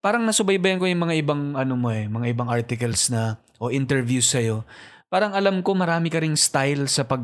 [0.00, 4.24] parang nasubaybayan ko yung mga ibang ano mo eh, mga ibang articles na o interviews
[4.30, 4.64] sa'yo.
[5.12, 7.20] Parang alam ko marami ka ring style sa pag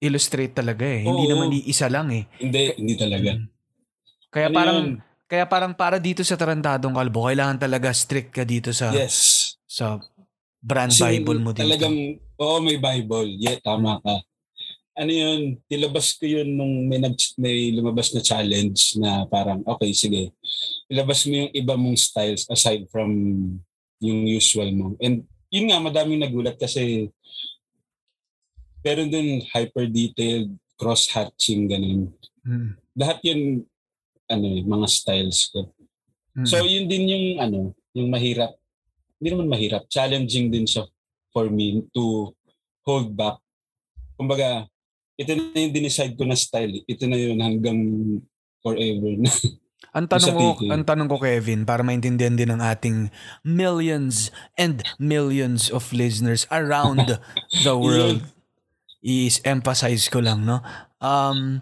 [0.00, 1.04] illustrate talaga eh.
[1.04, 1.30] Hindi Oo.
[1.30, 2.24] naman iisa lang eh.
[2.40, 3.36] Hindi, hindi talaga.
[4.32, 4.88] Kaya Ano parang yun?
[5.30, 9.54] kaya parang para dito sa Tarantadong Kalbo, kailangan talaga strict ka dito sa Yes.
[9.68, 10.00] sa
[10.58, 11.68] brand Kasi Bible mo dito.
[11.68, 11.96] Talagang,
[12.40, 13.28] oo, may Bible.
[13.38, 14.24] Yeah, tama ka.
[15.00, 19.94] Ano yun, nilabas ko yun nung may, nag, may lumabas na challenge na parang, okay,
[19.94, 20.28] sige.
[20.90, 23.08] Ilabas mo yung iba mong styles aside from
[24.02, 24.86] yung usual mo.
[25.00, 27.08] And yun nga, madaming nagulat kasi
[28.80, 32.12] meron din hyper-detailed, cross-hatching, ganun.
[32.44, 32.76] Mm.
[32.96, 33.64] Lahat yun,
[34.30, 35.68] ano eh, mga styles ko.
[36.36, 36.46] Mm.
[36.48, 37.60] So yun din yung ano,
[37.92, 38.56] yung mahirap.
[39.20, 40.88] Hindi naman mahirap, challenging din siya
[41.34, 42.32] for me to
[42.88, 43.36] hold back.
[44.16, 44.64] Kumbaga,
[45.20, 46.80] ito na yung dinicide ko na style.
[46.80, 46.82] eh.
[46.88, 47.80] Ito na yun hanggang
[48.64, 49.28] forever na.
[49.90, 53.10] Ang tanong ko, ang tanong ko Kevin para maintindihan din ng ating
[53.42, 57.18] millions and millions of listeners around
[57.66, 58.22] the world
[59.00, 60.60] is emphasize ko lang no.
[61.00, 61.60] Um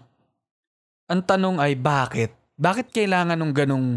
[1.09, 2.35] ang tanong ay bakit?
[2.59, 3.89] Bakit kailangan ng ganong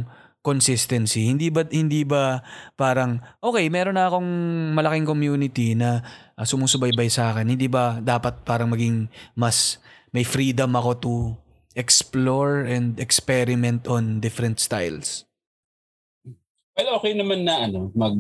[0.43, 1.31] consistency.
[1.31, 2.43] Hindi ba hindi ba
[2.75, 4.27] parang okay, meron na akong
[4.75, 6.03] malaking community na
[6.35, 7.47] uh, sumusubaybay sa akin.
[7.47, 9.07] Hindi ba dapat parang maging
[9.39, 9.79] mas
[10.11, 11.15] may freedom ako to
[11.79, 15.25] explore and experiment on different styles?
[16.77, 18.17] Well, okay naman na ano, mag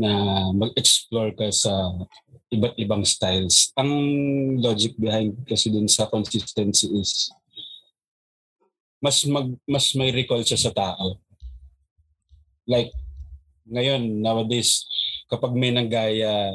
[0.00, 0.10] na
[0.56, 1.92] mag-explore ka sa
[2.50, 3.70] iba't ibang styles.
[3.78, 3.90] Ang
[4.58, 7.30] logic behind kasi dun sa consistency is
[9.00, 11.16] mas mag mas may recall siya sa tao.
[12.66, 12.90] Like
[13.70, 14.84] ngayon nowadays
[15.30, 16.50] kapag may nanggaya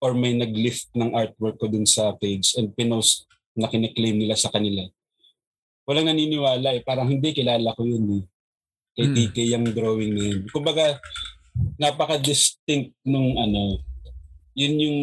[0.00, 4.48] or may nag-lift ng artwork ko dun sa page and pinost na kiniklaim nila sa
[4.48, 4.86] kanila.
[5.84, 6.82] Walang naniniwala eh.
[6.86, 8.24] Parang hindi kilala ko yun eh.
[8.96, 9.14] Kay Hmm.
[9.18, 10.42] TK yung drawing na yun.
[10.48, 10.96] Kumbaga,
[11.76, 13.82] napaka-distinct nung ano,
[14.60, 14.98] yun yung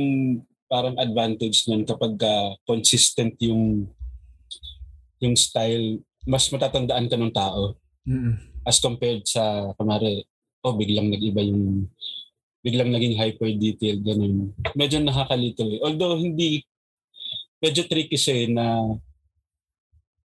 [0.69, 2.33] parang advantage nun kapag ka
[2.69, 3.89] consistent yung
[5.17, 5.97] yung style,
[6.29, 7.73] mas matatandaan ka ng tao
[8.07, 8.39] Mm.
[8.63, 10.23] as compared sa, kamari,
[10.63, 11.91] oh, biglang nag-iba yung,
[12.63, 14.55] biglang naging hyper detailed, ganun.
[14.79, 15.83] Medyo nakakalito eh.
[15.83, 16.63] Although hindi,
[17.59, 18.79] medyo tricky siya eh na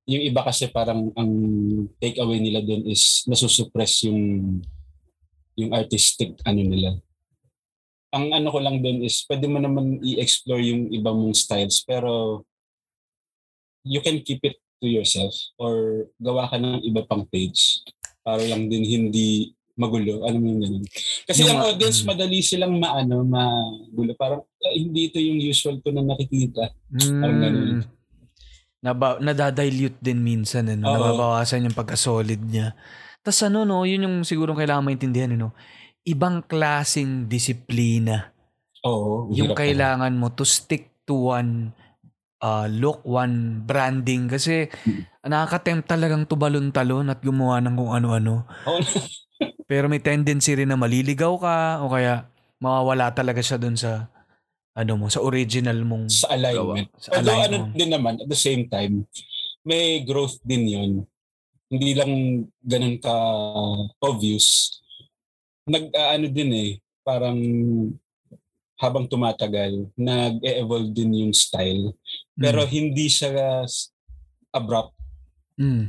[0.06, 1.32] yung iba kasi parang ang
[1.98, 4.58] take away nila doon is nasusuppress yung
[5.54, 6.98] yung artistic ano nila.
[8.12, 12.44] Ang ano ko lang doon is pwede mo naman i-explore yung iba mong styles pero
[13.82, 17.82] you can keep it to yourself or gawa ka ng iba pang page
[18.22, 20.28] para lang din hindi magulo.
[20.28, 20.84] Ano mo yung ganun.
[21.24, 22.06] Kasi Yung ang ma- audience, mm.
[22.12, 24.12] madali silang maano, magulo.
[24.14, 26.70] Parang "Ah, hindi ito yung usual ko na nakikita.
[26.92, 27.68] Parang ganun.
[27.80, 27.82] Mm.
[28.82, 30.94] Naba, nadadilute din minsan, ano, Oo.
[30.98, 32.74] nababawasan yung pagka-solid niya.
[33.22, 35.54] Tapos ano, no, yun yung siguro kailangan maintindihan, ano,
[36.02, 38.34] ibang klasing disiplina
[38.82, 39.30] Oo.
[39.30, 41.70] yung kailangan mo to stick to one
[42.42, 44.26] uh, look, one branding.
[44.26, 44.66] Kasi
[45.22, 48.44] nakaka-tempt talagang tubalon-talon at gumawa ng kung ano-ano.
[49.70, 52.26] Pero may tendency rin na maliligaw ka o kaya
[52.58, 54.10] mawawala talaga siya dun sa
[54.72, 56.90] ano mo, sa original mong sa alignment.
[56.90, 57.00] gawa.
[57.00, 59.04] Sa Although ano din naman, at the same time,
[59.62, 60.90] may growth din yon
[61.72, 62.12] Hindi lang
[62.60, 63.14] ganun ka
[64.04, 64.80] obvious.
[65.66, 66.70] Nag, ah, ano din eh,
[67.06, 67.38] parang
[68.82, 71.94] habang tumatagal, nag-evolve din yung style.
[72.34, 73.62] Pero hindi siya
[74.50, 74.98] abrupt.
[75.54, 75.86] Mm.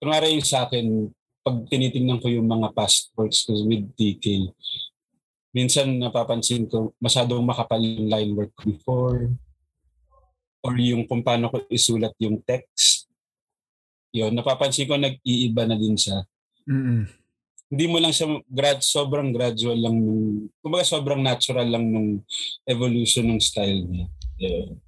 [0.00, 1.12] Kunwari yung sa akin,
[1.44, 4.48] pag tinitingnan ko yung mga past works ko with TK,
[5.52, 9.20] minsan napapansin ko masyadong makapal yung line work ko before
[10.64, 13.04] or yung kung paano ko isulat yung text.
[14.16, 16.24] Yun, napapansin ko nag-iiba na din siya.
[16.64, 17.17] Mm-mm.
[17.68, 22.24] Hindi mo lang siya grad, sobrang gradual lang nung, kumbaga sobrang natural lang nung
[22.64, 24.06] evolution ng style niya.
[24.40, 24.80] Yun.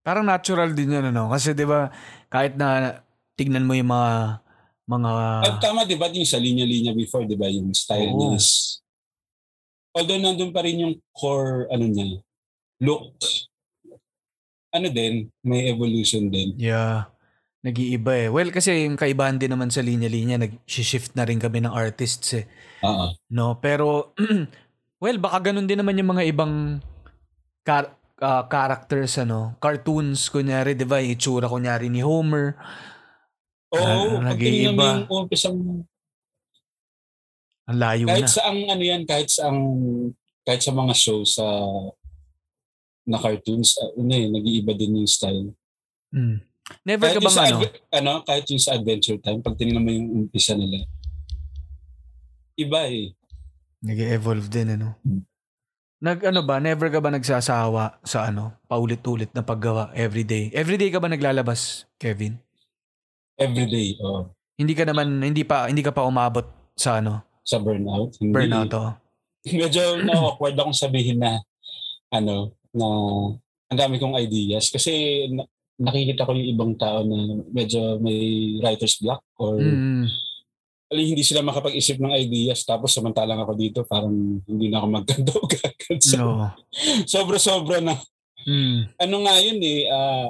[0.00, 1.28] Parang natural din yun, ano?
[1.28, 1.92] Kasi di ba
[2.32, 3.00] kahit na
[3.36, 4.40] tignan mo yung mga
[4.88, 5.12] mga
[5.46, 8.16] At tama, di ba, yung sa linya-linya before, di ba, yung style Oo.
[8.18, 8.80] niya is,
[9.94, 12.18] although nandun pa rin yung core, ano niya,
[12.82, 13.14] look,
[14.72, 16.56] ano din, may evolution din.
[16.56, 17.11] yeah,
[17.62, 18.28] nag-iiba eh.
[18.28, 22.46] Well, kasi yung kaibahan din naman sa linya-linya, nag-shift na rin kami ng artists eh.
[22.82, 23.14] Oo.
[23.30, 24.12] No, pero
[25.02, 26.82] well, baka ganun din naman yung mga ibang
[27.62, 30.98] car- ah, characters ano, cartoons kunyari, 'di ba?
[30.98, 32.58] Yung itsura kunyari ni Homer.
[33.72, 35.06] Oo, Ah, mo nag-iiba.
[35.06, 35.56] yung umpisang,
[37.62, 38.34] Ang layo kahit na.
[38.34, 39.60] sa ang, ano yan, kahit sa ang,
[40.42, 41.46] kahit sa mga show sa,
[43.06, 45.54] na cartoons, uh, ano eh, nag-iiba din yung style.
[46.10, 46.42] Mm.
[46.82, 47.56] Never Kahit ka bang sa, ano?
[47.60, 50.82] adve- ano, kahit yung sa Adventure Time, pag tinignan mo yung umpisa nila,
[52.56, 53.12] iba eh.
[53.82, 54.96] Nag-evolve din ano.
[55.02, 55.22] Hmm.
[56.02, 60.50] Nag ano ba, never ka ba nagsasawa sa ano, paulit-ulit na paggawa everyday?
[60.50, 62.42] Everyday ka ba naglalabas, Kevin?
[63.38, 64.34] Everyday, oh.
[64.58, 66.44] Hindi ka naman hindi pa hindi ka pa umabot
[66.74, 68.18] sa ano, sa burnout.
[68.18, 68.34] Hindi.
[68.34, 68.90] burnout oh.
[69.46, 71.38] Medyo na-awkward akong sabihin na
[72.10, 72.86] ano, na
[73.70, 74.70] ang dami kong ideas.
[74.70, 75.48] Kasi na-
[75.80, 80.06] nakikita ko yung ibang tao na medyo may writer's block or Mm.
[80.92, 84.12] ali, hindi sila makapag-isip ng ideas tapos samantalang ako dito parang
[84.44, 85.98] hindi na ako magkanda o gagad.
[86.04, 86.52] So, No.
[87.08, 87.96] Sobra-sobra na.
[88.44, 88.92] Mm.
[89.00, 90.28] Ano nga yun eh, ah,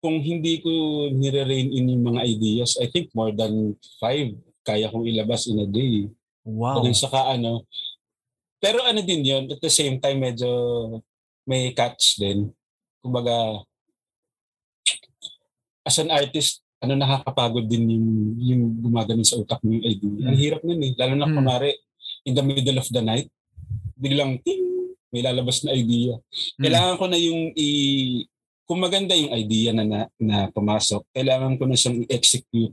[0.00, 0.70] kung hindi ko
[1.12, 4.32] nire-rein in yung mga ideas, I think more than five
[4.64, 6.08] kaya kong ilabas in a day.
[6.44, 6.84] Wow.
[6.84, 6.92] Wow.
[6.92, 7.64] saka ano.
[8.60, 10.48] Pero ano din yun, at the same time medyo
[11.48, 12.52] may catch din.
[13.00, 13.64] Kumbaga,
[15.82, 18.08] as an artist, ano nakakapagod din yung,
[18.38, 20.20] yung gumagano sa utak mo yung idea.
[20.28, 20.92] Ang hirap nun eh.
[20.96, 21.36] Lalo na Mm.
[21.36, 21.70] kunwari,
[22.24, 23.28] in the middle of the night,
[23.94, 24.64] biglang ting,
[25.10, 26.16] may lalabas na idea.
[26.56, 26.62] Mm.
[26.64, 27.68] Kailangan ko na yung i...
[28.64, 32.72] Kung maganda yung idea na, na, na pumasok, kailangan ko na siyang i-execute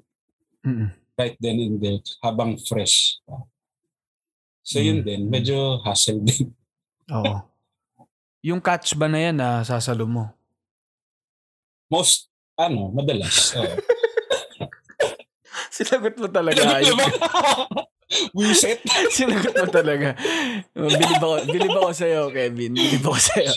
[0.63, 0.91] Mm.
[1.15, 3.17] right then and there habang fresh.
[4.61, 5.05] So yun Mm.
[5.05, 6.51] din, medyo hassle din.
[7.15, 7.39] Oo.
[8.43, 10.27] Yung catch ba na yan na sasalo mo?
[11.87, 12.27] Most,
[12.57, 13.53] ano, madalas.
[13.55, 13.75] oo.
[15.77, 16.81] Sinagot mo talaga.
[18.37, 18.81] Wiset.
[19.13, 20.17] Sinagot mo talaga.
[20.73, 22.73] Bilib ako, bilib ako sa'yo, Kevin.
[22.73, 23.51] Bilib ako sa'yo.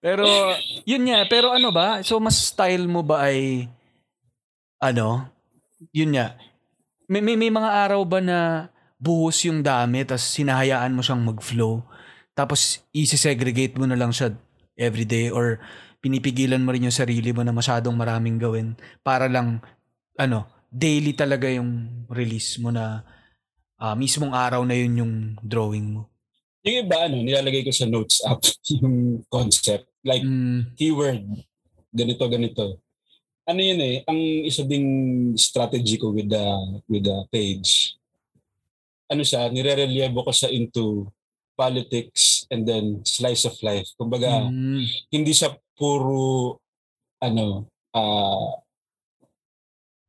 [0.00, 0.24] Pero,
[0.88, 1.26] yun nga.
[1.28, 2.00] Pero ano ba?
[2.00, 3.68] So, mas style mo ba ay,
[4.80, 5.28] ano?
[5.92, 6.38] Yun nga.
[7.10, 11.84] May, may, may mga araw ba na buhos yung dami tapos sinahayaan mo siyang mag-flow?
[12.32, 14.32] Tapos, isi-segregate mo na lang siya
[14.80, 15.60] everyday or
[16.04, 19.64] pinipigilan mo rin yung sarili mo na masyadong maraming gawin para lang,
[20.20, 23.00] ano, daily talaga yung release mo na
[23.80, 26.12] ah, mismong araw na yun yung drawing mo.
[26.60, 28.44] Yung iba, ano, nilalagay ko sa notes app
[28.76, 29.88] yung concept.
[30.04, 31.24] Like, Mm, keyword,
[31.88, 32.64] ganito, ganito.
[33.48, 34.88] Ano yun eh, ang isa ding
[35.40, 36.44] strategy ko with the,
[36.84, 37.96] with the page,
[39.08, 41.08] ano siya, nire-relieve ko siya into
[41.54, 43.86] politics and then slice of life.
[43.98, 46.58] Kumbaga, mm, hindi siya puro,
[47.22, 48.60] ano, ah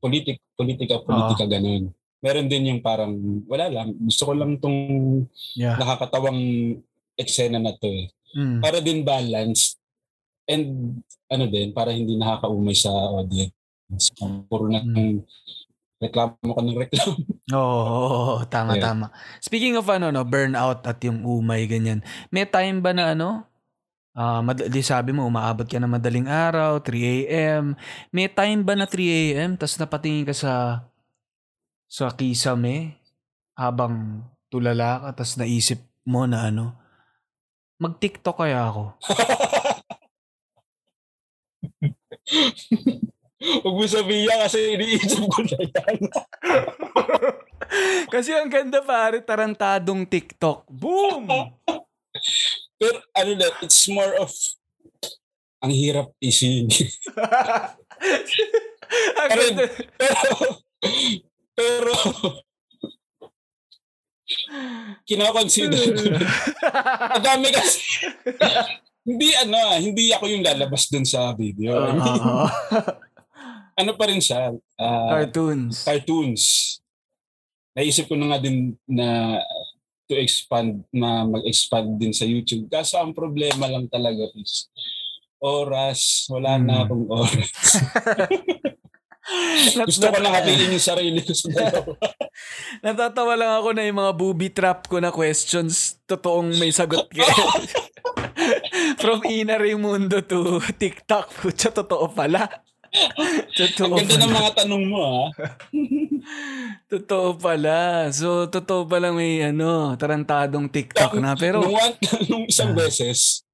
[0.01, 1.89] politik, politika, politika, ganun.
[2.21, 3.13] Meron din yung parang,
[3.49, 4.77] wala lang, gusto ko lang tong
[5.57, 5.77] yeah.
[5.77, 6.41] nakakatawang
[7.17, 8.09] eksena na to eh.
[8.37, 9.77] Mm, Para din balance
[10.45, 14.13] and ano din, para hindi nakakaumay sa audience.
[14.49, 15.25] Puro na Mm.
[16.01, 17.17] reklamo ka ng reklamo.
[17.53, 18.89] Oo, oo, tama, Yeah.
[18.89, 19.05] tama.
[19.37, 22.01] Speaking of ano, no, burnout at yung umay, ganyan.
[22.33, 23.45] May time ba na ano,
[24.17, 27.77] ah mad- di sabi mo, umaabot ka na madaling araw, 3 a.m.
[28.09, 29.53] May time ba na 3 a.m.
[29.57, 30.53] tapos napatingin ka sa
[31.85, 32.97] sa kisame
[33.53, 36.73] habang tulala ka tapos naisip mo na ano,
[37.77, 38.97] mag-TikTok kaya ako.
[43.35, 45.97] Huwag mo sabihin yan kasi iniisip ko na yan.
[48.13, 50.63] Kasi ang ganda pare, tarantadong TikTok.
[50.71, 51.27] Boom!
[52.79, 54.31] Pero ano na, it's more of
[55.59, 56.69] ang hirap isingin.
[59.19, 60.35] ang Pero- pero,
[61.57, 61.93] pero,
[65.09, 66.19] kinakonsider ko na.
[67.17, 67.81] Ang dami kasi.
[69.05, 71.73] hindi ano, ah, hindi ako yung lalabas dun sa video.
[71.81, 72.45] Oo.
[73.75, 75.83] Ano pa rin siya, ah, Cartoons.
[75.83, 76.43] cartoons.
[77.75, 79.37] Naisip ko na nga din na
[80.05, 82.69] to expand, na mag-expand din sa YouTube.
[82.69, 84.69] Kaso ang problema lang talaga is
[85.37, 86.25] oras.
[86.29, 86.83] Wala na Hmm.
[86.87, 87.49] akong oras.
[89.89, 91.97] Gusto ko lang hatiin yung sarili ko sa dalawa.
[92.85, 97.25] Natatawa lang ako na yung mga booby trap ko na questions, totoong may sagot ka.
[99.01, 102.45] From Ina Raimundo to TikTok, putya, totoo pala.
[103.59, 105.21] Totoo Ang ganda ng mga tanong mo ha.
[106.91, 108.09] Totoo pala.
[108.09, 111.33] So, totoo pala may ano, tarantadong TikTok na.
[111.37, 111.95] Pero, nung, one,
[112.31, 113.45] nung isang beses,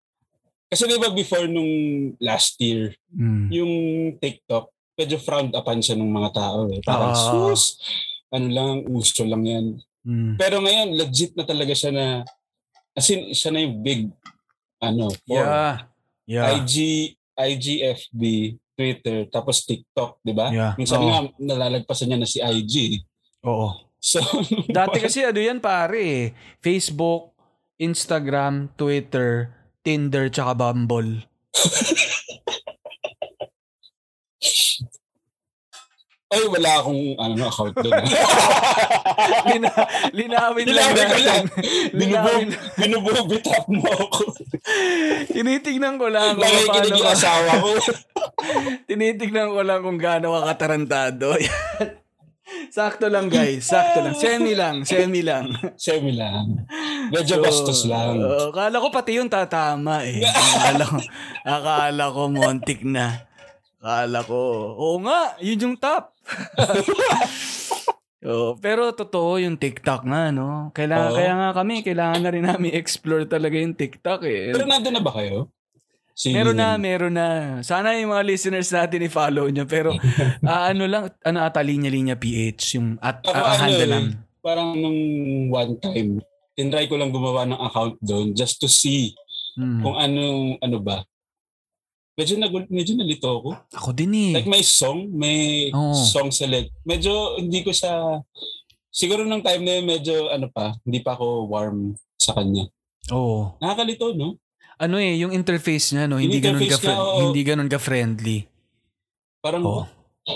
[0.67, 1.71] kasi di ba before nung
[2.19, 3.45] last year, Mm.
[3.51, 3.71] yung
[4.17, 6.79] TikTok, medyo frowned upon siya ng mga tao eh.
[6.79, 7.19] Parang Ah.
[7.19, 7.75] sus,
[8.31, 9.65] ano lang, uso lang yan.
[10.07, 10.39] Mm.
[10.39, 12.05] Pero ngayon, legit na talaga siya na,
[12.95, 14.07] as in, siya na yung big,
[14.79, 15.75] ano, for Yeah.
[16.23, 16.47] Yeah.
[16.55, 16.75] IG,
[17.35, 20.49] IGFB, Twitter, tapos TikTok, di ba?
[20.49, 20.73] Yeah.
[20.73, 21.05] Minsan Oo.
[21.05, 23.05] nga, nalalagpasan niya na si IG.
[23.45, 23.77] Oo.
[24.01, 24.17] So,
[24.73, 26.25] Dati kasi ano yan pare eh.
[26.57, 27.37] Facebook,
[27.77, 29.53] Instagram, Twitter,
[29.85, 31.29] Tinder, tsaka Bumble.
[36.31, 38.03] ay, wala akong ano, account doon.
[39.51, 39.71] Lina,
[40.15, 41.43] linawin lang Linawin ko lang.
[41.91, 42.43] Binubog,
[42.79, 44.31] binububitap mo ako.
[45.27, 47.11] Tinitignan ko lang kung paano ka.
[47.11, 47.69] asawa ko.
[48.87, 51.35] Tinitignan ko lang kung gaano ka katarantado.
[52.75, 53.67] Sakto lang guys.
[53.67, 54.15] Sakto lang.
[54.15, 54.87] Semi lang.
[54.87, 55.51] Semi lang.
[55.75, 56.63] Semi lang.
[57.11, 58.23] Medyo bastos lang.
[58.23, 60.23] Oo, akala ko pati yung tatama eh.
[60.23, 60.97] Akala ko,
[61.43, 63.27] akala ko montik na.
[63.81, 64.39] Akala ko,
[64.77, 66.13] oo nga, yun yung top.
[68.21, 70.69] Oo, pero totoo yung TikTok nga, no?
[70.77, 71.17] Kailangan, Oo.
[71.17, 74.53] kaya nga kami, kailangan na rin namin explore talaga yung TikTok eh.
[74.53, 75.49] Pero nandun na ba kayo?
[76.13, 77.57] Si, Meron na, meron na.
[77.65, 79.65] Sana yung mga listeners natin i-follow nyo.
[79.65, 79.97] Pero
[80.45, 84.05] ah, ano lang, ano ata linya-linya PH, yung at Ako, ah, ano handle eh, lang.
[84.37, 84.99] Parang nung
[85.49, 86.21] one time,
[86.53, 89.17] tinry ko lang gumawa ng account doon just to see
[89.51, 89.83] Hmm.
[89.83, 91.03] kung ano, ano ba.
[92.19, 93.49] Medyo, nag, medyo nalito ako.
[93.71, 94.31] Ako din eh.
[94.35, 95.95] Like may song, may Oo.
[95.95, 96.75] song select.
[96.83, 98.19] Medyo hindi ko siya,
[98.91, 102.67] siguro nung time na yun, medyo ano pa, hindi pa ako warm sa kanya.
[103.15, 103.55] Oo.
[103.57, 104.35] Nakakalito, no?
[104.81, 106.17] Ano eh, yung interface niya, no?
[106.17, 107.19] Yung Hindi ganun ka, niya, oo.
[107.29, 108.49] hindi ganun ka friendly.
[109.41, 109.83] Parang Oo.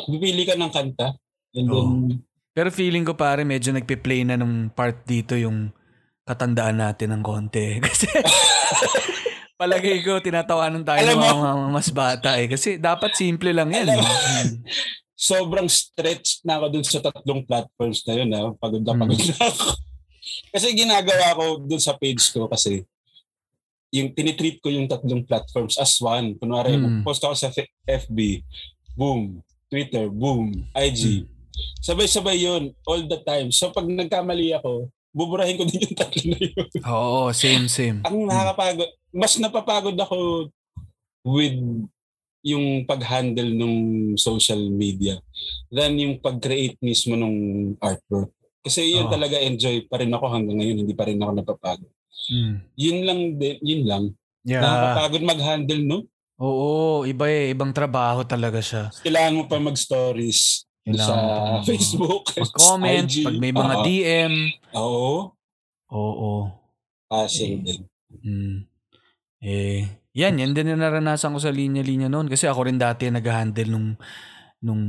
[0.09, 1.13] pipili ka ng kanta
[1.53, 2.17] and then Oo.
[2.55, 5.75] Pero feeling ko pare medyo nagpe-play na nung part dito yung
[6.23, 7.77] katandaan natin ng konti.
[7.83, 8.07] Kasi
[9.55, 12.47] palagay ko tinatawanan tayo Alam ng mo- mga, mga mas bata eh.
[12.47, 13.87] Kasi dapat simple lang yan.
[13.87, 14.05] Alam eh.
[14.05, 14.55] Mm.
[15.15, 18.29] sobrang stretched na ako dun sa tatlong platforms na yun.
[18.29, 18.51] Ha?
[18.53, 19.01] Pagod na Hmm.
[19.01, 19.65] pagod na ako.
[20.51, 22.83] kasi ginagawa ko dun sa page ko kasi
[23.89, 26.35] yung tinitreat ko yung tatlong platforms as one.
[26.35, 26.99] Kunwari, Hmm.
[27.01, 27.47] post ako sa
[27.81, 28.43] FB,
[28.93, 29.39] boom.
[29.65, 30.51] Twitter, boom.
[30.75, 31.23] IG.
[31.23, 31.31] Hmm.
[31.81, 33.47] Sabay-sabay yun, all the time.
[33.49, 36.67] So pag nagkamali ako, buburahin ko din yung tatlo na yun.
[36.83, 38.03] Oo, same, same.
[38.03, 40.51] Ang nakakapagod, mas napapagod ako
[41.23, 41.55] with
[42.45, 43.75] yung pag-handle ng
[44.19, 45.17] social media
[45.71, 47.33] than yung pag-create mismo ng
[47.79, 48.29] artwork.
[48.61, 49.13] Kasi yun Oo.
[49.13, 51.91] talaga enjoy pa rin ako hanggang ngayon, hindi pa rin ako napapagod.
[52.29, 52.55] Mm.
[52.75, 54.03] Yun lang, din, yun lang.
[54.45, 54.61] Yeah.
[54.61, 55.97] Nakakapagod mag-handle, no?
[56.35, 57.55] Oo, iba eh.
[57.55, 58.91] Ibang trabaho talaga siya.
[58.99, 63.15] Kailangan mo pa mag-stories Kailangan sa pa- Facebook, Mag-comment, IG.
[63.23, 63.83] pag may mga Oo.
[63.83, 64.33] DM.
[64.73, 65.13] Oo.
[65.89, 66.31] Oo.
[67.07, 67.59] Hassle Eh.
[67.59, 67.81] din.
[68.15, 68.55] Mm.
[69.41, 69.81] Eh,
[70.13, 72.25] yan, yan din yung naranasan ko sa linya-linya noon.
[72.25, 73.97] Kasi ako rin dati nag-handle nung,
[74.59, 74.81] nung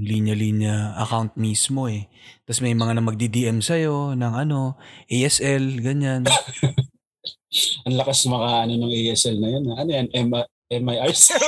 [0.00, 2.06] linya-linya account mismo eh.
[2.42, 6.26] Tapos may mga na magdi-DM sa'yo ng ano, ASL, ganyan.
[7.84, 9.82] Ang lakas maka ano ng ASL na ha?
[9.82, 10.06] Ano yan?
[10.12, 11.34] M- MIRC?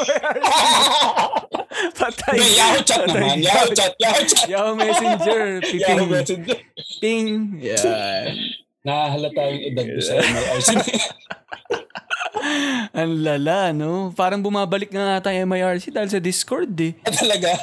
[1.94, 2.34] Patay.
[2.34, 3.14] Hindi, Yahoo chat Patay.
[3.14, 3.36] naman.
[3.38, 3.94] Yahoo chat.
[4.02, 4.46] Yahoo chat.
[4.50, 5.42] Yahoo Messenger.
[5.82, 6.10] Yahoo Piping.
[6.10, 6.58] Messenger.
[6.98, 7.28] Ping.
[7.62, 8.34] Yan.
[8.82, 10.68] Nakahalata yung edad ko sa MIRC.
[12.98, 14.10] Ang lala, no?
[14.18, 16.98] Parang bumabalik nga ata yung MIRC dahil sa Discord eh.
[17.06, 17.54] Talaga.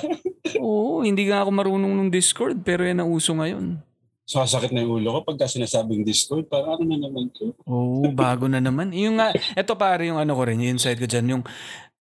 [0.55, 3.84] Oo, hindi nga ako marunong ng Discord pero yan ang uso ngayon.
[4.30, 6.45] Sasakit na yung ulo ko pagka sinasabing Discord.
[6.45, 7.49] Parang ano na naman to?
[7.65, 8.93] Oo, bago na naman.
[8.93, 11.43] Yung nga, eto pare yung ano ko rin, yung insight ko dyan, yung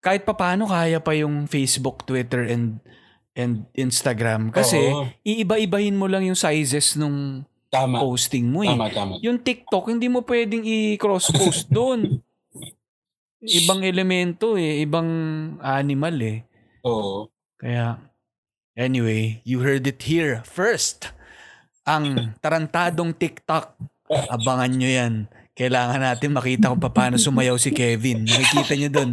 [0.05, 2.85] kahit papaano kaya pa yung Facebook, Twitter, and
[3.33, 4.53] and Instagram.
[4.53, 5.09] Kasi Oo.
[5.24, 7.97] iiba-ibahin mo lang yung sizes nung Tama.
[7.97, 8.76] posting mo eh.
[8.76, 9.12] Tama, tama.
[9.24, 12.20] Yung TikTok, hindi mo pwedeng i-cross-post doon.
[13.41, 15.09] Ibang elemento eh, ibang
[15.64, 16.39] animal eh.
[16.85, 17.31] Oo.
[17.57, 17.97] Kaya,
[18.76, 21.16] anyway, you heard it here first.
[21.89, 23.80] Ang tarantadong TikTok.
[24.09, 25.14] Abangan nyo yan.
[25.57, 28.28] Kailangan natin makita kung paano sumayaw si Kevin.
[28.28, 29.11] Nakikita nyo dun.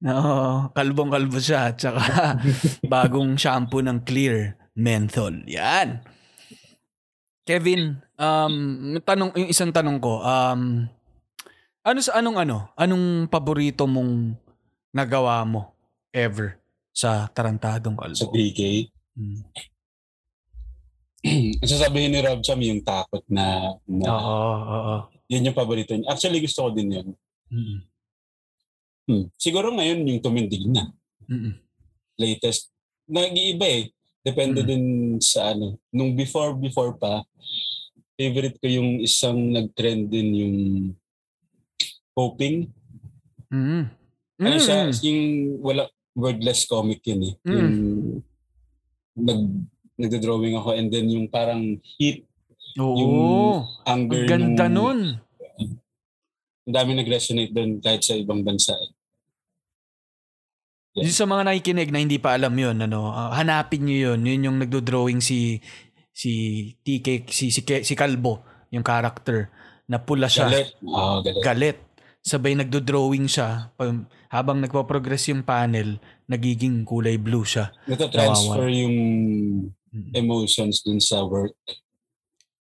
[0.00, 0.16] No,
[0.70, 1.74] kalbong-kalbo siya.
[1.74, 2.38] Tsaka
[2.92, 5.42] bagong shampoo ng Clear Menthol.
[5.50, 6.00] Yan.
[7.46, 8.54] Kevin, um,
[9.02, 10.86] tanong, yung isang tanong ko, um,
[11.86, 12.74] ano sa anong ano?
[12.74, 14.34] Anong paborito mong
[14.90, 15.70] nagawa mo
[16.10, 16.58] ever
[16.90, 18.18] sa tarantadong kalbo?
[18.18, 18.90] Sa PK.
[19.14, 19.42] Mm.
[21.62, 24.94] Ang sasabihin ni Rob Cham yung takot na, na Oo, oo.
[25.26, 26.12] yun yung paborito niya.
[26.12, 27.08] Actually, gusto ko din yun.
[27.50, 27.78] Mm-mm.
[29.06, 29.24] Hmm.
[29.38, 30.90] Siguro ngayon yung tumindig na.
[31.30, 31.54] Mm-mm.
[32.18, 32.70] Latest.
[33.06, 33.84] Nag-iiba eh.
[34.26, 34.68] Depende Mm.
[34.68, 34.84] din
[35.22, 35.78] sa ano.
[35.94, 37.22] Nung before, before pa,
[38.18, 40.56] favorite ko yung isang nag-trend din yung
[42.18, 42.66] hoping.
[43.46, 43.86] Mm.
[44.42, 45.22] Ano siya, yung
[45.62, 47.34] wala, wordless comic yun eh.
[47.46, 47.54] Mm.
[47.54, 47.70] Yung
[49.16, 49.42] nag,
[49.96, 51.62] nagda-drawing ako and then yung parang
[51.96, 52.24] heat,
[52.76, 52.94] Oo.
[52.94, 53.16] yung
[53.82, 55.20] Ang anger ganda nung- nun.
[56.66, 58.74] Ang dami nag-resonate doon kahit sa ibang bansa.
[58.74, 58.90] eh.
[60.96, 64.20] Yung sa mga nakikinig na hindi pa alam yun, ano, ah, hanapin nyo yun.
[64.20, 65.60] Yun yung nagdo-drawing si
[66.10, 66.32] si
[66.80, 68.40] TK, si, si, si Kalbo,
[68.70, 69.52] yung character,
[69.84, 70.48] na pula siya.
[70.48, 70.68] Galit.
[70.82, 71.42] Oo, galit.
[71.44, 71.78] galit.
[72.18, 73.70] Sabay nagdo-drawing siya.
[74.26, 77.70] Habang nagpo-progress yung panel, nagiging kulay blue siya.
[77.86, 78.96] Nata-transfer yung.
[80.12, 81.54] Emotions dun sa work.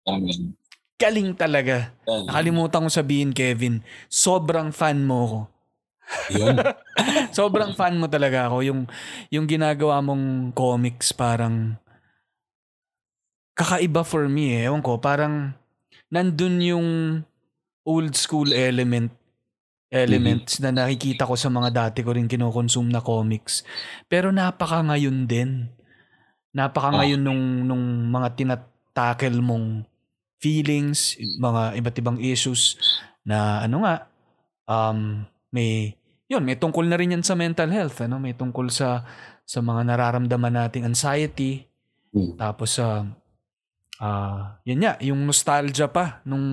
[0.07, 0.57] Ganun.
[0.99, 1.91] Galing talaga.
[2.07, 2.31] Yan.
[2.31, 5.41] Nakalimutan ko sabihin, Kevin, sobrang fan mo ko.
[6.35, 6.61] Yun.
[7.39, 8.61] Sobrang fan mo talaga ako.
[8.69, 8.81] Yung,
[9.33, 11.81] yung ginagawa mong comics parang
[13.57, 14.69] kakaiba for me eh.
[14.69, 15.57] Ewan ko, parang
[16.13, 16.89] nandun yung
[17.83, 19.09] old school element
[19.93, 23.61] elements na nakikita ko sa mga dati ko rin kinokonsume na comics.
[24.09, 25.69] Pero napaka ngayon din.
[26.53, 29.89] Napaka ngayon nung, nung mga tinatakel mong
[30.37, 32.77] feelings, mga iba't ibang issues
[33.25, 34.11] na ano nga,
[34.69, 35.97] um, may,
[36.29, 38.19] yun, may tungkol na rin yan sa mental health, ano?
[38.19, 39.07] May tungkol sa,
[39.47, 41.69] sa mga nararamdaman nating anxiety,
[42.13, 42.37] Hmm.
[42.37, 43.09] tapos sa,
[43.97, 46.45] ah, yun nga, yung nostalgia pa nung,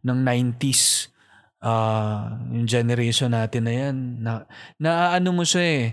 [0.00, 1.12] ng 90s,
[1.60, 4.32] ah, yung generation natin na yan, na,
[4.80, 5.84] na ano mo siya eh,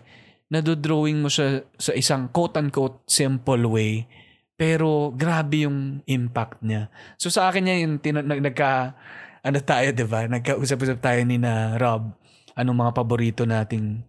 [0.47, 4.07] nadodrawing mo siya sa isang quote-unquote simple way,
[4.55, 6.87] pero grabe yung impact niya.
[7.15, 8.95] So sa akin niya yung tin- nag- nagka,
[9.43, 10.25] ano tayo, di ba?
[10.25, 12.15] Nagkausap-usap tayo ni na Rob,
[12.55, 14.01] anong mga paborito nating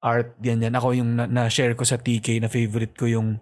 [0.00, 0.72] art, ganyan.
[0.72, 3.36] Ako yung na- na-share ko sa TK na favorite ko yung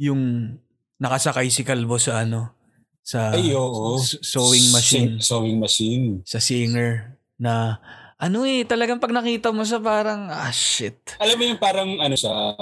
[0.00, 0.56] yung
[0.96, 2.56] nakasakay si Kalbo sa ano,
[3.00, 3.96] sa Ay, oo.
[4.00, 6.04] sewing machine, Sing- Sewing machine.
[6.24, 7.80] sa singer na
[8.20, 11.16] ano eh, talagang pag nakita mo sa parang, ah shit.
[11.16, 12.52] Alam mo yung parang ano sa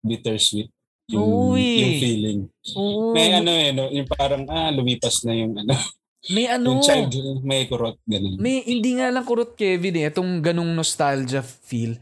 [0.00, 0.72] bittersweet.
[1.12, 1.84] Yung, eh.
[1.84, 2.40] yung feeling.
[2.72, 5.76] Oo, May ano eh, no, yung parang ah, lumipas na yung ano,
[6.32, 7.12] may ano, yung child,
[7.44, 8.40] may kurot, ganun.
[8.40, 12.00] may hindi nga lang kurot Kevin eh, itong ganong nostalgia feel.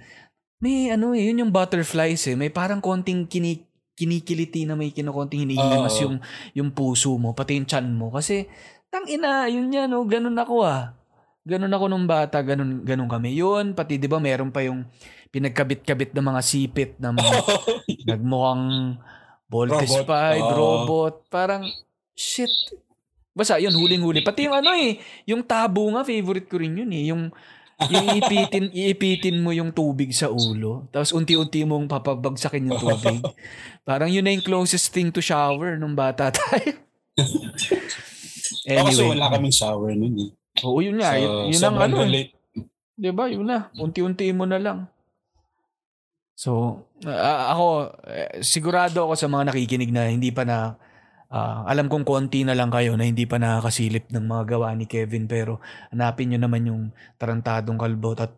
[0.63, 3.67] May ano eh, yun yung butterflies eh, may parang konting kini
[4.01, 6.03] kinikiliti na may kinokonting hinihimas Oo.
[6.09, 6.17] yung
[6.57, 8.09] yung puso mo, pati yung chan mo.
[8.09, 8.49] Kasi,
[8.89, 10.97] tang ina, yun yan, oh, ganun ako ah.
[11.41, 13.33] Ganun ako nung bata, ganun, ganun kami.
[13.41, 14.85] Yun, pati di ba meron pa yung
[15.33, 17.37] pinagkabit-kabit ng mga sipit na mga
[18.05, 18.67] nagmukhang
[19.49, 20.07] voltage Robot.
[20.07, 20.57] pipe, Oo.
[20.57, 21.15] robot.
[21.33, 21.65] Parang,
[22.13, 22.53] shit.
[23.33, 24.21] Basta, yun, huling-huli.
[24.21, 27.09] Pati yung ano eh, yung tabo nga, favorite ko rin yun eh.
[27.09, 27.33] Yung,
[27.89, 30.93] yung iipitin, iipitin mo yung tubig sa ulo.
[30.93, 33.25] Tapos unti-unti mong papabagsakin yung tubig.
[33.89, 36.77] Parang yun na yung closest thing to shower nung bata tayo.
[38.69, 38.93] Anyway.
[38.93, 40.31] kasi wala kaming shower nun eh.
[40.65, 41.15] Oo, yun nga.
[41.15, 41.97] So, yun, yun ang ano.
[42.03, 42.11] eh.
[42.11, 42.33] late.
[42.95, 43.25] Di ba?
[43.27, 43.73] Yun na.
[43.75, 44.79] Unti-unti mo na lang.
[46.35, 47.67] So, ah, ako,
[48.09, 50.77] eh, sigurado ako sa mga nakikinig na hindi pa na,
[51.29, 54.89] ah, alam kong konti na lang kayo na hindi pa nakakasilip ng mga gawa ni
[54.89, 55.61] Kevin pero
[55.93, 56.83] hanapin nyo naman yung
[57.17, 58.33] tarantadong kalbot at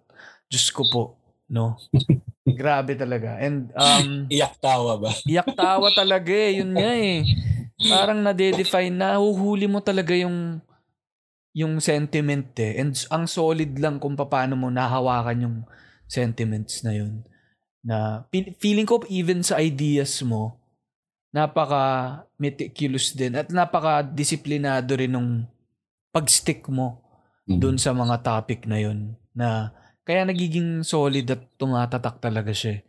[0.50, 1.02] Diyos ko po,
[1.46, 1.78] no?
[2.58, 3.38] Grabe talaga.
[3.38, 5.14] And, um, Iyak tawa ba?
[5.22, 6.58] iyak tawa talaga eh.
[6.58, 7.22] Yun nga eh.
[7.86, 10.58] Parang nade-define na, huhuli mo talaga yung
[11.52, 12.80] yung sentiment eh.
[12.80, 15.56] And ang solid lang kung paano mo nahawakan yung
[16.08, 17.24] sentiments na yun.
[17.82, 18.24] Na
[18.56, 20.60] feeling ko even sa ideas mo,
[21.32, 25.30] napaka meticulous din at napaka disiplinado rin nung
[26.10, 27.00] pag-stick mo
[27.42, 27.58] Mm.
[27.58, 29.74] doon sa mga topic na yun na
[30.06, 32.78] kaya nagiging solid at tumatatak talaga siya.
[32.78, 32.80] eh.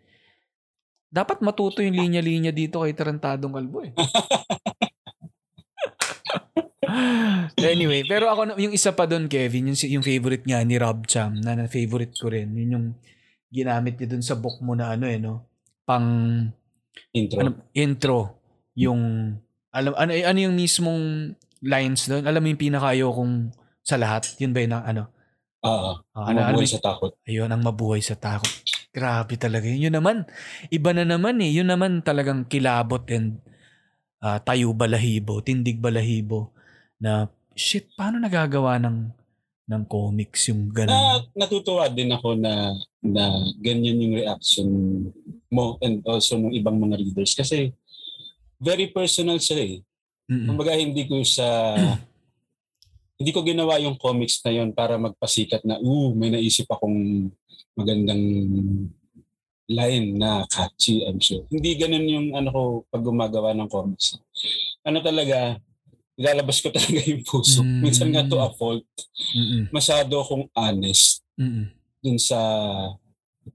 [1.09, 3.97] Dapat matuto yung linya-linya dito kay Tarantadong Kalbo eh.
[7.65, 10.75] anyway, pero ako na- yung isa pa doon Kevin, yung, si- yung favorite nga ni
[10.75, 12.51] Rob Cham na, na favorite ko rin.
[12.51, 12.87] Yun yung
[13.47, 15.45] ginamit niya doon sa book mo na ano eh no.
[15.85, 16.07] Pang
[17.13, 17.37] Intro.
[17.41, 18.19] ano, intro
[18.73, 19.01] yung
[19.69, 23.49] alam ano ano yung mismong lines doon alam mo yung pinakayo kong
[23.81, 25.03] sa lahat yun ba yun ang ano
[25.63, 25.91] Oo.
[26.13, 27.17] Ah, ano, ano, ano, sa takot.
[27.25, 28.49] ayun ang mabuhay sa takot
[28.93, 30.25] grabe talaga yun yun naman
[30.69, 33.41] iba na naman eh yun naman talagang kilabot and
[34.21, 36.53] ah, tayo balahibo tindig balahibo
[37.01, 39.09] na shit paano nagagawa ng
[39.63, 43.31] ng comics yung Na, ganun natutuwa din ako na na
[43.63, 44.67] ganyan yung reaction
[45.47, 47.71] mo and also ng ibang mga readers kasi
[48.59, 49.75] very personal siya eh.
[50.27, 50.47] Mm-mm.
[50.51, 51.75] Kumbaga hindi ko sa
[53.19, 57.31] hindi ko ginawa yung comics na yon para magpasikat na uh may naisip akong
[57.75, 58.23] magandang
[59.67, 61.47] line na catchy I'm sure.
[61.47, 64.19] Hindi ganun yung ano ko pag gumagawa ng comics.
[64.83, 65.55] Ano talaga
[66.17, 67.61] ilalabas ko talaga yung puso.
[67.61, 67.81] Mm.
[67.81, 68.85] Minsan nga to a fault.
[69.33, 69.69] Mm-mm.
[69.73, 71.69] Masyado akong honest Mm-mm.
[72.03, 72.39] dun sa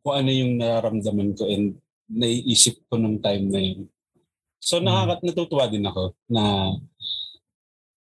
[0.02, 1.78] kung ano yung nararamdaman ko and
[2.08, 3.88] naiisip ko nung time na yun.
[4.58, 6.74] So nakakat natutuwa din ako na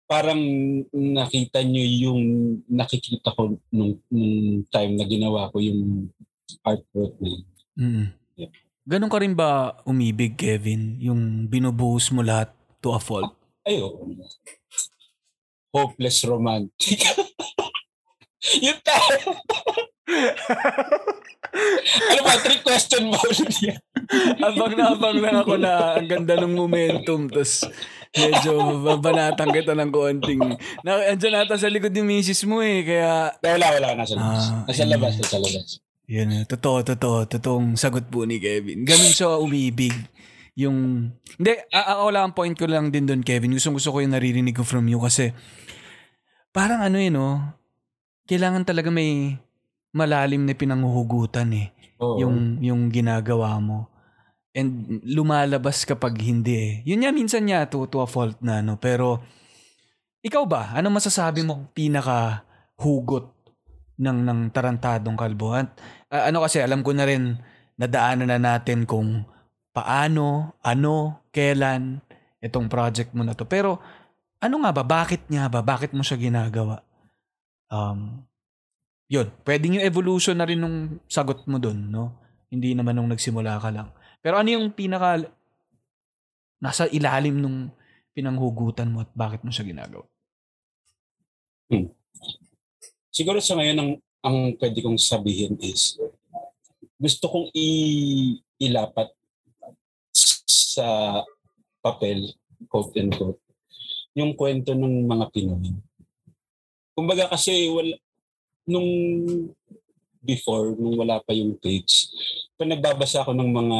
[0.09, 0.41] parang
[0.91, 2.23] nakita nyo yung
[2.65, 6.09] nakikita ko nung, nung time na ginawa ko yung
[6.65, 7.45] artwork na yun.
[7.79, 8.07] Mm.
[8.39, 8.53] Yeah.
[8.89, 10.97] Ganon ka rin ba umibig, Kevin?
[10.97, 12.49] Yung binubuhos mo lahat
[12.81, 13.37] to a fault?
[13.69, 14.01] Ayo.
[15.77, 17.05] Hopeless romantic.
[18.65, 19.37] yung tayo.
[22.09, 22.33] ano ba?
[22.41, 23.81] Trick question mo ulit yan.
[24.49, 27.29] abang na abang lang ako na ang ganda ng momentum.
[27.29, 27.69] Tapos
[28.17, 30.41] medyo babanatang kita ng konting.
[30.81, 32.89] Na, andyan nata sa likod yung misis mo eh.
[32.89, 33.89] Kaya Wala, wala.
[34.01, 34.49] Nasa labas.
[34.49, 35.85] Ah, nasa labas, nasa labas.
[36.09, 37.29] Yun, eh, totoo, totoo.
[37.29, 38.89] Totoong sagot po ni Kevin.
[38.89, 39.93] Ganun siya umibig.
[40.59, 41.07] Yung,
[41.39, 43.55] hindi, ako lang, ang point ko lang din doon, Kevin.
[43.55, 45.31] Gusto, gusto ko yung naririnig ko from you kasi
[46.51, 47.55] parang ano yun, no?
[48.27, 49.39] Kailangan talaga may
[49.95, 51.71] malalim na pinanghuhugutan eh.
[52.03, 52.19] Oo.
[52.19, 53.87] Yung, yung ginagawa mo.
[54.51, 56.73] And lumalabas kapag hindi eh.
[56.91, 58.83] Yun nga minsan niya to, to a fault na, no?
[58.83, 59.23] Pero,
[60.27, 60.75] ikaw ba?
[60.75, 62.43] Ano masasabi mo pinaka
[62.83, 63.31] hugot
[64.03, 65.55] ng ng tarantadong kalbo?
[65.55, 65.79] At
[66.11, 67.39] ah, ano kasi alam ko na rin
[67.79, 69.23] nadaanan na natin kung
[69.79, 72.03] paano, ano, kailan
[72.43, 73.47] itong project mo na to.
[73.47, 73.79] Pero
[74.43, 74.83] ano nga ba?
[74.83, 75.63] Bakit nga ba?
[75.63, 76.83] Bakit mo siya ginagawa?
[77.71, 78.27] Um,
[79.07, 79.31] yun.
[79.47, 82.19] Pwedeng yung evolution na rin nung sagot mo dun, no?
[82.51, 83.95] Hindi naman nung nagsimula ka lang.
[84.19, 85.31] Pero ano yung pinaka
[86.59, 87.71] nasa ilalim nung
[88.11, 90.07] pinanghugutan mo at bakit mo siya ginagawa?
[93.15, 93.91] Siguro sa ngayon, ang,
[94.27, 95.99] ang pwede kong sabihin is,
[96.99, 97.69] gusto kong i,
[98.59, 99.18] ilapat
[100.79, 100.87] sa
[101.83, 102.31] papel,
[102.71, 103.41] quote and quote,
[104.15, 105.75] yung kwento ng mga Pinoy.
[106.95, 107.95] Kumbaga kasi wala,
[108.67, 108.91] nung
[110.23, 112.11] before, nung wala pa yung page,
[112.59, 113.79] pag nagbabasa ako ng mga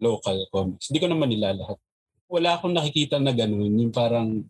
[0.00, 1.78] local comics, hindi ko naman nila lahat.
[2.26, 4.42] Wala akong nakikita na ganun, yung parang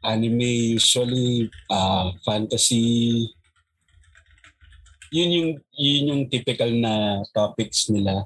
[0.00, 3.28] anime, usually uh, fantasy,
[5.12, 8.24] yun yung, yun yung typical na topics nila.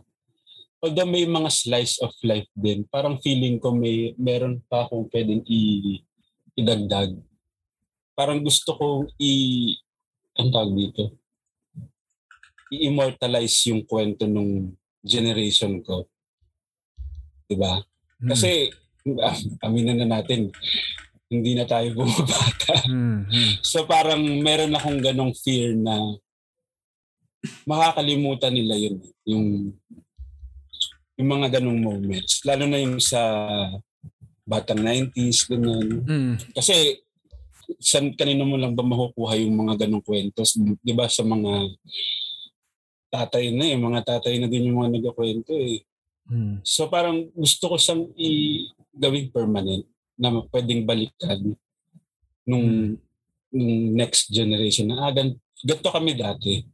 [0.83, 5.47] Although may mga slice of life din, parang feeling ko may meron pa akong pwedeng
[5.47, 6.03] i,
[6.59, 7.15] idagdag.
[8.19, 8.87] Parang gusto ko
[9.23, 9.71] i,
[10.35, 11.15] ang tawag dito,
[12.75, 14.75] i-immortalize yung kwento nung
[15.07, 16.11] generation ko.
[17.47, 17.79] Diba?
[18.19, 18.75] Kasi,
[19.23, 19.39] ah,
[19.71, 20.51] aminin na natin,
[21.33, 22.75] hindi na tayo bumabata.
[22.91, 23.53] Hmm, hmm.
[23.71, 25.97] So parang meron akong ganong fear na
[27.65, 28.97] makakalimutan nila yun.
[29.25, 29.47] Yung,
[31.21, 32.41] yung mga ganong moments.
[32.45, 33.21] Lalo na yung sa
[34.43, 35.89] batang 90s, ganyan.
[36.05, 36.35] Hmm.
[36.57, 37.01] Kasi
[37.79, 40.59] san kanino mo lang ba makukuha yung mga ganong kwentos?
[40.83, 41.73] Di ba sa mga
[43.13, 45.85] tatay na eh, mga tatay na din yung mga nagkakwento eh.
[46.27, 46.65] Hmm.
[46.65, 49.85] So parang gusto ko siyang i gawing permanent
[50.17, 51.57] na pwedeng balikan
[52.45, 52.97] nung,
[53.49, 55.33] nung next generation na ah, gan,
[55.65, 56.65] ganito kami dati.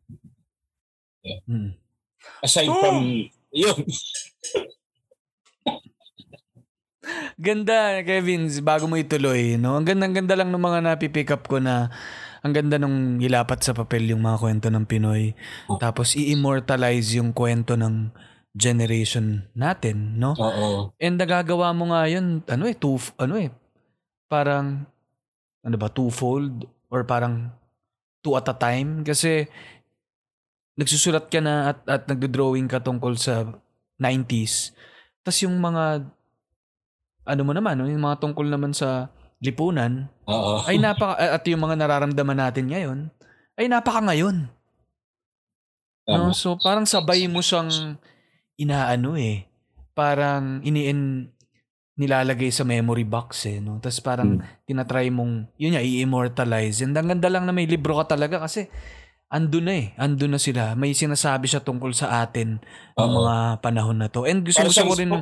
[1.46, 1.74] Hmm.
[2.42, 2.80] Aside Oh!
[2.80, 2.98] from,
[3.52, 3.78] yun,
[7.38, 9.78] Ganda, Kevin, bago mo ituloy, no?
[9.78, 11.88] Ang ganda-ganda lang ng mga napipick up ko na
[12.42, 15.34] ang ganda nung ilapat sa papel yung mga kwento ng Pinoy.
[15.80, 18.10] Tapos i-immortalize yung kwento ng
[18.58, 20.34] generation natin, no?
[20.34, 20.90] oo.
[20.98, 23.50] And nagagawa mo nga yun, ano eh, two, ano eh,
[24.26, 24.86] parang,
[25.62, 26.66] ano ba, twofold?
[26.88, 27.52] Or parang
[28.24, 29.06] two at a time?
[29.06, 29.46] Kasi,
[30.78, 33.42] nagsusulat ka na at, at nagdo-drawing ka tungkol sa
[33.98, 34.70] 90s.
[35.26, 36.06] Tapos yung mga,
[37.26, 39.10] ano mo naman, yung mga tungkol naman sa
[39.42, 40.62] lipunan, Oo.
[40.70, 42.98] ay napaka, at yung mga nararamdaman natin ngayon,
[43.58, 44.46] ay napaka ngayon.
[46.08, 46.32] No?
[46.32, 47.98] So parang sabay mo siyang
[48.56, 49.44] inaano eh.
[49.92, 51.28] Parang iniin
[51.98, 53.58] nilalagay sa memory box eh.
[53.58, 53.82] No?
[53.82, 56.86] Tapos parang tinatry mong, yun nga, i-immortalize.
[56.86, 58.70] And ang ganda lang na may libro ka talaga kasi
[59.28, 59.86] andun na eh.
[59.96, 60.72] Andun na sila.
[60.74, 62.60] May sinasabi siya tungkol sa atin
[62.96, 63.16] ng Oo.
[63.24, 64.24] mga panahon na to.
[64.24, 65.12] And gusto, Para gusto ko rin,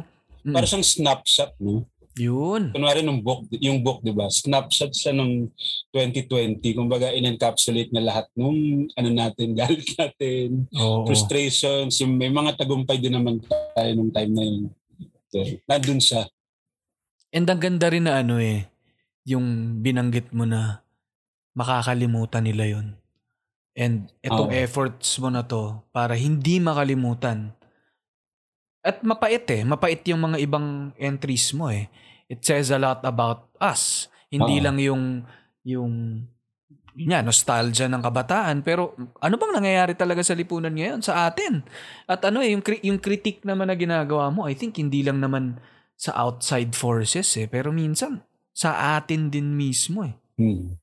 [0.47, 0.55] Mm.
[0.55, 1.91] Para siyang snapshot, no?
[2.17, 2.73] yun.
[2.73, 4.31] Kunwari nung book, yung book, di ba?
[4.33, 5.53] Snapshot siya nung
[5.93, 6.63] 2020.
[6.73, 11.05] Kumbaga, in-encapsulate na lahat nung ano natin, galit natin, Oo.
[11.05, 13.43] frustrations, yung may mga tagumpay din naman
[13.77, 14.63] tayo nung time na yun.
[15.29, 16.25] So, nandun siya.
[17.37, 18.65] And ang ganda rin na ano eh,
[19.29, 20.81] yung binanggit mo na
[21.53, 22.97] makakalimutan nila yon
[23.77, 24.57] And itong Oo.
[24.57, 27.53] efforts mo na to para hindi makalimutan.
[28.81, 29.63] At mapait eh.
[29.69, 31.93] Mapait yung mga ibang entries mo eh.
[32.27, 34.09] It says a lot about us.
[34.33, 34.65] Hindi Oo.
[34.65, 35.05] lang yung
[35.67, 35.93] yung
[36.97, 38.65] yun nostalgia ng kabataan.
[38.65, 41.61] Pero ano bang nangyayari talaga sa lipunan ngayon sa atin?
[42.09, 45.61] At ano eh, yung, yung critique naman na ginagawa mo, I think hindi lang naman
[45.93, 47.47] sa outside forces eh.
[47.53, 48.25] Pero minsan,
[48.57, 50.17] sa atin din mismo eh.
[50.41, 50.81] Hmm.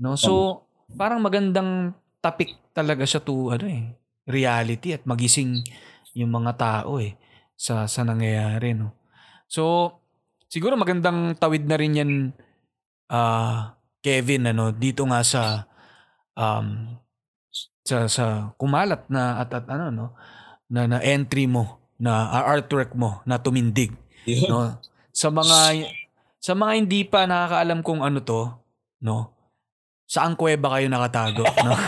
[0.00, 0.16] No?
[0.16, 0.64] So,
[0.96, 1.92] parang magandang
[2.22, 3.98] topic talaga siya to ano eh,
[4.30, 5.66] reality at magising
[6.14, 7.18] yung mga tao eh
[7.58, 8.94] sa sa nangyayari no.
[9.50, 9.92] So,
[10.48, 12.12] siguro magandang tawid na rin yan
[13.12, 15.68] ah Kevin ano dito nga sa
[16.38, 16.96] um
[17.84, 20.06] sa sa kumalat na at, at ano no
[20.72, 23.92] na, na entry mo na ah, artwork mo na tumindig
[24.24, 24.48] Yun.
[24.48, 24.58] no
[25.12, 25.86] sa mga
[26.40, 28.48] sa mga hindi pa nakakaalam kung ano to
[29.04, 29.34] no
[30.12, 31.72] saan kuweba kayo nakatago no?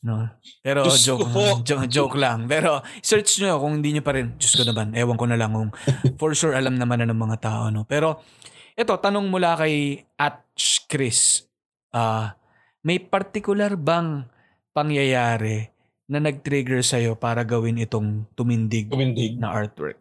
[0.00, 0.24] No?
[0.64, 1.60] Pero Diyos joke ko.
[1.60, 2.48] joke, joke lang.
[2.48, 4.32] Pero search nyo kung hindi nyo pa rin.
[4.40, 5.68] Diyos ko naman ewan ko na lang kung
[6.20, 7.84] for sure alam naman na ng mga tao no?
[7.84, 8.24] Pero
[8.72, 10.40] ito tanong mula kay at
[10.88, 11.44] Chris
[11.92, 12.32] ah
[12.80, 14.24] may particular bang
[14.72, 15.68] pangyayari
[16.08, 19.36] na nag-trigger sa'yo para gawin itong tumindig Kumindig.
[19.36, 20.00] na artwork?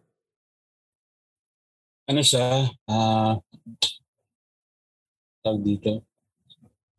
[2.08, 2.72] Ano siya?
[2.88, 3.36] Ah,
[5.44, 6.09] tawag dito.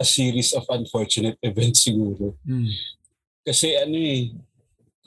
[0.00, 2.34] A series of unfortunate events siguro.
[2.42, 2.72] Hmm.
[3.44, 4.32] Kasi ano eh,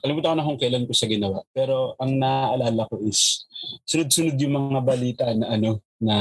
[0.04, 1.42] kalimutan ko na kung kailan ko siya ginawa.
[1.50, 3.50] Pero ang naaalala ko is,
[3.90, 6.16] sunod-sunod yung mga balita na ano, na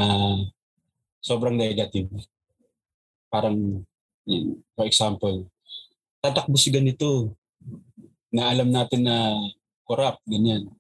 [1.21, 2.09] sobrang negative.
[3.29, 3.83] Parang,
[4.25, 5.51] yun, for example,
[6.23, 7.35] tatakbo si ganito
[8.31, 9.35] na alam natin na
[9.83, 10.71] corrupt, ganyan.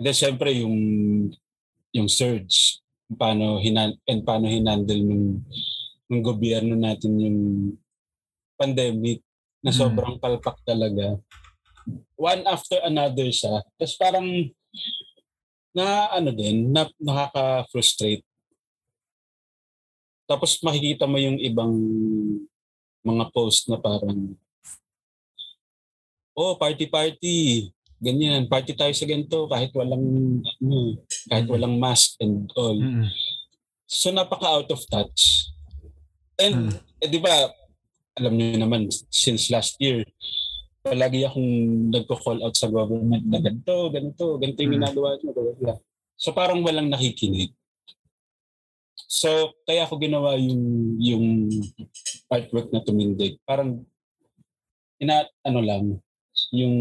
[0.00, 0.76] And then syempre yung
[1.92, 2.80] yung surge,
[3.12, 5.44] paano hinan and paano hinandle ng
[6.08, 7.38] ng gobyerno natin yung
[8.56, 9.20] pandemic
[9.60, 9.78] na Mm.
[9.78, 11.20] sobrang palpak talaga.
[12.16, 13.62] One after another siya.
[13.76, 14.26] Tapos parang
[15.72, 18.24] na ano din, na nakaka-frustrate.
[20.28, 21.72] Tapos makikita mo yung ibang
[23.04, 24.34] mga post na parang
[26.38, 27.66] oh, party-party,
[27.98, 30.06] ganyan, party tayo sa ganito kahit walang,
[30.38, 30.78] ano,
[31.26, 31.52] kahit Mm.
[31.52, 32.78] walang mask and all.
[33.90, 35.50] So napaka out of touch.
[36.38, 37.02] And Mm.
[37.02, 37.34] eh, di ba,
[38.18, 40.06] alam niyo naman, since last year,
[40.82, 41.52] palagi akong
[41.90, 44.78] nagko-call out sa government na ganito, ganito, ganito yung Mm.
[44.78, 45.32] ginagawa niyo.
[46.18, 47.54] So parang walang nakikinig.
[49.08, 50.64] So kaya ako ginawa yung
[51.00, 51.26] yung
[52.28, 53.38] artwork na tumindig.
[53.46, 53.82] Parang
[54.98, 55.84] ina ano lang
[56.50, 56.74] yung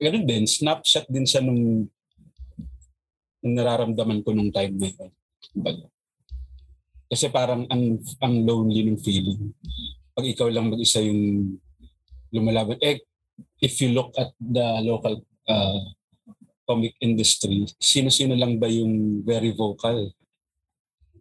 [0.00, 1.88] ganun din, snapshot din siya nung,
[3.44, 5.10] nung nararamdaman ko nung time na yun.
[7.10, 9.50] Kasi parang ang, ang lonely ng feeling.
[10.14, 11.58] Pag ikaw lang mag-isa yung
[12.30, 12.78] lumalaban.
[12.78, 13.02] Eh,
[13.58, 15.18] if you look at the local
[15.50, 15.82] uh,
[16.62, 20.14] comic industry, sino-sino lang ba yung very vocal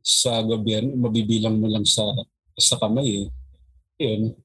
[0.06, 0.94] sa gobyerno?
[0.94, 2.06] Mabibilang mo lang sa
[2.54, 3.28] sa kamay eh.
[3.98, 4.38] Yun.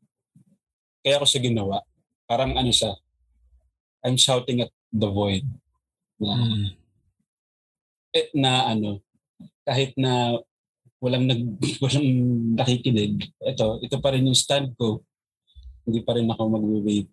[1.05, 1.85] Kaya ako siya ginawa.
[2.25, 2.97] Parang ano siya,
[4.01, 5.45] I'm shouting at the void.
[6.17, 6.67] Na, Mm.
[8.15, 9.03] eh, na ano,
[9.67, 10.41] kahit na
[11.05, 11.41] walang nag
[11.85, 12.09] walang
[12.57, 15.05] nakikinig, ito, ito pa rin yung stand ko.
[15.85, 17.13] Hindi pa rin ako mag-wave.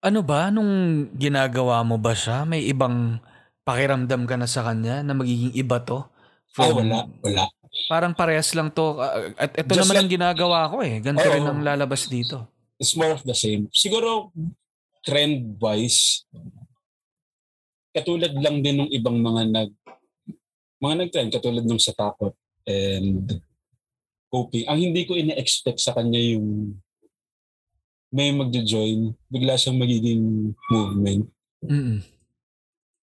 [0.00, 0.72] Ano ba, nung
[1.12, 3.20] ginagawa mo ba siya, may ibang
[3.60, 6.00] pakiramdam ka na sa kanya na magiging iba to?
[6.56, 7.44] Ah, From- wala, wala.
[7.92, 8.96] Parang parehas lang to.
[8.96, 10.96] Ah, At ito Just naman like- ang ginagawa ko eh.
[11.04, 11.34] Ganito Oo.
[11.36, 12.48] rin ang lalabas dito.
[12.80, 13.68] It's more of the same.
[13.68, 14.32] Siguro,
[15.04, 16.24] trend-wise,
[17.92, 19.70] katulad lang din ng ibang mga nag
[20.82, 23.40] mga nag-trend, katulad nung sa takot and
[24.28, 24.66] coping.
[24.68, 26.76] Ang hindi ko ina-expect sa kanya yung
[28.12, 31.28] may magjo-join, bigla siyang magiging movement.
[31.64, 32.00] Mm.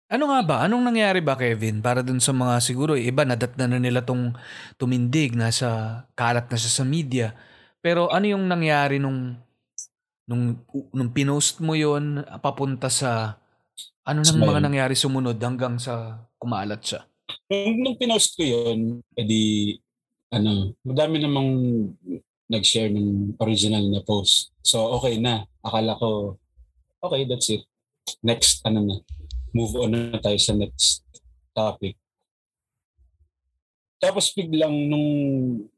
[0.05, 0.55] Ano nga ba?
[0.63, 1.81] Anong nangyari ba, Kevin?
[1.81, 4.37] Para dun sa mga siguro, iba nadat na na nila tong
[4.77, 7.33] tumindig, nasa kalat na siya sa media.
[7.81, 9.37] Pero ano yung nangyari nung
[10.25, 10.57] nung
[10.89, 13.37] nung pinost mo yon papunta sa
[14.05, 17.01] ano nang mga nangyari sumunod hanggang sa kumalat siya?
[17.49, 19.75] Nung, nung pinost ko yun, edi,
[20.33, 21.49] ano, madami namang
[22.49, 24.53] nag-share ng original na post.
[24.61, 25.45] So, okay na.
[25.65, 26.37] Akala ko,
[27.01, 27.65] okay, that's it.
[28.21, 28.95] Next, ano na,
[29.53, 31.01] move on na tayo sa next
[31.53, 31.97] topic.
[33.97, 35.09] Tapos biglang nung,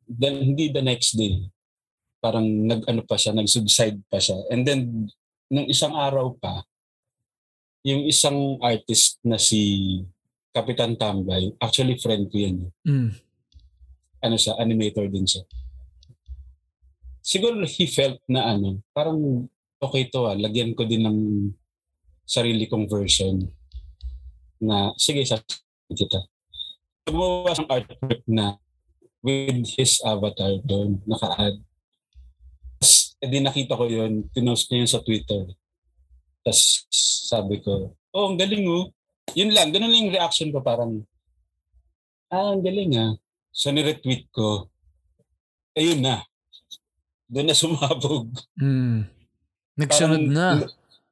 [0.08, 1.48] the, hindi the next day,
[2.20, 4.36] parang nag-ano pa siya, nag-subside pa siya.
[4.52, 5.08] And then,
[5.48, 6.68] nung isang araw pa,
[7.88, 10.04] yung isang artist na si
[10.58, 12.74] Kapitan Tambay, actually friend ko yun.
[12.82, 13.14] Mm.
[14.26, 15.46] Ano siya, animator din siya.
[17.22, 19.46] Siguro he felt na ano, parang
[19.78, 21.20] okay to ah, lagyan ko din ng
[22.26, 23.38] sarili kong version
[24.58, 26.20] na sige, sasabihin kita.
[27.06, 28.58] Gumawa siyang artwork na
[29.22, 31.62] with his avatar doon, naka-add.
[32.78, 35.46] Tapos, edi nakita ko yun, pinost niya yun sa Twitter.
[36.42, 36.90] Tapos
[37.28, 38.90] sabi ko, oh, ang galing oh.
[39.36, 41.04] Yun lang, ganun lang yung reaction ko parang,
[42.32, 43.12] ah, ang galing ah.
[43.52, 44.70] So niretweet ko,
[45.74, 46.24] ayun na.
[47.28, 48.32] Doon na sumabog.
[48.56, 49.04] Mm.
[49.76, 50.68] Nagsunod Parang na.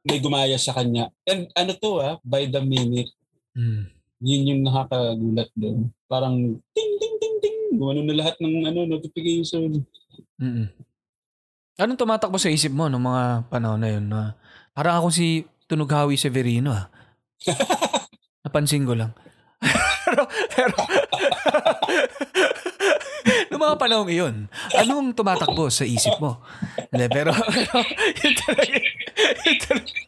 [0.05, 1.09] May gumaya sa kanya.
[1.25, 3.11] And ano to ah, by the minute,
[3.55, 3.87] Mm.
[4.19, 5.87] yun yung nakakagulat doon.
[6.11, 6.35] Parang
[6.75, 7.57] ting ting ting ting.
[7.79, 9.79] Gumano na lahat ng ano, notification.
[10.35, 10.67] Mm.
[11.75, 14.05] Anong tumatakbo sa isip mo nung mga panahon na yun?
[14.07, 14.35] Na
[14.71, 16.87] parang ako si Tunughawi Severino ah.
[18.55, 19.11] Napansin ko lang.
[20.07, 20.23] pero,
[20.55, 20.71] pero,
[23.51, 24.35] nung mga panahon iyon,
[24.79, 26.39] anong tumatakbo sa isip mo?
[26.87, 27.83] Hindi, pero, pero,
[28.23, 28.79] yun talaga,
[29.43, 29.99] yun talaga.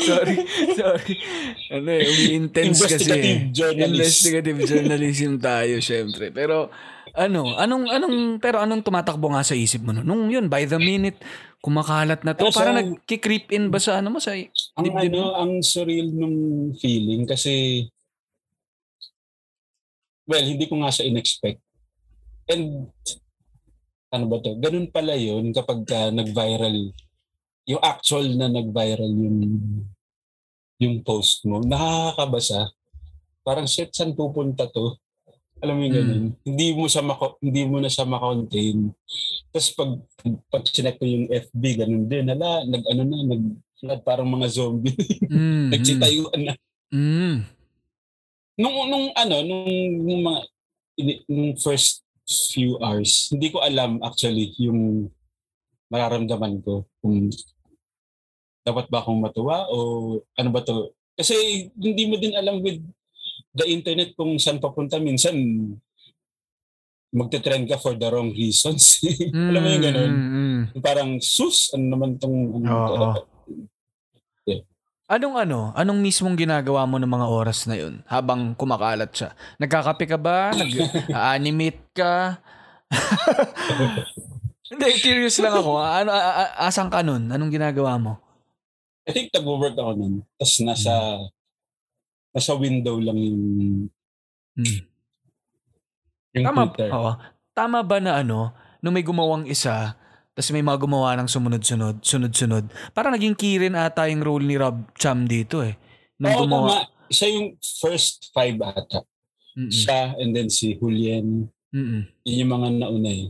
[0.00, 0.36] sorry,
[0.80, 1.12] sorry.
[1.76, 3.04] Ano eh, umi-intense kasi.
[3.04, 3.52] Investigative eh.
[3.52, 4.00] journalist.
[4.00, 6.32] Investigative journalism tayo, syempre.
[6.32, 6.72] Pero,
[7.12, 9.92] ano, anong, anong, pero anong tumatakbo nga sa isip mo?
[9.92, 10.00] no?
[10.00, 11.20] Nung yun, by the minute,
[11.66, 12.46] kumakalat na to.
[12.46, 12.86] Ano Parang siya?
[12.94, 14.22] nagki-creep in ba sa ano mo?
[14.22, 16.38] Sa, Ang Dibdib ano, ang surreal nung
[16.78, 17.82] feeling kasi
[20.30, 21.58] well, hindi ko nga siya in-expect.
[22.46, 22.94] And
[24.14, 24.54] ano ba to?
[24.62, 26.94] Ganun pala yun kapag ka nag-viral
[27.66, 29.38] yung actual na nag-viral yung
[30.78, 31.58] yung post mo.
[31.58, 32.70] Nakakabasa.
[33.42, 34.94] Parang shit, saan pupunta to?
[35.66, 36.28] Alam mo yung Mm.
[36.46, 38.94] Hindi mo siya mako, hindi mo na siya ma-contain.
[39.50, 39.90] Tapos pag
[40.46, 42.30] pag sinek ko yung FB, ganun din.
[42.30, 43.42] Hala, nag ano na, nag
[43.82, 44.94] flood parang mga zombie.
[45.26, 46.54] mm, Nagchitayuan na.
[46.94, 47.36] mm,
[48.56, 49.68] Nung, nung ano, nung,
[50.00, 50.40] nung mga,
[51.28, 52.06] nung first
[52.54, 55.12] few hours, hindi ko alam actually yung
[55.92, 57.28] mararamdaman ko kung
[58.66, 59.76] dapat ba akong matuwa o
[60.34, 60.90] ano ba to?
[61.14, 61.36] Kasi
[61.78, 62.82] hindi mo din alam with
[63.56, 65.00] the internet kung saan papunta.
[65.00, 65.34] Minsan,
[67.16, 69.00] magte-trend ka for the wrong reasons.
[69.32, 70.12] alam mo yung ganun?
[70.12, 70.60] Mm, mm.
[70.84, 72.60] Parang, sus, ano naman tong...
[72.60, 73.08] Ano, Oo.
[75.06, 75.70] Anong ano?
[75.78, 79.38] Anong mismong ginagawa mo ng mga oras na yun habang kumakalat siya?
[79.54, 80.50] Nagkakape ka ba?
[80.58, 82.42] Nag-animate ka?
[84.66, 85.78] Hindi, curious lang ako.
[85.78, 87.30] Ano, a- a- asan ka nun?
[87.30, 88.18] Anong ginagawa mo?
[89.06, 90.14] I think nag-work ako nun.
[90.34, 90.90] Tapos nasa,
[92.36, 93.42] nasa window lang yung,
[94.52, 94.80] Hmm.
[96.32, 96.88] yung Tama, Twitter.
[96.92, 97.12] oo.
[97.50, 99.96] Tama ba na ano, nung may gumawang isa,
[100.32, 104.54] tapos may mga gumawa ng sumunod-sunod, sunod-sunod, parang naging key rin ata yung role ni
[104.54, 105.80] Rob Cham dito eh.
[106.16, 106.68] Nung Oo, gumawa.
[106.84, 107.08] tama.
[107.08, 107.46] Siya yung
[107.80, 109.00] first five ata.
[109.56, 109.72] Mm-mm.
[109.72, 111.48] Siya and then si Julian.
[111.72, 112.04] Mm-mm.
[112.22, 113.26] Yun yung mga nauna eh.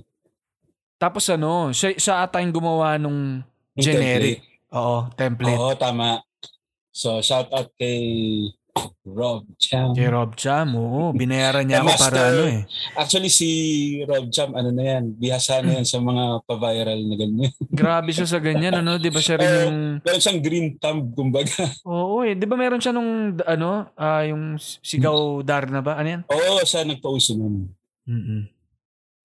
[0.97, 4.43] Tapos ano, siya, siya ata yung gumawa nung Yung generic.
[4.73, 5.55] Oo, template.
[5.55, 5.59] template.
[5.61, 6.19] Oo, tama.
[6.91, 8.01] So, shout out kay
[9.07, 9.95] Rob Cham.
[9.95, 11.15] Kay Rob Cham, oo.
[11.15, 12.63] Binayaran niya ako para ano eh.
[12.99, 13.49] Actually, si
[14.05, 17.53] Rob Cham, ano na yan, bihasa na yan sa mga pa-viral na ganyan.
[17.81, 18.99] Grabe siya sa ganyan, ano?
[18.99, 19.79] Di ba siya rin yung...
[20.03, 21.71] Meron siyang green thumb, kumbaga.
[21.89, 22.35] Oo eh.
[22.35, 25.97] Di ba meron siya nung, ano, ah, yung sigaw Darna ba?
[25.97, 26.23] Ano yan?
[26.27, 27.71] Oo, siya nagpauso nun.
[28.07, 28.51] Mm-mm.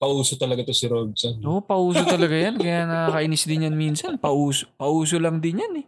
[0.01, 1.37] Pauso talaga to si Rob Cham.
[1.45, 2.57] Oo, pauso talaga yan.
[2.57, 4.17] Kaya nakakainis din yan minsan.
[4.17, 5.85] Pauso, pauso lang din yan eh.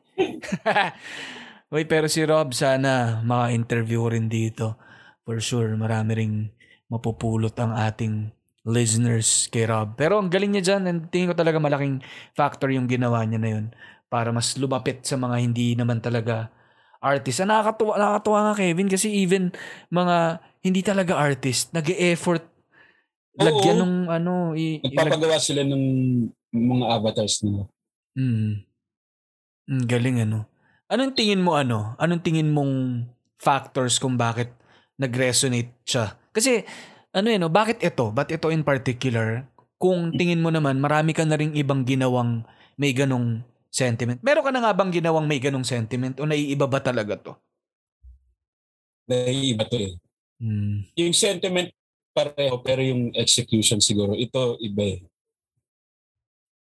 [1.74, 4.78] Uy, pero si Rob, sana maka-interview rin dito.
[5.26, 6.36] For sure, marami ring
[6.86, 8.30] mapupulot ang ating
[8.70, 9.98] listeners kay Rob.
[9.98, 12.06] Pero ang galing niya dyan, and tingin ko talaga malaking
[12.38, 13.66] factor yung ginawa niya na yun
[14.06, 16.54] para mas lumapit sa mga hindi naman talaga
[17.02, 17.42] artist.
[17.42, 19.50] Ah, nakakatuwa, nakakatuwa nga Kevin kasi even
[19.90, 22.46] mga hindi talaga artist, nag-e-effort
[23.34, 23.84] lagyan Oo.
[23.84, 25.84] ng ano, i- ilag- Nagpapagawa sila ng
[26.54, 27.66] mga avatars nila.
[28.14, 28.62] Mm.
[29.66, 30.53] Mm, galing ano.
[30.94, 31.98] Anong tingin mo ano?
[31.98, 33.10] Anong tingin mong
[33.42, 34.54] factors kung bakit
[35.02, 36.14] nag-resonate siya?
[36.30, 36.62] Kasi
[37.10, 38.14] ano eh, no, bakit ito?
[38.14, 39.50] Ba't ito in particular?
[39.82, 42.46] Kung tingin mo naman, marami ka na ring ibang ginawang
[42.78, 43.42] may ganong
[43.74, 44.22] sentiment.
[44.22, 47.34] Meron ka na nga bang ginawang may ganong sentiment o naiiba ba talaga to?
[49.10, 49.94] Naiiba to eh.
[50.38, 50.94] Mm.
[50.94, 51.74] Yung sentiment
[52.14, 55.02] pareho, pero yung execution siguro, ito iba eh.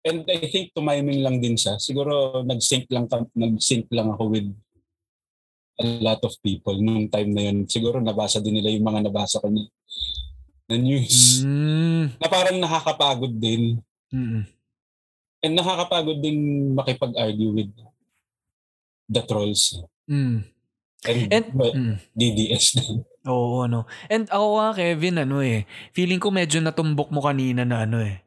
[0.03, 1.79] And I think tumiming lang din siya.
[1.79, 4.51] Siguro nag-sync lang, nag-sync lang ako with
[5.79, 7.65] a lot of people nung time na yun.
[7.65, 9.63] Siguro nabasa din nila yung mga nabasa ko na,
[10.67, 11.41] na news.
[11.43, 12.19] Mm.
[12.19, 13.79] Na parang nakakapagod din.
[14.11, 14.43] Mm.
[15.43, 17.71] And nakakapagod din makipag-argue with
[19.07, 19.83] the trolls.
[20.07, 20.47] Mm.
[21.03, 21.95] And, And, well, mm.
[22.15, 23.03] DDS din.
[23.27, 23.87] Oo, ano.
[24.07, 28.22] And ako nga, Kevin, ano eh, feeling ko medyo natumbok mo kanina na ano eh,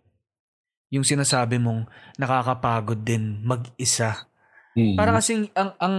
[0.91, 1.87] yung sinasabi mong
[2.17, 4.31] nakakapagod din mag-isa.
[4.77, 4.95] Mm.
[4.95, 5.95] Para kasing ang, ang,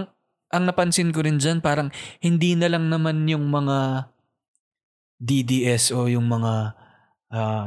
[0.48, 1.92] ang napansin ko rin dyan, parang
[2.24, 4.08] hindi na lang naman yung mga
[5.18, 6.72] DDS o yung mga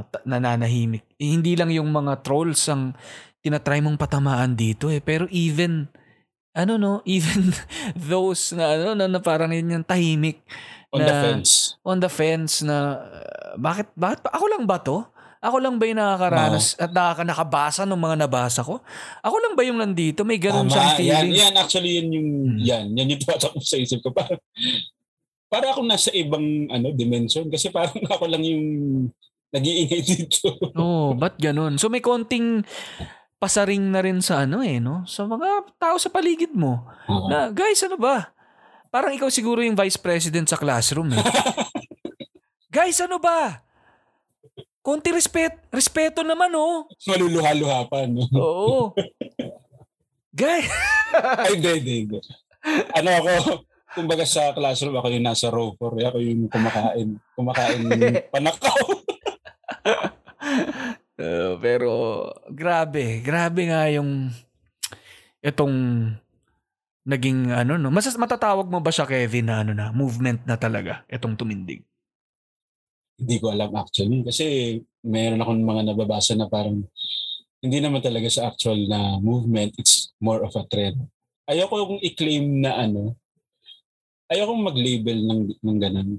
[0.10, 1.06] ta- nananahimik.
[1.22, 2.98] Eh, hindi lang yung mga trolls ang
[3.44, 5.04] tinatry mong patamaan dito eh.
[5.04, 5.86] Pero even,
[6.58, 7.54] ano no, even
[7.94, 10.42] those na ano, na, na parang yun yung tahimik
[10.92, 11.80] On the na- fence.
[11.88, 15.08] on the fence na uh, bakit bakit pa- ako lang ba to?
[15.42, 18.78] Ako lang ba yung nakakaranas at nakaka nakabasa ng mga nabasa ko?
[19.20, 20.22] Ako lang ba yung nandito?
[20.22, 21.34] May ganun Tama, siyang yan, feeling.
[21.34, 22.58] yan, actually, yan yung, Hmm.
[22.62, 24.14] yan, yan yung tumatak sa isip ko.
[24.14, 24.38] Para,
[25.50, 27.50] para akong nasa ibang, ano, dimension.
[27.50, 28.66] Kasi parang ako lang yung
[29.50, 30.54] nag-iingay dito.
[30.80, 31.76] Oo, ba't ganun?
[31.76, 32.62] So may konting
[33.36, 35.02] pasaring na rin sa ano eh, no?
[35.04, 36.86] Sa mga tao sa paligid mo.
[37.10, 37.26] Oo.
[37.28, 38.30] Na, guys, ano ba?
[38.88, 41.24] Parang ikaw siguro yung vice president sa classroom eh.
[42.70, 43.66] guys, ano ba?
[44.82, 46.90] Konti respet, respeto naman oh.
[47.06, 48.26] Maluluha-luha pa, no?
[48.34, 48.98] Oo.
[50.42, 50.66] Guys,
[51.14, 52.20] Ay, hindi, hindi, hindi.
[52.98, 53.32] Ano ako,
[53.94, 56.10] kumbaga sa classroom, ako yung nasa row 4.
[56.10, 57.10] Ako yung kumakain.
[57.36, 57.82] Kumakain
[58.34, 58.80] panakaw.
[61.22, 61.92] Uh, pero
[62.50, 64.34] grabe, grabe nga yung
[65.46, 65.76] itong
[67.06, 67.94] naging ano no.
[67.94, 71.86] Mas matatawag mo ba siya Kevin na ano na movement na talaga itong tumindig?
[73.22, 74.26] Hindi ko alam actually.
[74.26, 76.82] Kasi meron akong mga nababasa na parang
[77.62, 79.78] hindi naman talaga sa actual na movement.
[79.78, 81.06] It's more of a trend.
[81.46, 83.14] Ayoko yung i-claim na ano,
[84.34, 86.10] ayoko mag-label ng, ng ganun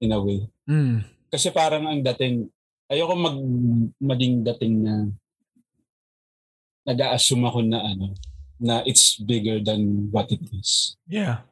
[0.00, 0.40] in a way.
[0.64, 1.04] Mm.
[1.28, 2.48] Kasi parang ang dating,
[2.88, 3.36] ayoko mag,
[4.00, 4.94] maging dating na
[6.88, 8.16] nag-a-assume ako na ano,
[8.62, 10.94] na it's bigger than what it is.
[11.10, 11.42] Yeah.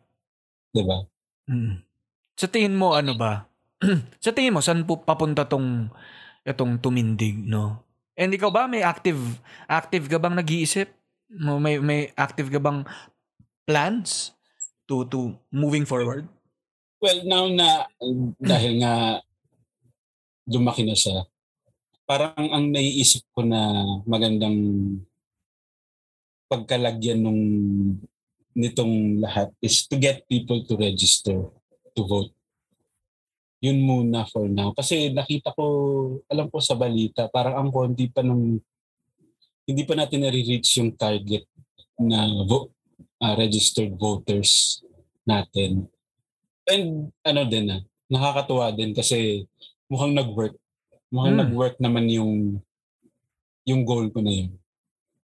[0.71, 1.03] 'Di ba?
[1.51, 1.83] Mm.
[2.39, 3.50] Sa tingin mo ano ba?
[4.25, 5.89] sa tingin mo saan po papunta tong
[6.45, 7.81] itong tumindig, no?
[8.17, 9.19] And ikaw ba may active
[9.65, 10.93] active ka bang nag-iisip?
[11.33, 12.85] May may active ka bang
[13.65, 14.37] plans
[14.85, 16.29] to to moving forward?
[17.01, 17.89] Well, now na
[18.53, 19.25] dahil nga
[20.51, 21.25] lumaki na siya,
[22.05, 24.59] parang ang naiisip ko na magandang
[26.51, 27.43] pagkalagyan nung
[28.59, 31.47] nitong lahat is to get people to register
[31.95, 32.35] to vote.
[33.61, 34.73] Yun muna for now.
[34.73, 35.65] Kasi nakita ko,
[36.27, 38.57] alam ko sa balita, parang ang konti pa nung
[39.69, 41.45] hindi pa natin nare-reach yung target
[42.01, 42.73] na vo-
[43.21, 44.81] ah, registered voters
[45.23, 45.87] natin.
[46.65, 49.45] And ano din ah, nakakatuwa din kasi
[49.87, 50.57] mukhang nag-work.
[51.13, 51.43] Mukhang Hmm.
[51.45, 52.59] nag-work naman yung
[53.69, 54.57] yung goal ko na yun.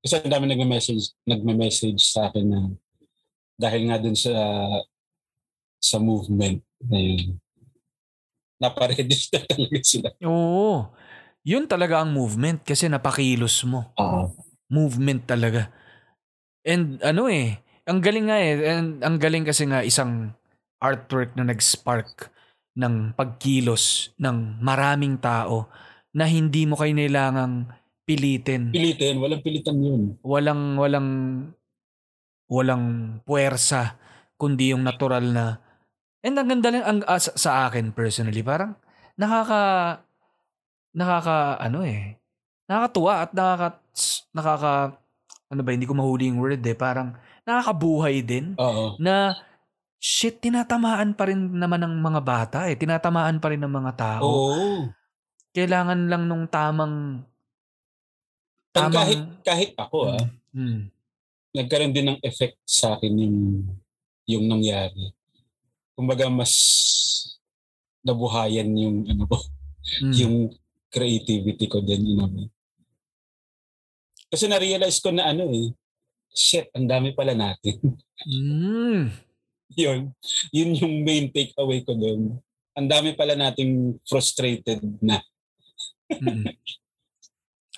[0.01, 2.61] Kasi ang dami nagme-message, nagme-message sa akin na
[3.59, 4.32] dahil nga dun sa
[5.77, 7.36] sa movement na yun.
[8.61, 10.09] Naparegister talaga sila.
[10.23, 10.93] Oo.
[11.43, 13.89] Yun talaga ang movement kasi napakilos mo.
[13.97, 14.28] Oo.
[14.70, 15.66] movement talaga.
[16.62, 17.59] And ano eh,
[17.91, 20.31] ang galing nga eh, and ang galing kasi nga isang
[20.78, 22.31] artwork na nag-spark
[22.78, 25.66] ng pagkilos ng maraming tao
[26.15, 27.66] na hindi mo kayo kailangang
[28.07, 28.70] pilitin.
[28.70, 30.03] Pilitin, walang pilitan yun.
[30.23, 31.09] Walang walang
[32.51, 32.85] walang
[33.27, 33.99] puwersa
[34.39, 35.59] kundi yung natural na
[36.21, 38.77] and ang ganda lang ang ah, sa, sa akin personally parang
[39.17, 39.63] nakaka
[40.93, 42.19] nakaka ano eh
[42.67, 43.69] nakakatuwa at nakaka
[44.35, 44.73] nakaka
[45.51, 47.15] ano ba hindi ko mahuli yung word eh parang
[47.47, 48.95] nakakabuhay din Oo.
[49.03, 49.35] na
[50.01, 54.27] shit tinatamaan pa rin naman ng mga bata eh tinatamaan pa rin ng mga tao
[54.27, 54.89] Oo.
[55.53, 57.27] kailangan lang nung tamang
[58.71, 60.91] tamang kahit, kahit ako ah, Hmm.
[61.55, 63.39] nagkaroon din ng effect sa akin yung,
[64.27, 65.15] yung nangyari.
[66.01, 66.57] Kumbaga mas
[68.01, 69.37] nabuhayan yung ano ko,
[70.01, 70.15] Hmm.
[70.17, 70.37] yung
[70.89, 72.31] creativity ko din, you know.
[74.31, 75.75] Kasi na-realize ko na ano eh,
[76.31, 77.77] shit, ang dami pala natin.
[78.25, 79.11] Hmm.
[79.83, 80.15] yun,
[80.55, 82.39] yun yung main takeaway ko doon.
[82.79, 85.21] Ang dami pala nating frustrated na.
[86.11, 86.43] Mm.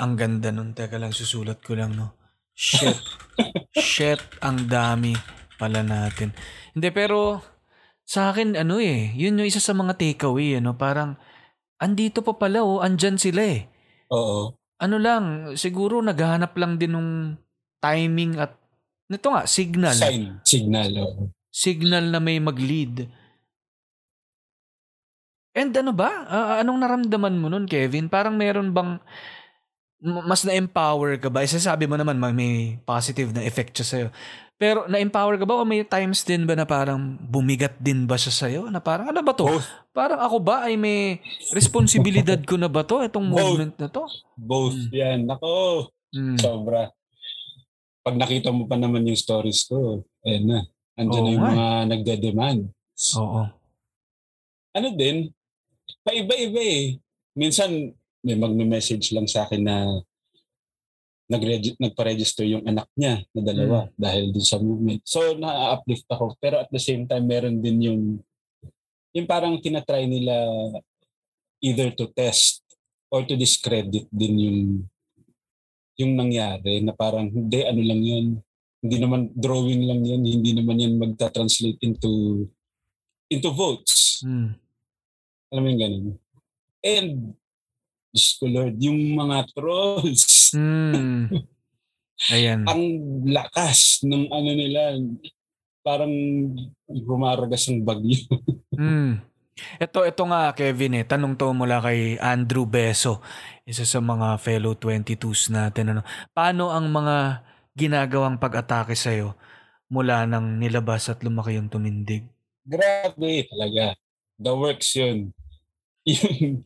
[0.01, 0.73] ang ganda nun.
[0.73, 2.17] Teka lang, susulat ko lang, no?
[2.57, 2.97] Shit.
[3.77, 5.13] Shit, ang dami
[5.61, 6.33] pala natin.
[6.73, 7.45] Hindi, pero
[8.03, 10.75] sa akin, ano eh, yun yung isa sa mga takeaway, ano?
[10.77, 11.17] Parang,
[11.81, 13.67] andito pa pala, oh, andyan sila eh.
[14.13, 14.55] Oo.
[14.83, 17.11] Ano lang, siguro naghahanap lang din ng
[17.79, 18.59] timing at,
[19.07, 19.95] nito nga, signal.
[19.95, 20.91] Sign, signal.
[20.99, 21.23] Oo.
[21.53, 23.07] Signal na may mag-lead.
[25.53, 26.11] And ano ba?
[26.25, 28.09] Ah, anong naramdaman mo nun, Kevin?
[28.09, 28.97] Parang meron bang
[30.03, 31.41] mas na-empower ka ba?
[31.41, 34.09] Isa sabi mo naman may- positive na effect siya sa'yo.
[34.57, 38.31] Pero na-empower ka ba o may times din ba na parang bumigat din ba siya
[38.33, 38.63] sa'yo?
[38.67, 39.47] Na parang ano ba to?
[39.49, 39.67] Both.
[39.91, 41.19] Parang ako ba ay may
[41.51, 42.99] responsibilidad ko na ba to?
[43.01, 43.39] Itong Both.
[43.41, 44.03] movement na to?
[44.35, 44.91] Both Mm.
[44.93, 45.21] yan.
[45.29, 45.51] Ako,
[46.11, 46.37] Hmm.
[46.37, 46.91] sobra.
[48.03, 50.67] Pag nakita mo pa naman yung stories ko, eh na.
[50.93, 51.49] Andyan Oo na yung eh.
[51.49, 52.61] mga nagde-demand.
[53.17, 53.43] Oo.
[54.73, 55.31] Ano din,
[56.03, 56.99] paiba-iba eh.
[57.33, 59.77] Minsan, may magme-message lang sa akin na
[61.27, 61.43] nag
[61.81, 65.01] nagpa-register yung anak niya na dalawa dahil din sa movement.
[65.07, 66.37] So, na-uplift ako.
[66.37, 68.03] Pero at the same time, meron din yung
[69.13, 70.33] yung parang tinatry nila
[71.61, 72.65] either to test
[73.13, 74.61] or to discredit din yung
[76.01, 78.27] yung nangyari na parang hindi ano lang yun
[78.83, 82.45] hindi naman drawing lang yan hindi naman yan magta-translate into
[83.29, 84.57] into votes Hmm.
[85.53, 86.07] alam mo yung ganun
[86.81, 87.37] and
[88.13, 91.33] Diyos ko Lord yung mga trolls Hmm.
[92.29, 92.63] Ayan.
[92.71, 92.85] ang
[93.25, 95.01] lakas ng ano nila
[95.81, 96.13] parang
[96.87, 98.21] gumaragas ng bagyo
[98.79, 99.25] Hmm.
[99.77, 101.05] Ito, ito nga, Kevin, eh.
[101.05, 103.21] Tanong to mula kay Andrew Beso,
[103.69, 105.93] isa sa mga fellow 22s natin.
[105.93, 106.03] Ano.
[106.33, 107.45] Paano ang mga
[107.77, 109.37] ginagawang pag-atake sa'yo
[109.93, 112.25] mula nang nilabas at lumaki yung tumindig?
[112.65, 113.93] Grabe talaga.
[114.41, 115.31] The works yun.
[116.09, 116.65] Yung,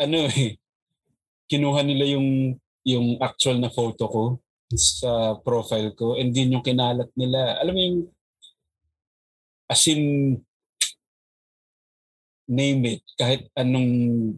[0.00, 0.56] ano eh,
[1.50, 2.56] kinuha nila yung,
[2.88, 4.24] yung actual na photo ko
[4.72, 7.60] sa profile ko and din yung kinalat nila.
[7.60, 8.00] Alam mo yung,
[9.68, 10.02] as in,
[12.50, 14.34] name it, kahit anong,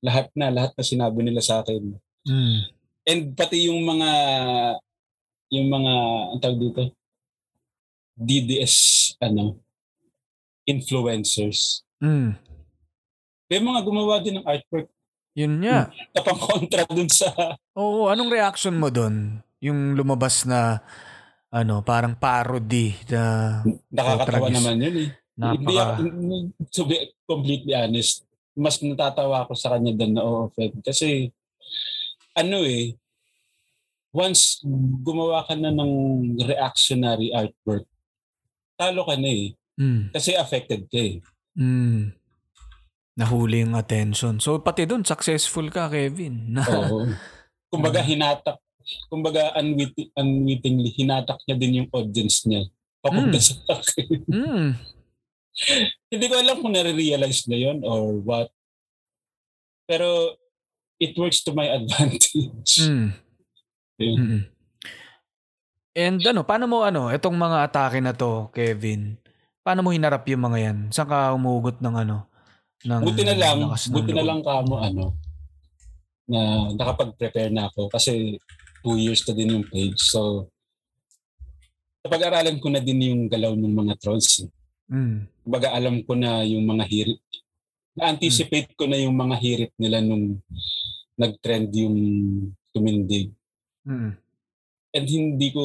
[0.00, 1.94] lahat na, lahat na sinabi nila sa akin.
[2.24, 2.60] Hmm.
[3.04, 4.10] And pati yung mga,
[5.52, 5.92] yung mga,
[6.32, 6.82] ang tawag dito,
[8.16, 8.76] DDS,
[9.20, 9.60] ano,
[10.64, 11.84] influencers.
[12.00, 12.36] Hmm.
[13.50, 14.86] May mga gumawa din ng artwork
[15.34, 15.90] Yun nga.
[16.14, 17.34] na pang kontra dun sa
[17.74, 19.42] Oo, anong reaction mo doon?
[19.58, 20.78] Yung lumabas na
[21.50, 23.22] ano, parang parody na
[23.90, 24.54] nakakatawa Tragis.
[24.54, 25.10] naman yun eh.
[25.34, 25.82] Hindi napaka...
[25.98, 26.02] ako-
[26.70, 26.96] to be
[27.26, 28.22] completely honest,
[28.54, 30.78] mas natatawa ako sa kanya than na-offend.
[30.86, 31.34] Kasi,
[32.38, 32.94] ano eh,
[34.14, 34.62] once
[35.02, 35.92] gumawa ka na ng
[36.38, 37.86] reactionary artwork,
[38.78, 39.50] talo ka na eh.
[39.74, 40.14] Mm.
[40.14, 41.18] Kasi affected ka eh.
[41.58, 42.14] Mm.
[43.20, 44.40] Nahuli yung attention.
[44.40, 46.56] So, pati doon, successful ka, Kevin.
[46.56, 47.04] Na, Oo.
[47.68, 48.56] Kumbaga hinatak,
[49.12, 52.64] kumbaga unwitting, unwittingly, hinatak niya din yung audience niya.
[53.04, 53.44] Papunta Mm.
[53.44, 54.08] sa akin.
[54.40, 54.68] mm.
[56.08, 58.48] Hindi ko alam kung nare-realize na yun or what.
[59.84, 60.40] Pero
[60.96, 62.80] it works to my advantage.
[62.80, 63.12] Mm.
[64.00, 64.40] Mm.
[65.92, 69.20] And ano, paano mo ano, itong mga atake na to, Kevin,
[69.60, 70.78] paano mo hinarap yung mga yan?
[70.88, 72.29] Saan ka umugot ng ano?
[72.80, 75.12] Ng Buti na lang, buti na lang kamo ano,
[76.30, 78.38] na nakapag-prepare na ako kasi
[78.80, 80.00] two years na din yung page.
[80.00, 80.48] So,
[82.00, 84.46] napag-aralan ko na din yung galaw ng mga trolls.
[84.46, 84.50] eh.
[84.88, 85.28] Mm.
[85.44, 87.20] Kumbaga alam ko na yung mga hirit.
[87.92, 90.40] Na-anticipate ko na yung mga hirit nila nung
[91.20, 91.96] nag-trend yung
[92.72, 93.34] tumindig.
[93.84, 94.16] Mm.
[94.90, 95.62] And hindi ko,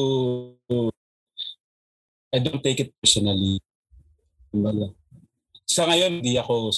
[2.28, 3.58] I don't take it personally.
[4.52, 4.92] Kumbaga.
[5.64, 6.70] Sa ngayon, hindi ako,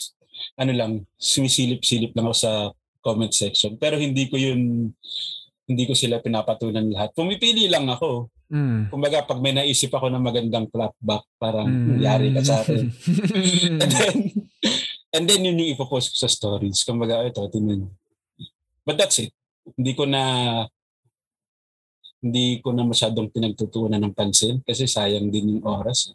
[0.59, 2.53] ano lang, sumisilip-silip lang ako sa
[3.01, 3.79] comment section.
[3.79, 4.93] Pero hindi ko yun,
[5.69, 7.13] hindi ko sila pinapatunan lahat.
[7.13, 8.33] Pumipili lang ako.
[8.49, 8.89] Mm.
[8.89, 12.01] Kumbaga, pag may naisip ako na magandang clapback, parang Mm.
[12.01, 12.85] yari ka sa akin.
[13.85, 14.17] and then,
[15.13, 16.81] and then yun yung ipopost ko sa stories.
[16.85, 17.93] Kumbaga, ito, tinan.
[18.89, 19.37] But that's it.
[19.77, 20.23] Hindi ko na
[22.19, 26.11] hindi ko na masyadong pinagtutunan ng pansin kasi sayang din yung oras.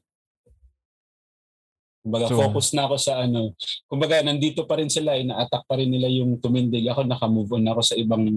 [2.04, 3.56] Kumbaga, So- focus na ako sa ano.
[3.88, 6.84] Kumbaga, nandito pa rin sila, ina-attack pa rin nila yung tumindig.
[6.92, 8.28] Ako, naka-move on ako sa ibang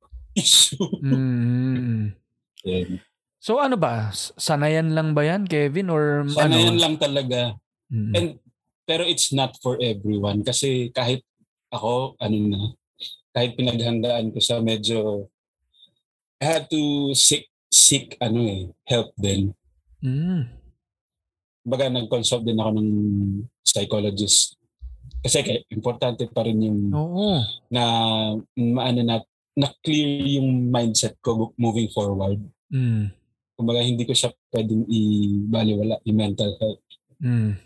[0.38, 0.78] issue.
[1.02, 2.14] Mm.
[3.46, 4.10] So ano ba?
[4.14, 5.86] Sanayan lang ba yan, Kevin?
[5.86, 6.54] Or ano?
[6.54, 7.54] yan lang talaga.
[7.86, 8.12] Mm.
[8.14, 8.28] And
[8.86, 11.22] pero it's not for everyone kasi kahit
[11.74, 12.60] ako ano na
[13.34, 15.26] kahit pinaghandaan ko sa medyo
[16.38, 19.54] I had to seek seek ano eh help din.
[20.02, 20.50] Mm.
[21.66, 22.90] Baga nag-consult din ako ng
[23.66, 24.54] psychologist.
[25.18, 27.42] Kasi importante pa rin yung Oo.
[27.66, 27.82] na
[28.54, 29.18] maano na
[29.56, 32.38] na clear yung mindset ko moving forward.
[32.68, 33.08] Mm.
[33.56, 36.84] Kumbaga hindi ko siya pwedeng i-baliwala yung mental health.
[37.18, 37.56] Mm.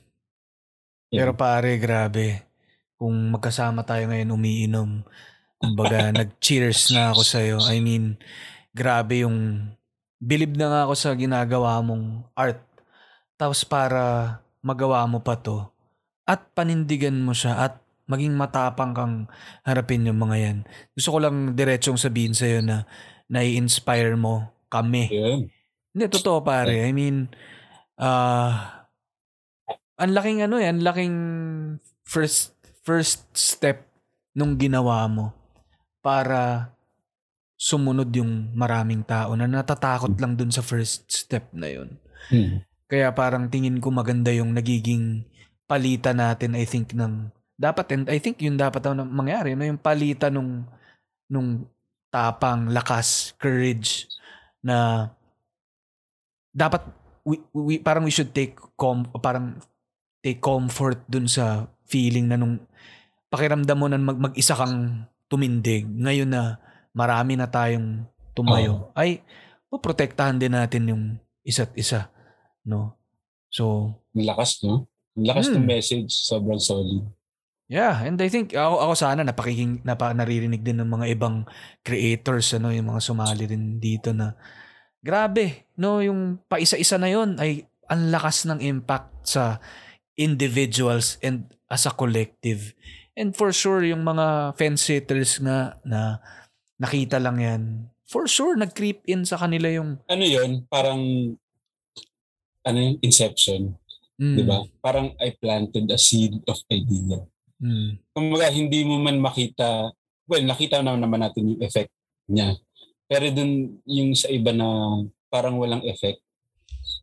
[1.10, 1.18] Yan.
[1.26, 2.46] Pero pare, grabe.
[2.94, 4.90] Kung magkasama tayo ngayon umiinom,
[5.58, 7.56] kumbaga nag-cheers na ako sa'yo.
[7.66, 8.14] I mean,
[8.70, 9.66] grabe yung
[10.22, 12.62] bilib na nga ako sa ginagawa mong art.
[13.40, 15.64] Tapos para magawa mo pa to
[16.28, 19.16] at panindigan mo siya at maging matapang kang
[19.64, 20.58] harapin yung mga yan.
[20.92, 22.84] Gusto ko lang diretsong sabihin sa'yo na
[23.32, 25.08] nai-inspire mo kami.
[25.08, 25.48] Yun.
[25.96, 26.84] Hindi, totoo pare.
[26.84, 27.32] I mean,
[27.96, 28.84] ah
[30.00, 31.16] ang laking ano eh, ang laking
[32.08, 33.84] first first step
[34.32, 35.36] nung ginawa mo
[36.00, 36.72] para
[37.60, 42.00] sumunod yung maraming tao na natatakot lang dun sa first step na yun.
[42.32, 42.64] Hmm.
[42.90, 45.22] Kaya parang tingin ko maganda yung nagiging
[45.70, 49.62] palitan natin I think ng dapat and I think yun dapat ang mangyari no?
[49.62, 50.66] Yung palitan nung
[51.30, 51.70] nung
[52.10, 54.10] tapang, lakas, courage
[54.66, 55.06] na
[56.50, 56.82] dapat
[57.22, 59.62] we, we, parang we should take com parang
[60.18, 62.58] take comfort dun sa feeling na nung
[63.30, 66.58] pakiramdam mo na mag, mag-isa kang tumindig ngayon na
[66.90, 68.02] marami na tayong
[68.34, 68.90] tumayo.
[68.98, 69.22] Ay
[69.70, 71.04] poprotektahan din natin yung
[71.46, 72.10] isa't isa
[72.64, 72.94] no
[73.48, 74.86] so lakas, no?
[75.18, 75.70] Lakas ng Hmm.
[75.74, 76.10] message.
[76.10, 77.02] Sobrang solid.
[77.70, 81.46] Yeah, and I think ako, ako sana napakiking napa, naririnig din ng mga ibang
[81.86, 84.34] creators ano, yung mga sumali rin dito na
[84.98, 89.58] grabe, no, yung paisa-isa na yon ay ang lakas ng impact sa
[90.14, 92.74] individuals and as a collective.
[93.14, 96.18] And for sure yung mga fence sitters nga na
[96.78, 97.62] nakita lang yan,
[98.06, 100.66] for sure nag-creep in sa kanila yung Ano yun?
[100.66, 100.98] Parang,
[102.66, 103.72] ano yung inception,
[104.20, 104.60] mm, di ba?
[104.84, 107.24] Parang I planted a seed of idea.
[107.60, 109.92] mm, Kumbaga, hindi mo man makita,
[110.28, 111.92] well, nakita na naman natin yung effect
[112.28, 112.56] niya.
[113.10, 114.66] Pero dun, yung sa iba na
[115.32, 116.22] parang walang effect,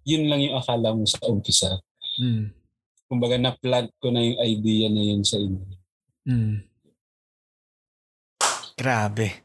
[0.07, 1.81] yun lang yung akala mo sa umpisa.
[2.21, 2.53] mm,
[3.07, 5.63] Kumbaga, na-plant ko na yung idea na yun sa inyo.
[6.27, 6.67] Mm.
[8.77, 9.41] Grabe.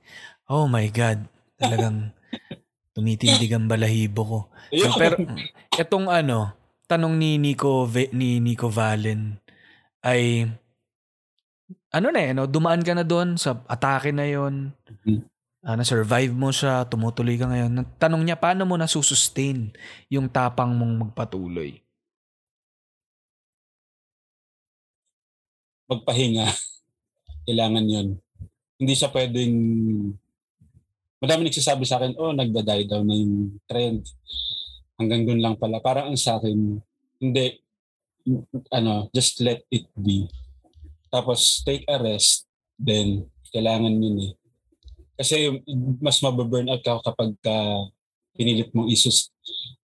[0.51, 1.25] Oh my God.
[1.57, 2.11] Talagang
[2.93, 4.39] tumitindig ang balahibo ko.
[4.73, 5.17] No, pero
[5.75, 6.53] etong ano,
[6.87, 9.41] tanong ni Nico ni Nico Valen
[10.05, 10.45] ay
[11.93, 12.49] ano na eh, no?
[12.49, 14.73] dumaan ka na doon sa atake na yon.
[15.05, 15.29] Mhm.
[15.63, 17.87] Ah, na-survive mo siya, tumutuloy ka ngayon.
[17.95, 19.71] Tanong niya, paano mo nasusustain
[20.11, 21.79] yung tapang mong magpatuloy?
[25.93, 26.47] magpahinga.
[27.47, 28.09] Kailangan yun.
[28.81, 29.55] Hindi siya pwedeng...
[31.23, 34.03] Madami nagsasabi sa akin, oh, nagda-die down na yung trend.
[34.99, 35.79] Hanggang doon lang pala.
[35.79, 36.83] Parang ang sa akin,
[37.23, 37.47] hindi,
[38.75, 40.27] ano, just let it be.
[41.15, 44.33] Tapos take a rest, then kailangan yun eh.
[45.15, 45.63] Kasi
[46.03, 47.55] mas mababurn out ka kapag ka
[48.35, 49.31] pinilit mong isus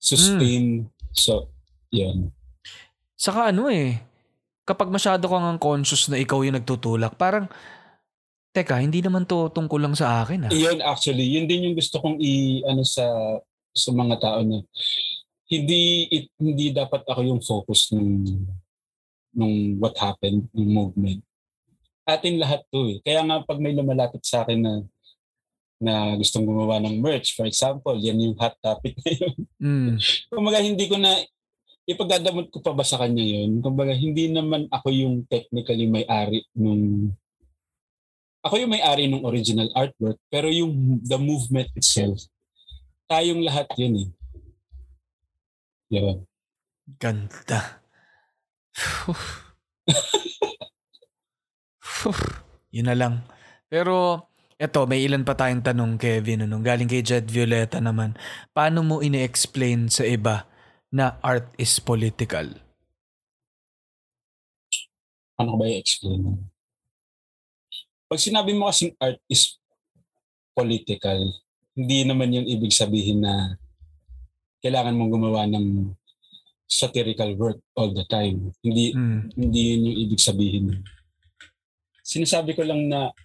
[0.02, 0.90] sustain.
[1.14, 1.54] So,
[1.94, 2.34] yun.
[3.14, 4.02] Saka ano eh,
[4.66, 7.46] kapag masyado kang ang conscious na ikaw yung nagtutulak, parang,
[8.52, 10.52] teka, hindi naman to tungkol lang sa akin ah.
[10.52, 13.04] Yun actually, yun din yung gusto kong i ano sa
[13.72, 14.60] sa mga tao na
[15.48, 18.08] hindi it, hindi dapat ako yung focus ng
[19.32, 21.24] nung what happened, ng movement.
[22.04, 22.98] Atin lahat to eh.
[23.00, 24.74] Kaya nga pag may lumalapit sa akin na
[25.82, 29.36] na gustong gumawa ng merch, for example, yan yung hot topic na yun.
[29.58, 29.92] Mm.
[30.30, 31.10] Kumbaga hindi ko na
[31.88, 33.58] ipagdadamot ko pa ba sa kanya yun?
[33.58, 37.10] Kumbaga hindi naman ako yung technically may-ari nung
[38.42, 42.26] ako yung may-ari ng original artwork pero yung the movement itself
[43.12, 44.08] tayong lahat yun eh.
[45.92, 46.24] Yun.
[46.96, 47.84] Ganda.
[52.72, 53.28] Yun na lang.
[53.68, 56.48] Pero, eto, may ilan pa tayong tanong, Kevin.
[56.48, 58.16] Ano, galing kay Jed Violeta naman.
[58.56, 60.48] Paano mo ini-explain sa iba
[60.88, 62.48] na art is political?
[65.36, 66.51] Ano ba i-explain?
[68.12, 69.56] Pag sinabi mo kasing art is
[70.52, 71.32] political,
[71.72, 73.56] hindi naman yung ibig sabihin na
[74.60, 75.96] kailangan mong gumawa ng
[76.68, 78.52] satirical work all the time.
[78.60, 79.32] Hindi Mm.
[79.32, 80.84] hindi yun yung ibig sabihin.
[82.04, 83.16] Sinasabi ko lang na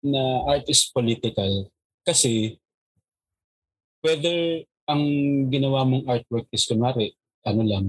[0.00, 1.68] na art is political
[2.00, 2.56] kasi
[4.00, 5.04] whether ang
[5.52, 7.12] ginawa mong artwork is kunwari,
[7.44, 7.86] ano lang,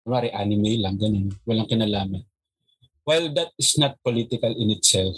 [0.00, 2.24] kunwari anime lang, ganun, walang kinalaman.
[3.04, 5.16] While that is not political in itself,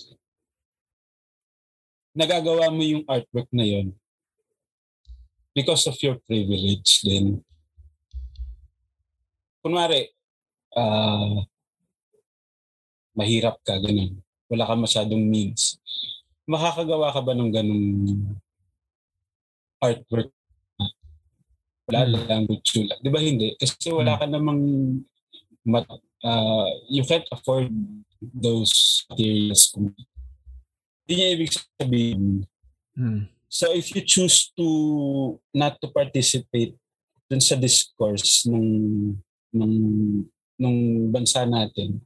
[2.13, 3.97] nagagawa mo yung artwork na yon
[5.57, 7.41] because of your privilege then
[9.65, 10.13] kunwari
[10.77, 11.41] ah
[13.17, 15.81] mahirap ka ganun wala ka masyadong means
[16.45, 17.89] makakagawa ka ba ng ganung
[19.81, 20.29] artwork
[21.89, 22.13] wala Hmm.
[22.29, 24.61] lang sulat di ba hindi kasi wala ka namang
[25.65, 25.87] mat,
[26.25, 27.71] ah, you can't afford
[28.23, 29.75] those materials
[31.03, 32.47] hindi niya ibig sabihin
[32.97, 33.29] Mm.
[33.49, 34.67] So if you choose to
[35.53, 36.77] not to participate
[37.29, 38.69] dun sa discourse ng
[39.53, 39.75] ng
[40.61, 40.77] ng
[41.13, 42.01] bansa natin,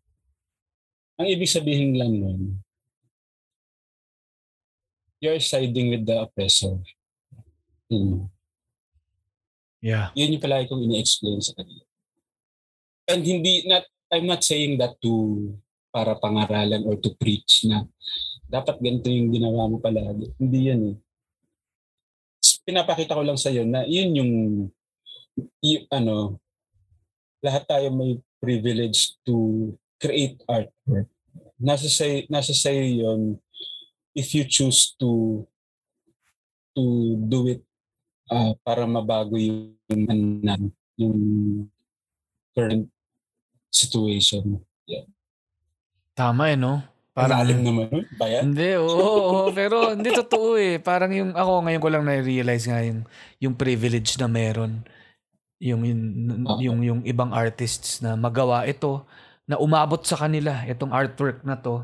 [1.19, 2.43] ang ibig sabihin lang nun,
[5.23, 6.79] you're siding with the oppressor.
[7.91, 8.31] Yun.
[9.83, 10.11] Yeah.
[10.19, 11.86] Yun yung palagi kong ini-explain sa kanila.
[13.07, 15.55] And hindi, not, I'm not saying that to
[15.95, 17.87] para pangaralan or to preach na
[18.47, 20.31] dapat ganito yung ginawa mo palagi.
[20.39, 20.97] Hindi yan eh.
[22.67, 24.33] Pinapakita ko lang sa na yun yung,
[25.63, 26.39] y- ano,
[27.43, 29.71] lahat tayo may privilege to
[30.03, 31.09] create artwork.
[31.57, 33.21] Nasa say nasa sa'yo yun
[34.13, 35.45] if you choose to
[36.77, 37.63] to do it
[38.29, 39.73] ah, para mabago yung
[40.97, 41.19] yung
[42.53, 42.89] current
[43.77, 44.65] situation.
[46.17, 46.81] Tama eh, no?
[47.17, 48.05] Parang alim naman nun.
[48.21, 48.53] Ba yan?
[48.53, 50.77] Hindi, oo, oo, pero hindi totoo eh.
[50.77, 53.09] Parang yung ako ngayon ko lang na-realize nga yung,
[53.41, 54.85] yung privilege na meron.
[55.57, 56.01] Yung, yung,
[56.45, 56.61] Oo.
[56.61, 59.09] yung, yung ibang artists na magawa ito,
[59.49, 61.81] na umabot sa kanila, itong artwork na to.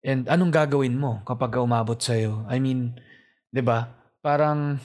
[0.00, 2.48] And anong gagawin mo kapag umabot sa'yo?
[2.48, 2.96] I mean,
[3.52, 3.92] di ba?
[4.24, 4.80] Parang,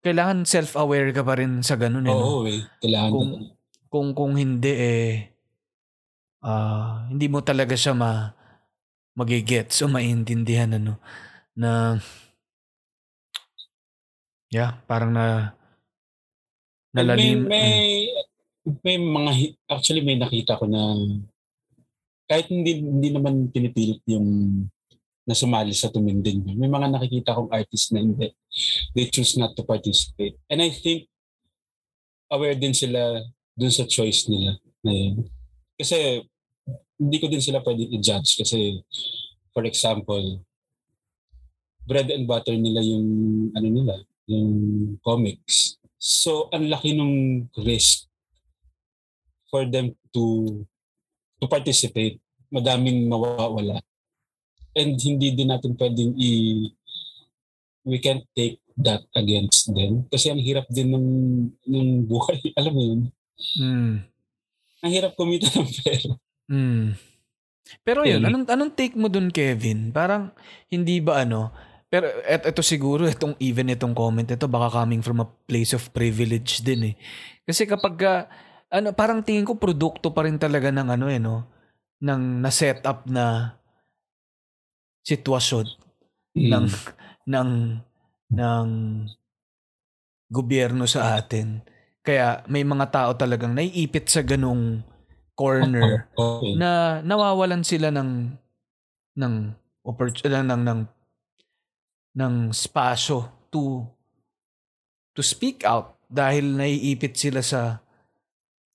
[0.00, 2.12] kailangan self-aware ka pa rin sa ganun eh.
[2.12, 2.16] no?
[2.16, 2.64] Oo eh.
[2.80, 3.40] Kailangan Kung-
[3.90, 5.12] kung kung hindi eh
[6.40, 8.32] ah hindi mo talaga siya ma
[9.18, 10.96] magigets o maintindihan ano
[11.58, 11.98] na
[14.48, 15.52] yeah parang na
[16.94, 18.08] nalalim May,
[18.64, 19.30] may, may mga,
[19.68, 20.94] actually may nakita ko na
[22.30, 24.26] kahit hindi, hindi naman pinipilit yung
[25.26, 26.46] na sumali sa tuminding.
[26.54, 28.30] May mga nakikita kong artist na hindi.
[28.94, 30.36] They choose not to participate.
[30.50, 31.06] And I think
[32.30, 33.22] aware din sila
[33.54, 35.26] dun sa choice nila na yun.
[35.74, 36.24] Kasi
[37.00, 38.80] hindi ko din sila pwede i-judge kasi
[39.50, 40.42] for example,
[41.86, 43.06] bread and butter nila yung
[43.54, 43.94] ano nila,
[44.30, 44.50] yung
[45.02, 45.80] comics.
[46.00, 48.08] So, ang laki nung risk
[49.50, 50.24] for them to
[51.42, 52.22] to participate.
[52.50, 53.82] Madaming mawawala.
[54.74, 56.30] And hindi din natin pwedeng i
[57.82, 60.04] we can't take that against them.
[60.08, 61.08] Kasi ang hirap din ng,
[61.64, 62.40] ng buhay.
[62.60, 63.00] Alam mo yun?
[63.56, 63.92] mm,
[64.80, 66.10] Ang hirap kumita ng pera.
[66.48, 66.86] mm.
[67.80, 70.32] pero yun anong anong take mo dun Kevin parang
[70.66, 71.52] hindi ba ano
[71.90, 75.90] Pero et, ito siguro, itong, even itong comment, ito baka coming from a place of
[75.90, 76.96] privilege din eh.
[77.42, 78.30] Kasi kapag, ah,
[78.70, 81.50] ano, parang tingin ko produkto pa rin talaga ng ano eh, no?
[81.98, 83.58] Ng na-set up na
[85.02, 85.66] sitwasyon
[86.30, 86.46] Mm.
[86.46, 86.64] ng
[87.30, 88.50] ng
[90.30, 91.62] gobyerno sa atin.
[92.00, 94.80] Kaya may mga tao talagang naiipit sa ganong
[95.34, 96.56] corner Okay.
[96.56, 98.32] na nawawalan sila ng
[99.16, 99.34] ng
[99.84, 100.80] oppor- ng ng ng,
[102.16, 103.84] ng spasyo to
[105.12, 107.84] to speak out dahil naiipit sila sa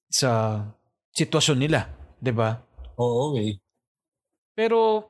[0.09, 0.61] sa
[1.11, 1.89] sitwasyon nila,
[2.21, 2.61] 'di ba?
[3.01, 3.57] Oo, eh.
[4.55, 5.09] Pero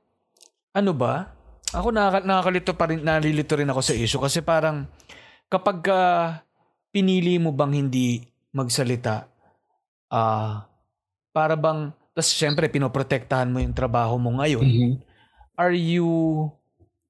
[0.73, 1.35] ano ba?
[1.76, 4.88] Ako nakaka- nakakalito pa rin, nalilito rin ako sa issue kasi parang
[5.52, 5.99] kapag ka
[6.95, 8.23] pinili mo bang hindi
[8.56, 9.27] magsalita,
[10.07, 10.64] ah
[11.35, 14.91] para bang, tas syempre pinoprotektahan mo yung trabaho mo ngayon, Mhm.
[15.60, 16.47] are you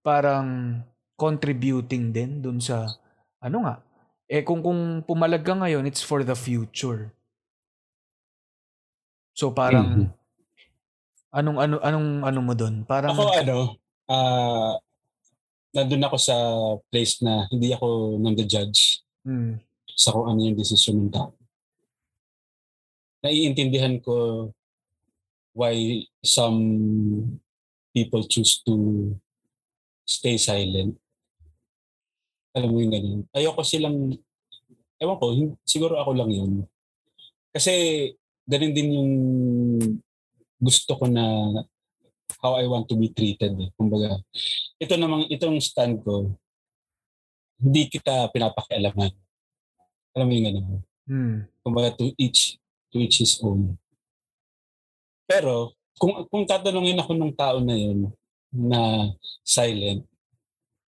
[0.01, 0.81] parang
[1.13, 2.89] contributing din dun sa,
[3.37, 3.75] ano nga,
[4.25, 7.13] eh kung, kung pumalag ka ngayon, it's for the future.
[9.37, 10.05] So parang, Mhm.
[11.29, 12.81] anong, ano, anong, ano mo dun?
[12.81, 14.77] Parang, Ako ano, ah
[15.75, 16.35] nandun ako sa
[16.87, 19.57] place na hindi ako nang-judge Hmm.
[19.89, 21.33] sa kung ano yung desisyon ng tao.
[23.25, 24.47] Naiintindihan ko
[25.57, 25.73] why
[26.21, 26.61] some
[27.89, 28.75] people choose to
[30.05, 30.93] stay silent.
[32.53, 33.21] Alam mo yung ganun.
[33.33, 34.13] Ayoko silang,
[35.01, 35.25] ewan ko,
[35.65, 36.51] siguro ako lang yun.
[37.49, 37.73] Kasi
[38.45, 39.11] ganun din yung
[40.61, 41.49] gusto ko na
[42.41, 43.53] how I want to be treated.
[43.57, 43.69] Eh.
[43.77, 44.21] Kumbaga,
[44.79, 46.33] ito namang, itong stand ko,
[47.61, 49.11] hindi kita pinapakialaman.
[50.15, 50.81] Alam mo yung ganun.
[51.05, 51.37] Hmm.
[51.61, 52.57] Kumbaga, to each,
[52.91, 53.77] to each his own.
[55.25, 58.13] Pero, kung, kung tatanungin ako ng tao na yun,
[58.55, 59.11] na
[59.43, 60.05] silent,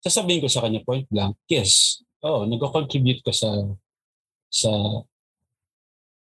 [0.05, 3.49] sasabihin ko sa kanya point blank, yes, oo, nag-contribute ka sa
[4.53, 4.71] sa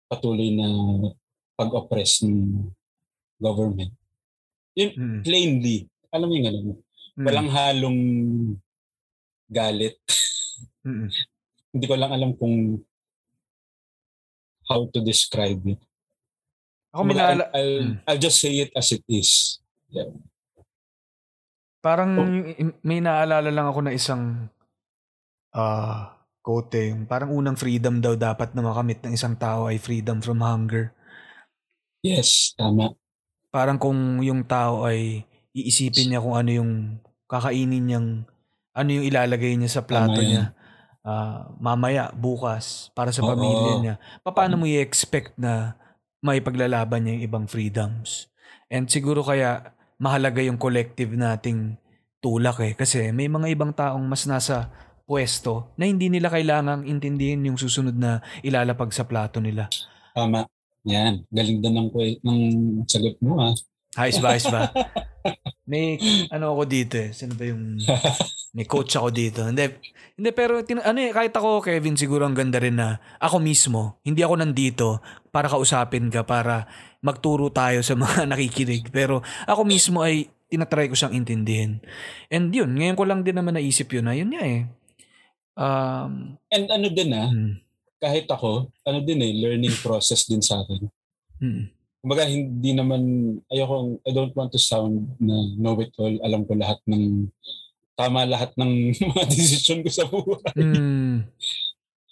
[0.09, 0.69] patuloy na
[1.55, 2.71] pag-oppress ng
[3.39, 3.93] government.
[4.79, 5.21] Hmm.
[5.27, 6.67] Plainly, alam mo yung ganun,
[7.19, 7.25] Hmm.
[7.27, 8.01] walang halong
[9.51, 9.99] galit.
[10.87, 11.11] Hmm.
[11.69, 12.79] Hindi ko lang alam kung
[14.69, 15.81] how to describe it.
[16.93, 17.95] Ako Kumbaga, naala- I'll, I'll, Mm.
[18.07, 19.61] I'll just say it as it is.
[19.89, 20.13] Yeah.
[21.79, 22.25] Parang Oh.
[22.29, 24.49] yung- may naalala lang ako na isang
[25.53, 29.77] ah quote eh, yung parang unang freedom daw dapat na makamit ng isang tao ay
[29.77, 30.93] freedom from hunger.
[32.01, 32.93] Yes, tama.
[33.49, 35.25] Parang kung yung tao ay
[35.57, 36.73] iisipin niya kung ano yung
[37.29, 38.09] kakainin niyang
[38.77, 40.55] ano yung ilalagay niya sa plato niya
[41.09, 43.33] ah, mamaya, bukas, para sa Oo.
[43.33, 43.95] pamilya niya.
[44.21, 45.81] Paano mo i-expect na
[46.21, 48.29] may paglalaban niya yung ibang freedoms?
[48.69, 51.81] And siguro kaya mahalaga yung collective nating
[52.21, 52.73] tulak eh.
[52.77, 54.69] Kasi may mga ibang taong mas nasa
[55.09, 59.73] pwesto na hindi nila kailangang intindihin yung susunod na ilalapag sa plato nila.
[60.13, 60.45] Tama.
[60.87, 61.27] Yan.
[61.33, 61.91] Galing din ng,
[62.23, 62.41] ng
[62.87, 63.55] sagot mo ah.
[63.99, 64.71] Ayos ba, ayos ba?
[65.71, 65.99] May
[66.31, 67.11] ano ako dito eh.
[67.11, 67.81] Sino ba yung...
[68.57, 69.45] May coach ako dito.
[69.45, 69.75] Hindi,
[70.17, 74.01] hindi pero tin, ano eh, kahit ako, Kevin, siguro ang ganda rin na ako mismo,
[74.03, 74.87] hindi ako nandito
[75.29, 76.65] para kausapin ka, para
[77.05, 78.89] magturo tayo sa mga nakikinig.
[78.89, 81.85] Pero ako mismo ay tinatry ko siyang intindihin.
[82.33, 84.65] And yun, ngayon ko lang din naman naisip yun na yun nga eh.
[85.59, 87.68] Um, And ano din ah, mm,
[87.99, 90.87] kahit ako, ano din eh, learning process din sa akin.
[91.43, 91.65] mm,
[91.99, 93.03] Kumbaga, hindi naman,
[93.51, 97.27] ayoko, I don't want to sound na know it all, alam ko lahat ng,
[97.99, 100.55] tama lahat ng mga desisyon ko sa buhay.
[100.63, 101.17] mm.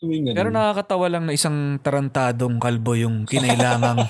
[0.05, 0.37] Yung ganun.
[0.37, 4.05] Pero nakakatawa lang na isang tarantadong kalbo yung kinailangang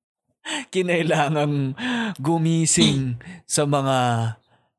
[0.74, 1.78] kinailangang
[2.18, 3.14] gumising
[3.46, 3.96] sa mga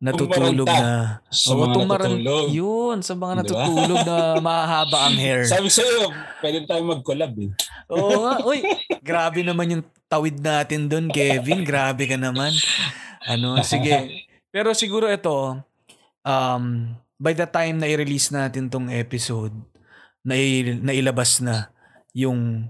[0.02, 2.46] natutulog na sa mga tumaran- natutulog.
[2.50, 4.18] Yun, sa mga natutulog na
[4.50, 5.46] mahaba ang hair.
[5.46, 6.10] Sabi sa'yo,
[6.42, 7.54] pwede tayo mag-collab eh.
[7.94, 8.42] Oo nga.
[8.42, 8.66] Uy,
[9.06, 11.62] grabe naman yung tawid natin doon, Kevin.
[11.62, 12.50] Grabe ka naman.
[13.30, 14.26] Ano, sige.
[14.50, 15.62] Pero siguro ito,
[16.26, 16.64] um,
[17.22, 19.54] by the time na i-release natin tong episode,
[20.26, 20.34] na
[20.82, 21.70] nailabas na
[22.14, 22.70] yung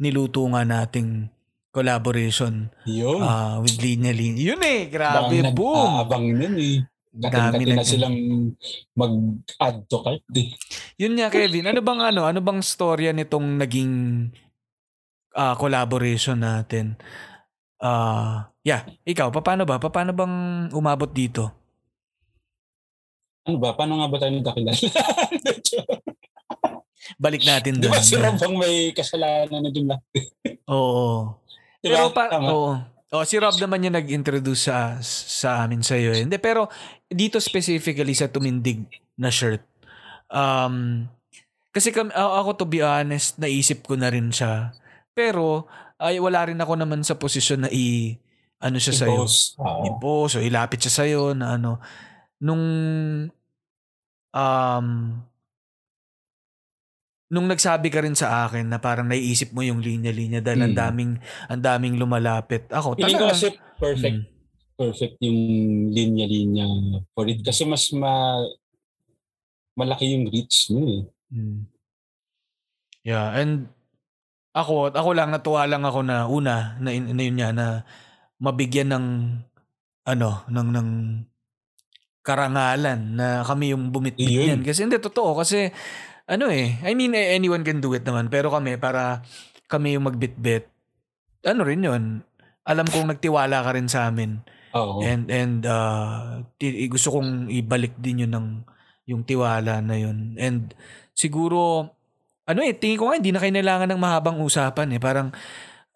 [0.00, 1.28] niluto nga nating
[1.70, 3.22] collaboration Yun.
[3.22, 4.54] ah, with Linya Linya.
[4.54, 5.74] Yun eh, grabe, Baka boom!
[5.78, 6.78] nag-aabang nun eh.
[7.10, 8.14] Dami na nag- silang
[8.94, 10.50] mag-add to cart eh.
[10.96, 13.92] Yun nga Kevin, ano bang ano, ano bang storya nitong naging
[15.32, 16.94] ah, collaboration natin?
[17.80, 19.80] Ah, yeah, ikaw, paano ba?
[19.80, 20.34] Paano bang
[20.70, 21.48] umabot dito?
[23.42, 23.72] Ano ba?
[23.72, 24.76] Paano nga ba tayo nagkakilala?
[27.16, 27.92] Balik natin Di doon.
[27.92, 30.04] ba si Rob ang may kasalanan na dun lahat?
[30.68, 31.39] Oo.
[31.80, 31.96] Di ba?
[31.96, 32.48] Pero pa, Tama.
[32.52, 32.72] oo.
[33.10, 36.14] Oh, si Rob naman yung nag-introduce sa sa amin sa iyo.
[36.14, 36.70] Hindi pero
[37.10, 38.86] dito specifically sa tumindig
[39.18, 39.66] na shirt.
[40.30, 41.10] Um
[41.74, 44.70] kasi kami, ako to be honest, naisip ko na rin siya.
[45.10, 45.66] Pero
[45.98, 48.14] ay wala rin ako naman sa posisyon na i
[48.62, 49.26] ano siya sa iyo.
[49.90, 50.38] Impose.
[50.38, 51.80] O ilapit siya sa'yo na ano.
[52.40, 52.62] Nung,
[54.32, 54.86] um,
[57.30, 60.80] nung nagsabi ka rin sa akin na parang naiisip mo yung linya-linya dahil ang Mm.
[60.82, 61.12] daming,
[61.46, 62.66] ang daming lumalapit.
[62.68, 63.32] Ako, Feeling ko talaga.
[63.32, 63.46] kasi
[63.78, 64.26] perfect Mm.
[64.74, 65.38] perfect yung
[65.92, 66.66] linya-linya
[67.14, 67.38] for it.
[67.40, 68.40] Kasi mas ma
[69.74, 71.02] malaki yung reach mo eh.
[71.30, 71.60] Mm.
[73.00, 73.70] Yeah, and
[74.50, 77.86] ako, ako lang, natuwa lang ako na una, na, na yun niya, na
[78.36, 79.06] mabigyan ng,
[80.04, 80.88] ano, ng, ng
[82.20, 84.60] karangalan na kami yung bumitbit niyan.
[84.60, 85.38] Kasi hindi, totoo.
[85.38, 85.70] Kasi,
[86.30, 88.30] ano eh, I mean, eh, anyone can do it naman.
[88.30, 89.26] Pero kami, para
[89.66, 90.70] kami yung magbitbit,
[91.42, 92.22] ano rin yun,
[92.62, 94.38] alam kong nagtiwala ka rin sa amin.
[94.78, 95.02] Oo.
[95.02, 96.46] And and uh,
[96.86, 98.48] gusto kong ibalik din yun ng
[99.10, 100.38] yung tiwala na yun.
[100.38, 100.70] And
[101.18, 101.90] siguro
[102.46, 105.00] ano eh tingin ko nga hindi na kailangan ng mahabang usapan eh.
[105.02, 105.34] Parang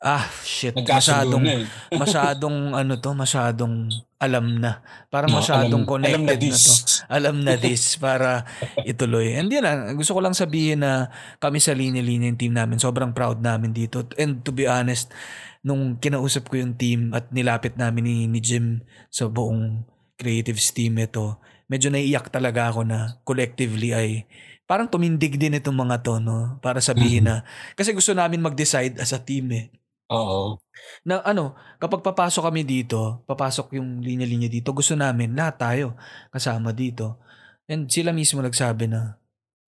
[0.00, 1.64] ah shit Nagkasundo masyadong na eh.
[2.02, 3.74] masyadong ano to, masyadong
[4.20, 4.80] alam na.
[5.08, 6.60] Parang No, masyadong alam- connected alam na na, this.
[6.64, 6.82] to.
[7.14, 8.48] Alam na this para
[8.82, 9.36] ituloy.
[9.36, 13.12] And yun lang, gusto ko lang sabihin na kami sa linya-linya yung team namin, sobrang
[13.12, 14.08] proud namin dito.
[14.16, 15.12] And to be honest,
[15.60, 19.84] nung kinausap ko yung team at nilapit namin ni, ni Jim sa buong
[20.16, 21.36] creatives team ito,
[21.68, 24.24] medyo naiiyak talaga ako na collectively ay
[24.64, 26.56] parang tumindig din itong mga to, no?
[26.64, 27.44] Para sabihin na,
[27.76, 29.68] kasi gusto namin mag-decide as a team eh
[30.12, 30.60] Oo.
[31.06, 35.86] na ano, kapag papasok kami dito, papasok yung linya-linya dito, gusto namin lahat tayo
[36.28, 37.16] kasama dito.
[37.64, 39.16] And sila mismo nagsabi na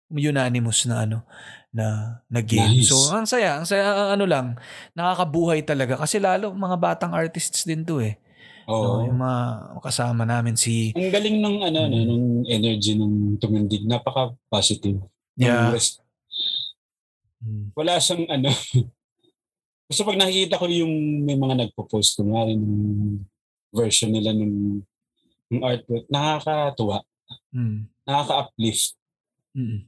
[0.09, 1.24] unanimous na ano
[1.72, 2.80] na na game.
[2.84, 2.88] Nice.
[2.92, 4.46] So ang saya, ang saya ang ano lang,
[4.96, 8.16] nakakabuhay talaga kasi lalo mga batang artists din to eh.
[8.70, 9.02] Oo.
[9.02, 9.40] No, yung mga
[9.82, 11.92] kasama namin si Ang galing ng ano, Mm.
[11.92, 13.84] no, ng energy ng tumindig.
[13.84, 15.02] Napaka-positive.
[15.36, 15.72] Ng yeah.
[17.42, 17.74] Mm.
[17.74, 18.48] Wala siyang ano.
[19.93, 23.20] Gusto pag nakikita ko yung may mga nagpo-post kunwari ng
[23.77, 24.81] version nila ng,
[25.52, 27.05] ng artwork, nakakatuwa.
[27.52, 27.85] Mm.
[28.09, 28.97] Nakaka-uplift.
[29.52, 29.85] Mm.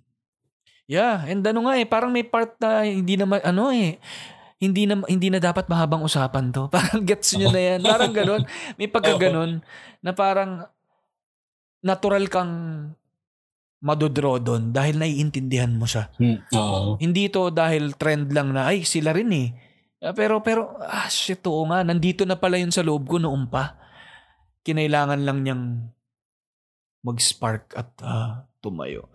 [0.84, 3.96] Yeah, and ano nga eh, parang may part na hindi na ma- ano eh,
[4.60, 6.68] hindi na hindi na dapat mahabang usapan to.
[6.74, 7.80] Parang gets nyo na yan.
[7.80, 8.44] Parang ganun.
[8.76, 9.60] May pagka ganun
[10.04, 10.68] na parang
[11.84, 12.52] natural kang
[13.84, 16.08] madodraw doon dahil naiintindihan mo siya.
[16.16, 16.40] Hmm.
[16.56, 16.96] Oo.
[16.96, 19.48] Hindi to dahil trend lang na, ay, sila rin eh.
[20.04, 21.80] Ah, Pero, pero, ah, shit, oo nga.
[21.80, 23.80] Nandito na pala yun sa loob ko noon pa.
[24.60, 25.64] Kinailangan lang niyang
[27.00, 29.08] mag-spark at ah, tumayo.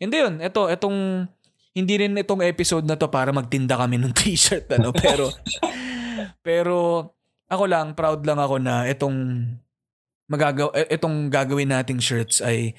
[0.00, 0.40] Hindi yun.
[0.40, 1.28] Ito, itong,
[1.76, 4.96] hindi rin itong episode na to para magtinda kami ng t-shirt, ano.
[4.96, 5.28] Pero,
[6.40, 6.74] pero,
[7.52, 9.16] ako lang, proud lang ako na itong,
[10.32, 12.72] magagaw, eh, itong gagawin nating shirts ay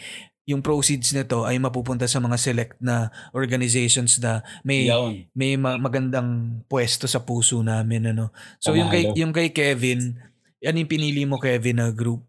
[0.43, 5.23] yung proceeds nito ay mapupunta sa mga select na organizations na may Yun.
[5.31, 8.27] may ma- magandang pwesto sa puso namin ano.
[8.59, 9.19] So yung kay Panalo.
[9.23, 10.19] yung kay Kevin,
[10.59, 12.27] ano yung pinili mo Kevin na group?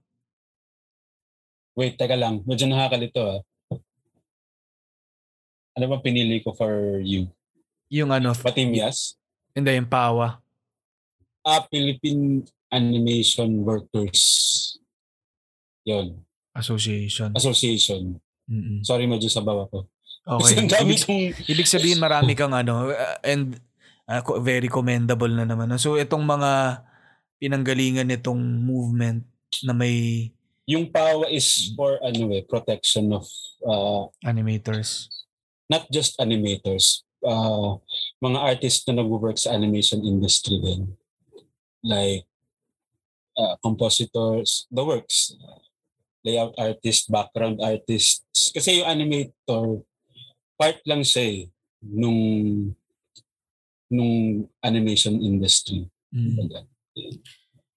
[1.75, 2.39] Wait, teka lang.
[2.47, 3.41] Medyo nakakalito ah.
[5.75, 7.27] Ano ba pinili ko for you?
[7.91, 9.19] Yung ano, Patimias?
[9.55, 10.39] hindi yung Pawa.
[11.43, 14.23] Ah, Philippine Animation Workers.
[15.87, 16.24] Yun.
[16.55, 17.35] Association.
[17.35, 18.19] Association.
[18.47, 18.81] Mm-mm.
[18.87, 19.91] Sorry, medyo sa baba ko.
[20.25, 20.81] Kasi Okay.
[20.89, 21.21] Ibig, kong...
[21.53, 23.61] ibig sabihin marami kang ano uh, and
[24.09, 25.69] uh, very commendable na naman.
[25.77, 26.81] So itong mga
[27.37, 29.29] pinanggalingan nitong movement
[29.69, 30.31] na may
[30.65, 33.29] Yung PAWA is for ano eh, protection of
[33.69, 35.13] uh, animators.
[35.69, 37.77] not just animators, uh,
[38.21, 40.93] mga artists na nag-work sa animation industry din.
[41.85, 42.25] Like
[43.37, 45.37] uh, compositors, the works,
[46.25, 48.51] layout artist, background artists.
[48.51, 49.85] Kasi yung animator,
[50.57, 51.41] part lang siya eh,
[51.85, 52.21] nung
[53.93, 55.85] nung animation industry.
[56.11, 56.65] Mm.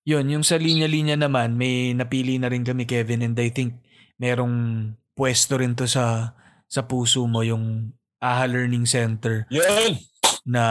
[0.07, 3.75] Yun, yung sa linya-linya naman, may napili na rin kami Kevin and I think
[4.15, 6.31] merong pwesto rin to sa
[6.67, 7.91] sa puso mo yung
[8.23, 9.99] AHA Learning Center Yun!
[10.47, 10.63] na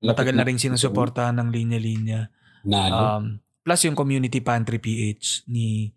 [0.00, 2.32] matagal na rin sinusuportahan ng linya-linya.
[2.66, 5.92] Um, plus yung Community Pantry PH ni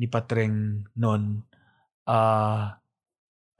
[0.00, 1.44] ni Patreng noon.
[2.08, 2.80] Ah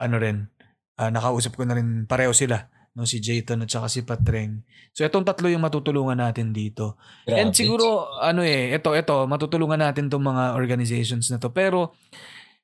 [0.01, 0.49] ano rin,
[0.97, 4.67] ah, nakausap ko na rin pareho sila no si Jayton at saka si Patreng.
[4.91, 6.99] So itong tatlo yung matutulungan natin dito.
[7.23, 7.55] And Grabe.
[7.55, 11.55] siguro, ano eh, ito, ito, matutulungan natin tong mga organizations na to.
[11.55, 11.95] Pero,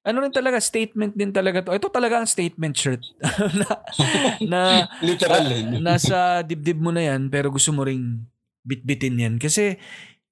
[0.04, 1.72] ano rin talaga, statement din talaga to.
[1.72, 3.04] Ito talaga ang statement shirt.
[3.60, 3.68] na,
[4.44, 4.62] na,
[5.00, 5.64] Literal ah, eh.
[5.80, 8.28] nasa dibdib mo na yan, pero gusto mo ring
[8.68, 9.36] bitbitin yan.
[9.40, 9.80] Kasi,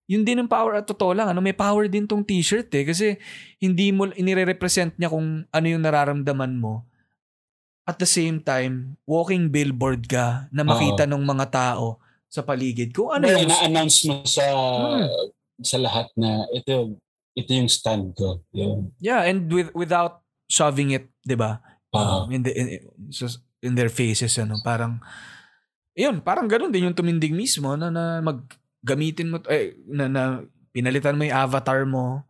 [0.06, 1.30] yun din ang power at totoo lang.
[1.30, 2.86] Ano, may power din tong t-shirt eh.
[2.86, 3.18] Kasi
[3.58, 6.86] hindi mo, inire-represent niya kung ano yung nararamdaman mo.
[7.86, 12.94] At the same time, walking billboard ka na makita ng mga tao sa paligid.
[12.94, 13.50] Kung ano Ano yung...
[13.50, 15.08] na-announce mo sa Hmm.
[15.64, 17.00] sa lahat na ito
[17.36, 18.44] ito yung stand ko.
[18.56, 18.96] Yun.
[19.04, 21.60] Yeah, and with, without shoving it, di ba?
[21.96, 22.92] Um, in, the, in,
[23.64, 25.00] in their faces, ano, parang,
[25.96, 28.44] yun, parang ganun din yung tumindig mismo na, na mag,
[28.86, 30.24] gamitin mo, eh, na, na
[30.70, 32.22] pinalitan mo yung avatar mo,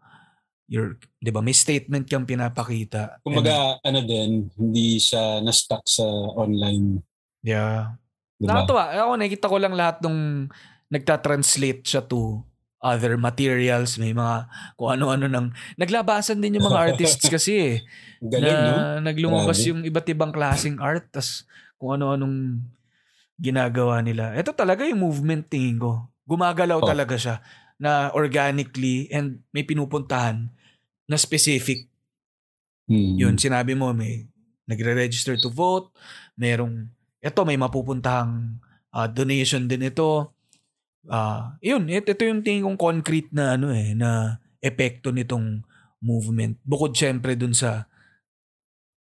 [0.71, 3.19] your, di ba, may statement kang pinapakita.
[3.21, 6.07] Kumbaga, ano din, hindi siya na-stuck sa
[6.39, 7.03] online.
[7.43, 7.99] Yeah.
[8.39, 8.63] Di ba?
[8.63, 8.83] Nakakatawa.
[8.95, 10.49] Ako, nakikita ko lang lahat nung
[10.89, 12.41] nagta-translate siya to
[12.85, 14.45] other materials, may mga
[14.77, 17.75] kung ano-ano nang naglabasan din yung mga artists kasi eh.
[18.21, 19.09] Galing, na no?
[19.09, 19.69] naglumabas Grabe.
[19.73, 21.49] yung iba't ibang klaseng art tas
[21.81, 22.61] kung ano-anong
[23.41, 24.37] ginagawa nila.
[24.37, 26.05] Ito talaga yung movement tingin ko.
[26.25, 26.87] Gumagalaw Oh.
[26.87, 27.35] talaga siya
[27.77, 30.49] na organically and may pinupuntahan
[31.05, 31.85] na specific.
[32.85, 33.17] Hmm.
[33.17, 34.25] Yun, sinabi mo may
[34.65, 35.93] nagre-register to vote,
[36.33, 36.89] merong
[37.19, 38.57] ito may mapupuntahang
[38.89, 40.33] ah, donation din ito.
[41.05, 45.61] Ah, yun, ito, ito yung tingin kong concrete na ano eh na epekto nitong
[46.01, 46.57] movement.
[46.65, 47.85] Bukod syempre dun sa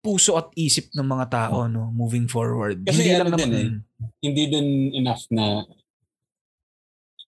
[0.03, 2.83] puso at isip ng mga tao no moving forward.
[2.83, 3.71] Kasi ano naman- din eh.
[4.19, 5.63] hindi din enough na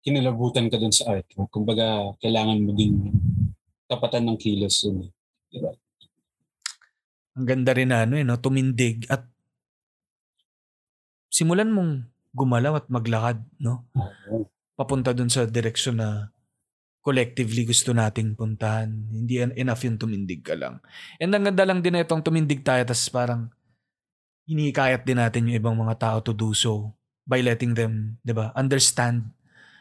[0.03, 1.47] kinilabutan ka dun sa art mo.
[1.47, 3.09] Kumbaga, kailangan mo din
[3.88, 5.07] tapatan ng kilos yun.
[5.07, 5.11] eh.
[7.34, 8.38] Ang ganda rin na ano eh, no?
[8.38, 9.25] tumindig at
[11.34, 13.89] simulan mong gumalaw at maglakad, no?
[14.77, 16.30] Papunta dun sa direksyon na
[17.01, 18.89] collectively gusto nating puntahan.
[19.09, 20.77] Hindi en- enough yung tumindig ka lang.
[21.17, 23.49] And ang ganda lang din na itong tumindig tayo tas parang
[24.45, 26.93] hinikayat din natin yung ibang mga tao to do so
[27.23, 29.31] by letting them, 'di ba, understand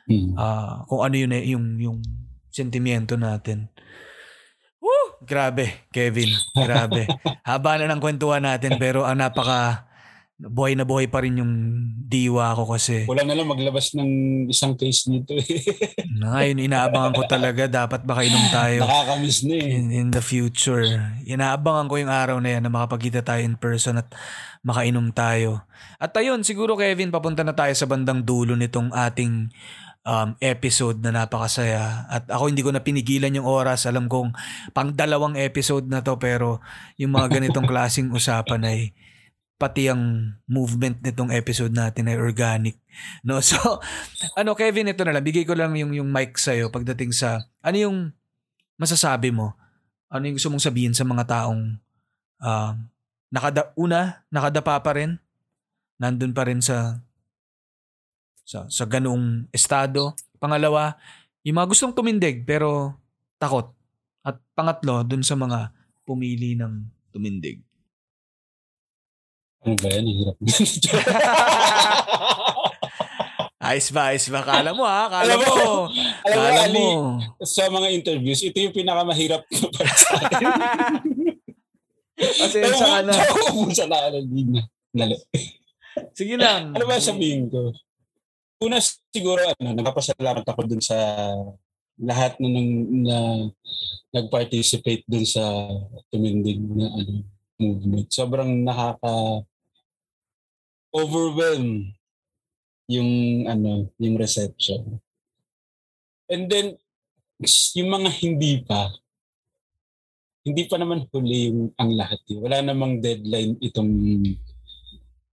[0.02, 0.34] Hmm.
[0.34, 1.98] ah kung ano yun eh, yung yung
[2.52, 3.70] sentimiento natin.
[4.82, 5.22] Woo!
[5.22, 6.34] Grabe, Kevin.
[6.52, 7.06] Grabe.
[7.48, 9.86] Haba na ng kwentuhan natin pero ang napaka
[10.42, 11.54] buhay na buhay pa rin yung
[12.10, 14.10] diwa ko kasi Wala na lang maglabas ng
[14.50, 15.46] isang case nito eh.
[16.18, 19.70] na ngayon inaabangan ko talaga dapat baka inom tayo Nakakamiss na eh.
[19.70, 20.82] in, in the future.
[21.30, 24.10] Inaabangan ko yung araw na yan na makapagkita tayo in person at
[24.66, 25.62] makainom tayo.
[26.02, 29.50] At ayun, siguro Kevin, papunta na tayo sa bandang dulo nitong ating
[30.06, 32.06] um, episode na napakasaya.
[32.10, 33.86] At ako hindi ko na pinigilan yung oras.
[33.86, 34.34] Alam kong
[34.74, 36.62] pang dalawang episode na to pero
[36.98, 38.80] yung mga ganitong klaseng usapan ay
[39.62, 42.82] pati ang movement nitong episode natin ay organic.
[43.22, 43.38] No?
[43.46, 43.78] So,
[44.34, 45.22] ano Kevin, ito na lang.
[45.22, 47.96] Bigay ko lang yung, yung mic sa'yo pagdating sa, ano yung
[48.74, 49.54] masasabi mo?
[50.10, 51.78] Ano yung gusto mong sabihin sa mga taong
[52.42, 52.74] um,
[53.30, 55.22] nakada, una, nakadapa pa rin?
[56.02, 56.98] Nandun pa rin sa
[58.42, 60.12] sa, sa ganung estado.
[60.36, 60.94] Pangalawa,
[61.42, 62.94] yung mga gustong tumindig pero
[63.36, 63.70] takot.
[64.22, 65.70] At pangatlo, dun sa mga
[66.02, 67.58] pumili ng tumindig.
[69.62, 70.06] Ano ba yan?
[70.06, 70.36] Hirap.
[73.62, 74.42] Ayos ba, ayos ba?
[74.42, 75.54] Kala mo ha, kala Alam mo.
[75.54, 77.22] alam mo, Kala Ali, mo.
[77.40, 80.46] sa mga interviews, ito yung pinakamahirap na para sa akin.
[82.42, 83.12] Pasensya ka na.
[83.70, 84.62] Sa nakalinya.
[84.90, 85.14] Dali.
[86.10, 86.74] Sige lang.
[86.74, 87.70] Ano ba sabihin ko?
[88.62, 88.78] Una
[89.10, 90.94] siguro ano, nagpapasalamat ako dun sa
[91.98, 92.70] lahat na, nang,
[93.02, 93.16] na
[94.14, 95.42] nag-participate dun sa
[96.14, 97.26] tumindig na ano,
[97.58, 98.06] movement.
[98.14, 99.42] Sobrang nakaka
[100.94, 101.90] overwhelm
[102.86, 105.02] yung ano, yung reception.
[106.30, 106.78] And then
[107.74, 108.94] yung mga hindi pa
[110.42, 112.18] hindi pa naman huli yung ang lahat.
[112.30, 112.38] Eh.
[112.38, 113.90] Wala namang deadline itong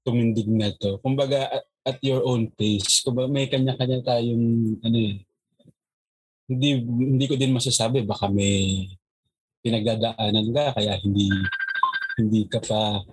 [0.06, 1.02] tumindig na to.
[1.02, 1.50] Kumbaga,
[1.90, 3.02] at, your own pace.
[3.02, 5.18] Kumbaga, may kanya-kanya tayong, ano eh,
[6.49, 8.90] hindi, hindi ko din masasabi, baka may
[9.61, 11.30] pinagdadaanan ka, kaya hindi,
[12.18, 13.03] hindi ka pa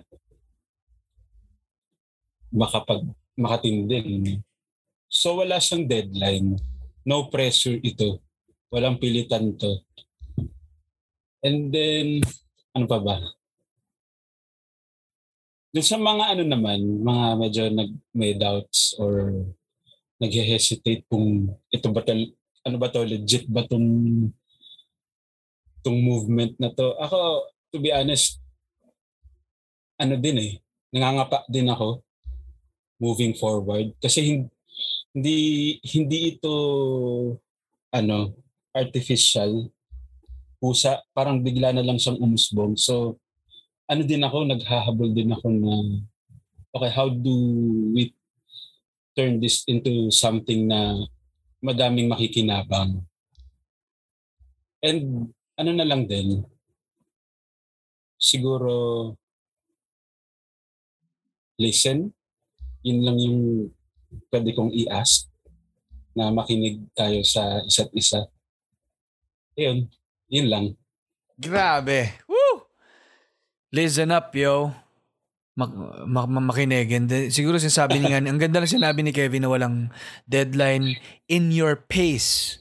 [2.53, 3.03] makapag,
[3.37, 4.41] makatindig.
[5.07, 6.57] So, wala siyang deadline.
[7.07, 8.19] No pressure ito.
[8.67, 9.79] Walang pilitan to.
[11.43, 12.19] And then,
[12.75, 13.15] ano pa ba?
[15.71, 19.43] Dun sa mga ano naman, mga medyo nag, may doubts or
[20.17, 22.23] nag-hesitate kung ito ba tal,
[22.63, 23.87] ano ba to, legit ba tong,
[25.83, 26.95] tong movement na to.
[27.03, 28.39] Ako, to be honest,
[29.99, 30.51] ano din eh,
[30.95, 32.01] nangangapa din ako
[32.97, 33.93] moving forward.
[34.01, 34.51] Kasi hin-
[35.13, 35.37] hindi,
[35.83, 36.53] hindi ito,
[37.93, 38.33] ano,
[38.73, 39.69] artificial.
[40.57, 42.77] Pusa, parang bigla na lang siyang umusbong.
[42.77, 43.21] So,
[43.87, 45.73] ano din ako, naghahabol din ako na,
[46.75, 47.33] okay, how do
[47.95, 48.11] we
[49.17, 50.93] turn this into something na
[51.63, 53.01] madaming makikinabang.
[54.83, 56.45] And ano na lang din,
[58.21, 59.15] siguro
[61.57, 62.13] listen.
[62.85, 63.39] Yun lang yung
[64.29, 65.25] pwede kong i-ask
[66.13, 68.29] na makinig tayo sa isa't isa.
[69.57, 69.89] Yun,
[70.29, 70.65] yun lang.
[71.37, 72.13] Grabe.
[72.29, 72.36] Woo!
[73.77, 74.73] Listen up, yo.
[75.53, 75.69] Mak
[76.05, 76.89] mak mak- makinig.
[76.89, 79.93] And then, siguro sinasabi niya, ang ganda lang sinabi ni Kevin na walang
[80.25, 80.97] deadline
[81.29, 82.57] in your pace.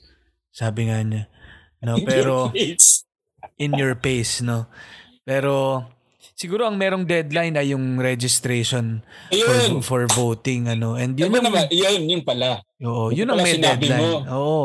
[0.52, 1.28] Sabi nga niya.
[1.80, 2.52] No, pero
[3.56, 4.68] in your pace, no.
[5.24, 5.84] Pero
[6.32, 9.80] siguro ang merong deadline ay yung registration ayun.
[9.80, 10.96] for, for voting ano.
[10.96, 12.60] And yun Yun, yung naman, yun, yun pala.
[12.80, 14.00] Oo, Yun yun ang may deadline.
[14.00, 14.12] mo.
[14.32, 14.60] Oo.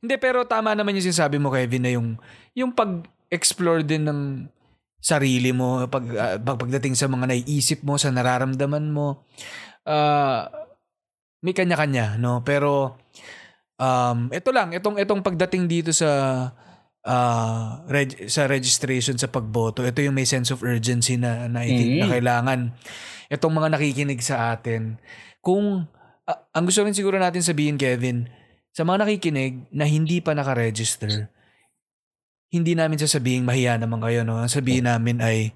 [0.00, 2.08] Hindi, pero tama naman yung sinasabi mo, Kevin, na yung,
[2.56, 4.20] yung pag-explore din ng
[5.00, 6.04] sarili mo, pag,
[6.40, 9.24] pag pagdating sa mga naiisip mo, sa nararamdaman mo,
[9.84, 10.46] ah,
[11.40, 12.44] may kanya-kanya, no?
[12.44, 13.00] Pero,
[13.76, 16.08] um, ito lang, itong, itong pagdating dito sa,
[17.00, 21.72] ah, reg- sa registration sa pagboto, ito yung may sense of urgency na, na I
[21.72, 22.12] think na Mhm.
[22.12, 22.60] kailangan
[23.32, 25.00] itong mga nakikinig sa atin.
[25.40, 25.88] Kung
[26.30, 28.30] Ah, ang gusto rin siguro natin sabihin, Kevin,
[28.70, 31.26] sa mga nakikinig na hindi pa nakaregister,
[32.50, 34.26] hindi namin sasabihin mahiya naman kayo.
[34.26, 34.42] No?
[34.42, 35.54] Ang sabihin namin ay,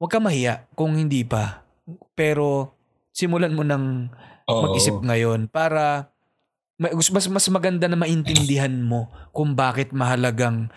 [0.00, 1.64] huwag ka mahiya kung hindi pa.
[2.16, 2.72] Pero,
[3.12, 4.08] simulan mo ng
[4.48, 6.10] mag-isip ngayon para
[6.80, 10.68] ma- mas, mas maganda na maintindihan mo kung bakit mahalagang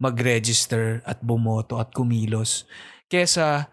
[0.00, 2.66] mag-register at bumoto at kumilos.
[3.06, 3.70] Kesa,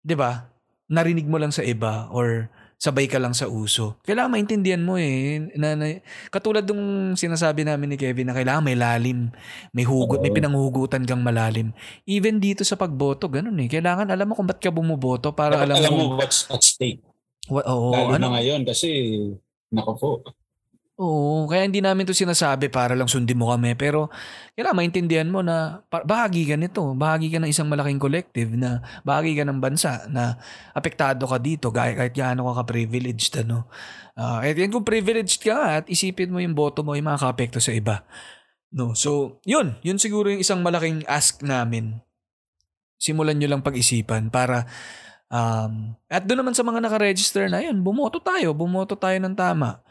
[0.00, 0.46] di ba,
[0.86, 2.46] narinig mo lang sa iba or
[2.76, 3.96] sabay ka lang sa uso.
[4.04, 5.40] Kailangan maintindihan mo eh.
[5.56, 9.32] Na, na- katulad nung sinasabi namin ni Kevin na kailangan may lalim,
[9.72, 11.72] may hugot, may pinanghugutan kang malalim.
[12.04, 13.68] Even dito sa pagboto, ganun eh.
[13.68, 16.04] Kailangan alam mo kung ba't ka bumoboto para Dapat alam, alam mo.
[16.12, 17.00] mo what's at stake.
[17.48, 18.88] Wa- oo, Lalo ano, na ngayon kasi,
[19.72, 20.10] nako po.
[20.96, 23.76] Oo, kaya hindi namin to sinasabi para lang sundin mo kami.
[23.76, 24.08] Pero
[24.56, 26.80] kailangan maintindihan mo na bahagi ka nito.
[26.96, 30.40] Bahagi ka ng isang malaking collective na bahagi ka ng bansa na
[30.72, 33.44] apektado ka dito kahit, kahit gaano ka ka-privileged.
[33.44, 33.68] Ano.
[34.16, 37.76] Ah, at yan kung privileged ka at isipin mo yung boto mo yung makaka-apekto sa
[37.76, 38.00] iba.
[38.72, 39.76] No, so, yun.
[39.84, 42.00] Yun siguro yung isang malaking ask namin.
[42.96, 44.64] Simulan nyo lang pag-isipan para
[45.28, 48.56] um, at doon naman sa mga nakaregister na yun, bumoto tayo.
[48.56, 49.84] Bumoto tayo ng tama.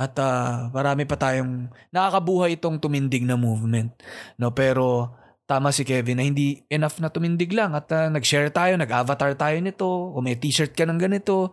[0.00, 3.92] At ah, marami pa tayong nakakabuhay itong tumindig na movement.
[4.40, 5.12] No, pero
[5.44, 9.60] tama si Kevin na hindi enough na tumindig lang at ah, nag-share tayo, nag-avatar tayo
[9.60, 11.52] nito, o may t-shirt ka ng ganito.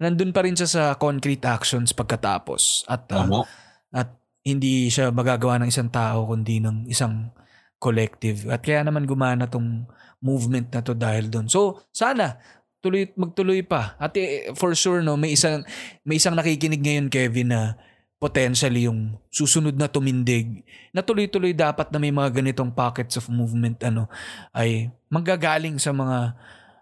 [0.00, 2.88] Nandun pa rin siya sa concrete actions pagkatapos.
[2.88, 3.44] At Tama.
[3.92, 4.16] at
[4.48, 7.36] hindi siya magagawa ng isang tao kundi ng isang
[7.76, 8.48] collective.
[8.48, 9.84] At kaya naman gumana tong
[10.24, 11.52] movement na to dahil doon.
[11.52, 12.40] So, sana
[12.84, 13.96] tuloy magtuloy pa.
[13.96, 14.12] At
[14.60, 15.64] for sure no, may isang
[16.04, 17.80] may isang nakikinig ngayon Kevin na
[18.20, 20.64] potentially yung susunod na tumindig
[20.96, 24.08] na tuloy-tuloy dapat na may mga ganitong pockets of movement ano
[24.56, 26.32] ay manggagaling sa mga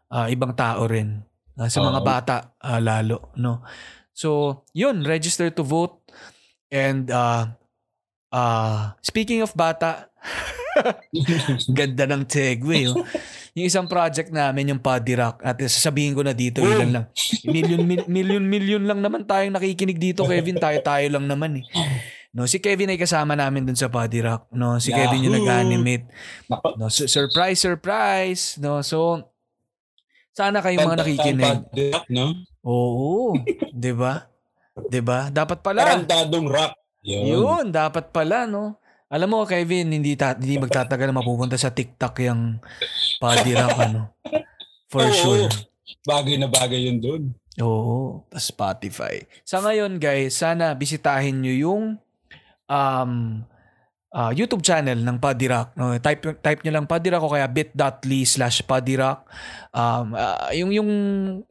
[0.07, 2.07] ah, ibang tao rin Ah, sa mga Oo.
[2.07, 3.61] bata ah, lalo no
[4.16, 6.01] so yun register to vote
[6.73, 7.45] and uh,
[8.32, 10.09] uh, speaking of bata
[11.68, 12.80] Ganda ng segue.
[12.88, 13.04] Oh.
[13.52, 17.04] Yung isang project namin, yung Paddy Rock, at sasabihin ko na dito, ilan lang.
[17.44, 20.56] Million, mil- million, million lang naman tayong nakikinig dito, Kevin.
[20.56, 21.64] Tayo-tayo lang naman eh.
[22.32, 24.48] No, si Kevin ay kasama namin dun sa Paddy Rock.
[24.56, 25.44] No, si Kevin yung Yahoo!
[25.44, 26.06] nag-animate.
[26.80, 28.56] No, su- surprise, surprise.
[28.56, 29.20] No, so
[30.32, 31.44] sana kayong mga nakikinig.
[31.68, 32.40] tanda- no?
[32.64, 33.36] Oo,
[33.68, 34.32] 'di ba?
[34.88, 35.28] 'Di ba?
[35.28, 35.84] Dapat pala.
[35.84, 36.72] Tarantadong rock.
[37.03, 37.23] Yun.
[37.27, 38.79] Yun, dapat pala, no?
[39.12, 42.62] Alam mo, Kevin, hindi, ta- hindi magtatagal na mapupunta sa TikTok yung
[43.20, 44.01] Paddy Rock, ano?
[44.89, 45.12] For Oo.
[45.12, 45.53] sure.
[46.07, 47.23] Bagay na bagay yun doon.
[47.61, 49.20] Oo, tas Spotify.
[49.45, 51.85] Sa ngayon, guys, sana bisitahin nyo yung
[52.65, 53.12] um,
[54.12, 55.77] ah, YouTube channel ng Paddy Rock.
[55.77, 55.93] No?
[56.01, 59.29] Type, type nyo lang Paddy Rock o kaya bit.ly slash Paddy Rock.
[59.73, 60.91] Um, ah, yung, yung,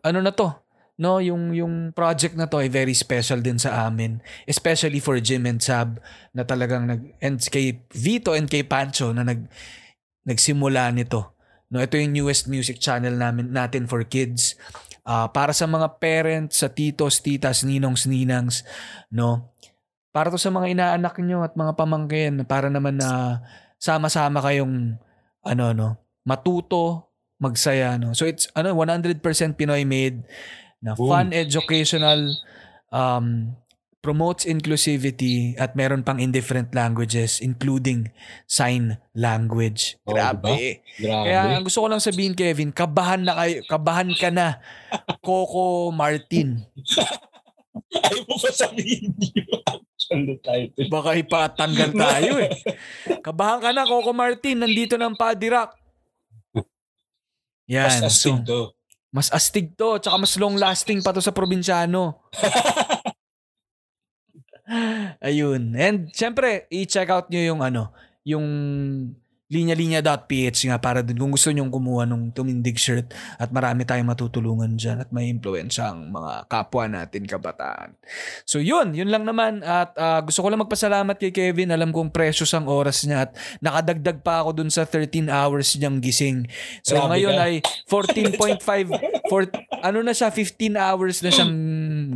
[0.01, 0.49] ano na to,
[1.01, 4.21] no yung yung project na to ay very special din sa amin.
[4.45, 5.97] Especially for Jim and Sab
[6.29, 9.49] na talagang nag and kay Vito and kay Pancho na nag
[10.29, 11.33] nagsimula nito.
[11.73, 14.53] No ito yung newest music channel namin natin for kids.
[15.01, 18.61] Ah, para sa mga parents sa titos titas ninongs ninangs
[19.09, 19.49] no?
[20.13, 23.41] Para to sa mga inaanak nyo at mga pamangkin para naman na
[23.81, 25.01] sama-sama kayong
[25.41, 25.97] ano no?
[26.21, 27.09] Matuto
[27.41, 28.13] magsaya no?
[28.13, 29.17] So it's ano 100%
[29.57, 30.21] Pinoy made
[30.81, 31.09] na Boom.
[31.09, 32.33] fun educational
[32.89, 33.55] um
[34.01, 38.09] promotes inclusivity at meron pang in different languages including
[38.49, 40.01] sign language.
[40.09, 40.81] Oh, Grabe.
[40.97, 41.25] Grabe.
[41.29, 44.57] Kaya ang gusto ko lang sabihin Kevin, kabahan na kayo, kabahan ka na.
[45.25, 46.65] Coco Martin.
[48.01, 49.13] Ayaw mo pa sabihin
[50.41, 50.89] title.
[50.91, 52.51] Baka ipatanggal tayo eh.
[53.23, 54.65] Kabahan ka na, Coco Martin.
[54.65, 55.77] Nandito ng Padirak.
[57.71, 57.87] Yan.
[58.03, 58.75] Astig so.
[59.11, 59.99] Mas astig to.
[59.99, 62.31] Tsaka mas long lasting pa to sa probinsyano.
[65.19, 65.75] Ayun.
[65.75, 67.91] And syempre, i-check out nyo yung ano,
[68.23, 68.47] yung
[69.51, 74.79] linya-linya.ph nga para dun kung gusto nyong kumuha nung tumindig shirt at marami tayong matutulungan
[74.79, 77.99] dyan at may influensya ang mga kapwa natin kabataan.
[78.47, 81.75] So yun, yun lang naman at ah, gusto ko lang magpasalamat kay Kevin.
[81.75, 85.99] Alam kong precious ang oras niya at nakadagdag pa ako dun sa 13 hours niyang
[85.99, 86.47] gising.
[86.87, 87.43] So Grabe ngayon ka.
[87.43, 87.53] ay
[87.91, 88.95] 14.5
[89.31, 89.51] for
[89.83, 91.55] ano na siya 15 hours na siyang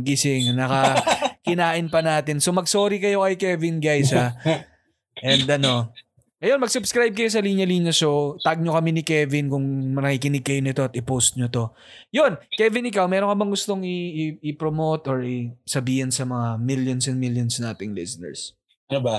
[0.00, 0.56] gising.
[0.56, 1.04] Naka
[1.44, 2.40] kinain pa natin.
[2.40, 4.32] So mag-sorry kayo kay Kevin guys ha.
[5.20, 5.92] And ano,
[6.36, 8.36] Ayun, mag-subscribe kayo sa Linya Linya Show.
[8.44, 9.64] Tag nyo kami ni Kevin kung
[9.96, 11.72] nakikinig kayo nito at i-post nyo to.
[12.12, 16.60] Yun, Kevin, ikaw, meron ka bang gustong i- i- i-promote or i- sabihin sa mga
[16.60, 18.52] millions and millions nating listeners?
[18.92, 19.16] Ano ba?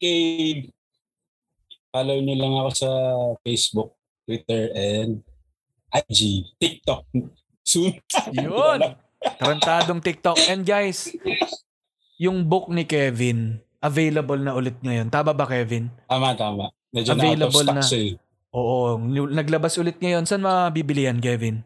[0.00, 0.72] Okay.
[1.92, 2.90] Follow nyo lang ako sa
[3.44, 3.90] Facebook,
[4.24, 5.20] Twitter, and
[5.92, 7.04] IG, TikTok.
[7.60, 8.00] Soon.
[8.32, 8.96] Yun!
[9.20, 10.40] Tarantadong TikTok.
[10.48, 11.12] And guys,
[12.16, 15.08] yung book ni Kevin, available na ulit ngayon.
[15.08, 15.88] Tama ba, Kevin?
[16.06, 16.68] Tama, tama.
[16.92, 17.72] Medyo Available na.
[17.72, 17.82] out of na.
[17.82, 18.12] stock siya eh.
[18.50, 18.98] Oo,
[19.30, 20.26] naglabas ulit ngayon.
[20.26, 21.62] Saan mabibili yan, Kevin?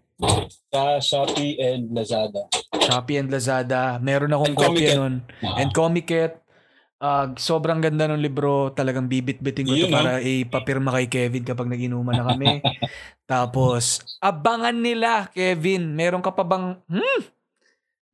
[0.70, 2.46] Sa Shopee and Lazada.
[2.76, 3.98] Shopee and Lazada.
[3.98, 5.14] Meron akong And kopya nun.
[5.42, 5.58] Ah.
[5.58, 6.44] And Comiket.
[7.00, 8.70] Ah, sobrang ganda ng libro.
[8.72, 9.96] Talagang bibit-biting ko to Yun, no?
[9.96, 12.60] para ipapirma kay Kevin kapag nag-inuman na kami.
[13.28, 15.96] Tapos, abangan nila, Kevin.
[15.96, 16.76] Meron ka pa bang...
[16.86, 17.20] Hmm?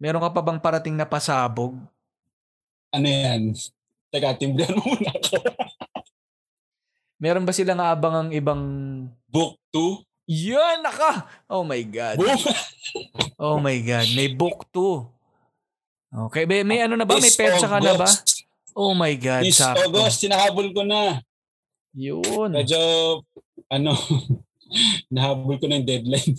[0.01, 1.77] Meron ka pa bang parating na pasabog?
[2.91, 3.55] ano yan?
[4.11, 5.39] Teka, timbran mo muna ako.
[7.23, 8.63] Meron ba silang aabangang ibang...
[9.31, 10.03] Book 2.
[10.51, 11.31] Yan, naka!
[11.47, 12.19] Oh my God.
[13.39, 14.07] Oh my God.
[14.19, 16.27] May book 2.
[16.27, 16.43] Okay.
[16.43, 17.23] May, may ano na ba?
[17.23, 18.09] May petsa ka na ba?
[18.75, 19.47] Oh my God.
[19.47, 19.87] This Sakto.
[19.87, 21.23] August, sinahabol ko na.
[21.95, 22.51] Yun.
[22.51, 22.79] Medyo,
[23.71, 23.95] ano,
[25.15, 26.35] nahabol ko na yung deadline.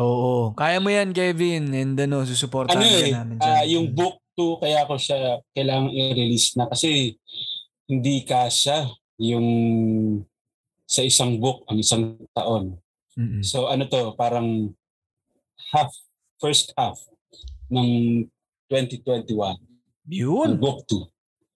[0.00, 0.56] Oo.
[0.56, 1.68] Kaya mo yan, Kevin.
[1.76, 3.52] And ano, susuportahan ano ka eh, namin dyan.
[3.52, 7.18] ah, yung book 2, kaya ko siya kailangang i-release na kasi
[7.86, 8.88] hindi kasya
[9.20, 9.48] yung
[10.84, 12.76] sa isang book ang isang taon.
[13.14, 13.42] Mm-mm.
[13.46, 14.74] So ano to, parang
[15.72, 15.90] half,
[16.42, 16.98] first half
[17.70, 18.22] ng
[18.68, 19.58] 2021,
[20.10, 20.46] Yun.
[20.54, 21.08] ng book 2.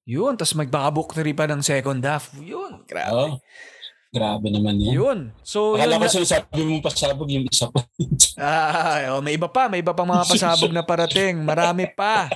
[0.09, 0.33] Yun.
[0.41, 2.33] Tapos magbaka-book 3 pa ng second half.
[2.41, 2.81] Yun.
[2.89, 3.13] Grabe.
[3.13, 3.37] Oh,
[4.09, 4.93] grabe naman yan.
[4.97, 5.19] Yun.
[5.45, 5.85] So, yun.
[5.85, 7.85] Akala ko na- sinasabi mo pasabog yung isa pa.
[8.39, 9.67] Ah, oh, may iba pa.
[9.67, 11.43] May iba pang mga pasabog na parating.
[11.43, 12.31] Marami pa.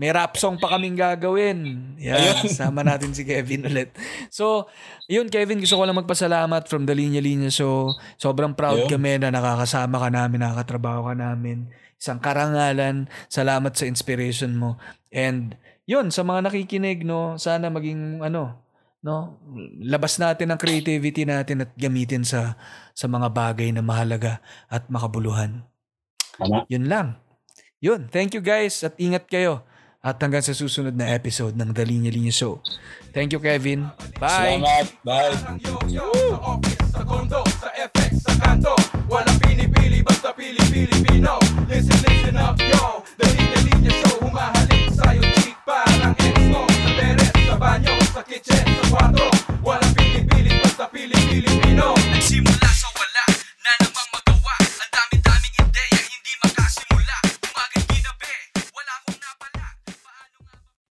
[0.00, 1.92] May rap song pa kaming gagawin.
[2.00, 2.16] Yan.
[2.16, 2.48] Ayun.
[2.48, 3.92] Sama natin si Kevin ulit.
[4.32, 4.66] So,
[5.04, 7.92] yun Kevin, gusto ko lang magpasalamat from the Linya Linya Show.
[8.16, 8.90] Sobrang proud Ayun.
[8.90, 11.68] kami na nakakasama ka namin, nakakatrabaho ka namin.
[12.00, 13.06] Isang karangalan.
[13.28, 14.80] Salamat sa inspiration mo.
[15.12, 15.54] And
[15.84, 18.63] yun, sa mga nakikinig, no, sana maging ano,
[19.04, 19.36] no?
[19.84, 22.56] Labas natin ang creativity natin at gamitin sa
[22.96, 24.40] sa mga bagay na mahalaga
[24.72, 25.60] at makabuluhan.
[26.40, 26.64] Tama.
[26.72, 27.20] Yun lang.
[27.84, 28.08] Yun.
[28.08, 29.60] Thank you guys at ingat kayo.
[30.04, 32.60] At hanggang sa susunod na episode ng The Linya Linya Show.
[33.16, 33.88] Thank you, Kevin.
[34.20, 34.60] Bye!
[34.60, 34.86] Salamat!
[35.00, 35.32] Bye!
[36.92, 38.76] Sa kondo, sa FX, sa kanto
[39.08, 45.58] Walang pinipili, basta pili-pilipino Listen, listen up, yo The Linya Linya Show Humahalik sa'yo, chick,
[45.66, 46.14] parang
[47.64, 49.26] bagno, sa che c'è sto guardo,
[49.62, 51.94] guarda pili pili, questa pili pili pino.